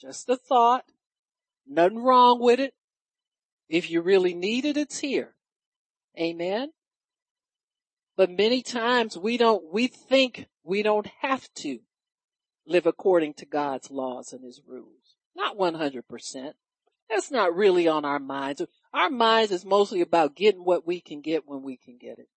Just 0.02 0.28
a 0.30 0.36
thought. 0.36 0.84
Nothing 1.68 2.00
wrong 2.00 2.42
with 2.42 2.60
it. 2.60 2.74
If 3.70 3.90
you 3.90 4.02
really 4.02 4.34
need 4.34 4.66
it, 4.66 4.78
it's 4.78 5.00
here. 5.00 5.36
Amen. 6.20 6.72
But 8.18 8.30
many 8.30 8.62
times 8.62 9.18
we 9.18 9.38
don't, 9.38 9.72
we 9.72 9.88
think 9.88 10.48
we 10.64 10.84
don't 10.84 11.08
have 11.22 11.50
to 11.56 11.80
live 12.66 12.86
according 12.86 13.34
to 13.36 13.46
God's 13.46 13.92
laws 13.92 14.32
and 14.34 14.44
his 14.44 14.62
rules. 14.66 15.16
Not 15.36 15.58
100%. 15.58 16.54
That's 17.10 17.30
not 17.30 17.56
really 17.56 17.88
on 17.88 18.06
our 18.06 18.20
minds. 18.20 18.62
Our 18.94 19.10
minds 19.10 19.52
is 19.52 19.66
mostly 19.66 20.02
about 20.02 20.36
getting 20.36 20.64
what 20.64 20.88
we 20.88 21.02
can 21.02 21.22
get 21.22 21.48
when 21.48 21.62
we 21.62 21.78
can 21.78 21.98
get 21.98 22.18
it. 22.18 22.30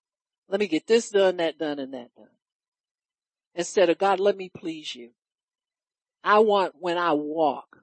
Let 0.49 0.61
me 0.61 0.67
get 0.67 0.87
this 0.87 1.11
done, 1.11 1.37
that 1.39 1.59
done, 1.59 1.79
and 1.79 1.95
that 1.95 2.15
done. 2.17 2.27
Instead 3.55 3.89
of 3.89 3.99
God, 3.99 4.21
let 4.21 4.37
me 4.37 4.51
please 4.55 4.95
you. 4.95 5.11
I 6.25 6.41
want 6.41 6.75
when 6.79 6.99
I 6.99 7.13
walk 7.13 7.83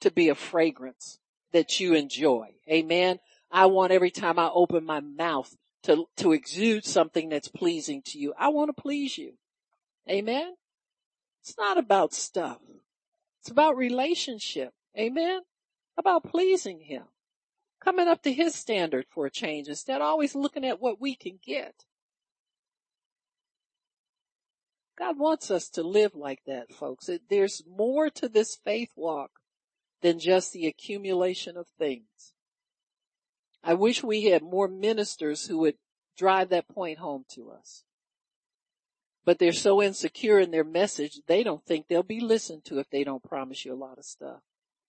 to 0.00 0.10
be 0.10 0.28
a 0.28 0.34
fragrance 0.34 1.18
that 1.52 1.80
you 1.80 1.94
enjoy. 1.94 2.54
Amen. 2.70 3.18
I 3.50 3.66
want 3.66 3.92
every 3.92 4.10
time 4.10 4.38
I 4.38 4.50
open 4.52 4.84
my 4.84 5.00
mouth 5.00 5.54
to, 5.86 6.04
to 6.16 6.32
exude 6.32 6.84
something 6.84 7.28
that's 7.28 7.48
pleasing 7.48 8.02
to 8.06 8.18
you. 8.18 8.34
I 8.36 8.48
want 8.48 8.74
to 8.74 8.80
please 8.80 9.16
you. 9.16 9.34
Amen. 10.10 10.54
It's 11.42 11.56
not 11.56 11.78
about 11.78 12.12
stuff. 12.12 12.58
It's 13.40 13.50
about 13.50 13.76
relationship. 13.76 14.72
Amen. 14.98 15.42
About 15.96 16.24
pleasing 16.24 16.80
him. 16.80 17.04
Coming 17.82 18.08
up 18.08 18.22
to 18.22 18.32
his 18.32 18.54
standard 18.54 19.06
for 19.08 19.26
a 19.26 19.30
change 19.30 19.68
instead 19.68 20.00
of 20.00 20.06
always 20.06 20.34
looking 20.34 20.64
at 20.64 20.80
what 20.80 21.00
we 21.00 21.14
can 21.14 21.38
get. 21.44 21.84
God 24.98 25.18
wants 25.18 25.50
us 25.52 25.68
to 25.70 25.82
live 25.82 26.16
like 26.16 26.40
that, 26.46 26.72
folks. 26.72 27.08
It, 27.08 27.22
there's 27.30 27.62
more 27.68 28.10
to 28.10 28.28
this 28.28 28.56
faith 28.56 28.90
walk 28.96 29.30
than 30.02 30.18
just 30.18 30.52
the 30.52 30.66
accumulation 30.66 31.56
of 31.56 31.66
things. 31.78 32.32
I 33.66 33.74
wish 33.74 34.02
we 34.02 34.24
had 34.24 34.42
more 34.42 34.68
ministers 34.68 35.46
who 35.46 35.58
would 35.58 35.74
drive 36.16 36.48
that 36.50 36.68
point 36.68 36.98
home 36.98 37.24
to 37.34 37.50
us. 37.50 37.84
But 39.24 39.38
they're 39.38 39.52
so 39.52 39.82
insecure 39.82 40.38
in 40.38 40.52
their 40.52 40.64
message, 40.64 41.20
they 41.26 41.42
don't 41.42 41.64
think 41.66 41.88
they'll 41.88 42.02
be 42.02 42.20
listened 42.20 42.64
to 42.66 42.78
if 42.78 42.88
they 42.90 43.02
don't 43.02 43.22
promise 43.22 43.64
you 43.64 43.74
a 43.74 43.74
lot 43.74 43.98
of 43.98 44.04
stuff 44.04 44.40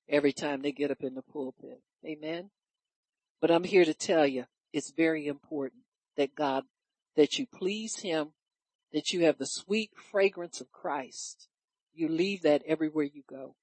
every 0.08 0.32
time 0.32 0.62
they 0.62 0.72
get 0.72 0.92
up 0.92 1.02
in 1.02 1.16
the 1.16 1.24
pulpit. 1.24 1.82
Amen. 2.06 2.52
But 3.42 3.52
I'm 3.52 3.64
here 3.64 3.84
to 3.84 3.94
tell 3.94 4.28
you, 4.28 4.46
it's 4.72 4.92
very 4.92 5.28
important 5.28 5.82
that 6.16 6.36
God, 6.36 6.64
that 7.16 7.40
you 7.40 7.48
please 7.48 7.98
Him 7.98 8.34
that 8.94 9.12
you 9.12 9.26
have 9.26 9.38
the 9.38 9.46
sweet 9.46 9.92
fragrance 10.12 10.62
of 10.62 10.72
Christ. 10.72 11.48
You 11.94 12.08
leave 12.08 12.44
that 12.44 12.64
everywhere 12.66 13.06
you 13.06 13.24
go 13.30 13.56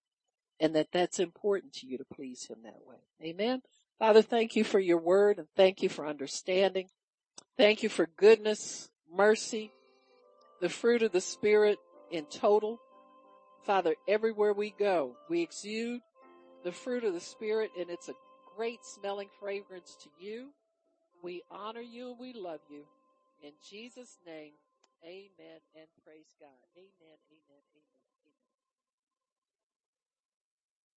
and 0.61 0.75
that 0.75 0.89
that's 0.93 1.19
important 1.19 1.73
to 1.75 1.87
you 1.87 1.99
to 1.99 2.05
please 2.05 2.47
him 2.47 2.59
that 2.65 2.81
way. 2.87 2.99
Amen. 3.23 3.63
Father, 3.99 4.23
thank 4.23 4.57
you 4.57 4.65
for 4.65 4.81
your 4.81 4.99
word 4.99 5.39
and 5.39 5.47
thank 5.57 5.83
you 5.83 5.89
for 5.89 6.07
understanding. 6.07 6.89
Thank 7.57 7.83
you 7.83 7.89
for 7.89 8.09
goodness, 8.17 8.89
mercy, 9.13 9.73
the 10.61 10.69
fruit 10.69 11.03
of 11.03 11.13
the 11.13 11.21
spirit 11.21 11.79
in 12.11 12.27
total. 12.27 12.79
Father, 13.65 13.95
everywhere 14.09 14.53
we 14.53 14.75
go, 14.79 15.17
we 15.31 15.43
exude 15.43 16.01
the 16.65 16.73
fruit 16.73 17.05
of 17.05 17.15
the 17.15 17.21
spirit 17.21 17.71
and 17.79 17.89
it's 17.91 18.09
a 18.09 18.15
great 18.57 18.85
smelling 18.85 19.29
fragrance 19.41 19.97
to 20.03 20.09
you. 20.19 20.51
We 21.23 21.43
honor 21.51 21.81
you 21.81 22.11
and 22.11 22.21
we 22.21 22.33
love 22.35 22.61
you. 22.69 22.85
In 23.43 23.53
Jesus 23.71 24.19
name, 24.27 24.53
Amen 25.05 25.61
and 25.77 25.87
praise 26.03 26.33
God. 26.41 26.65
Amen. 26.77 27.44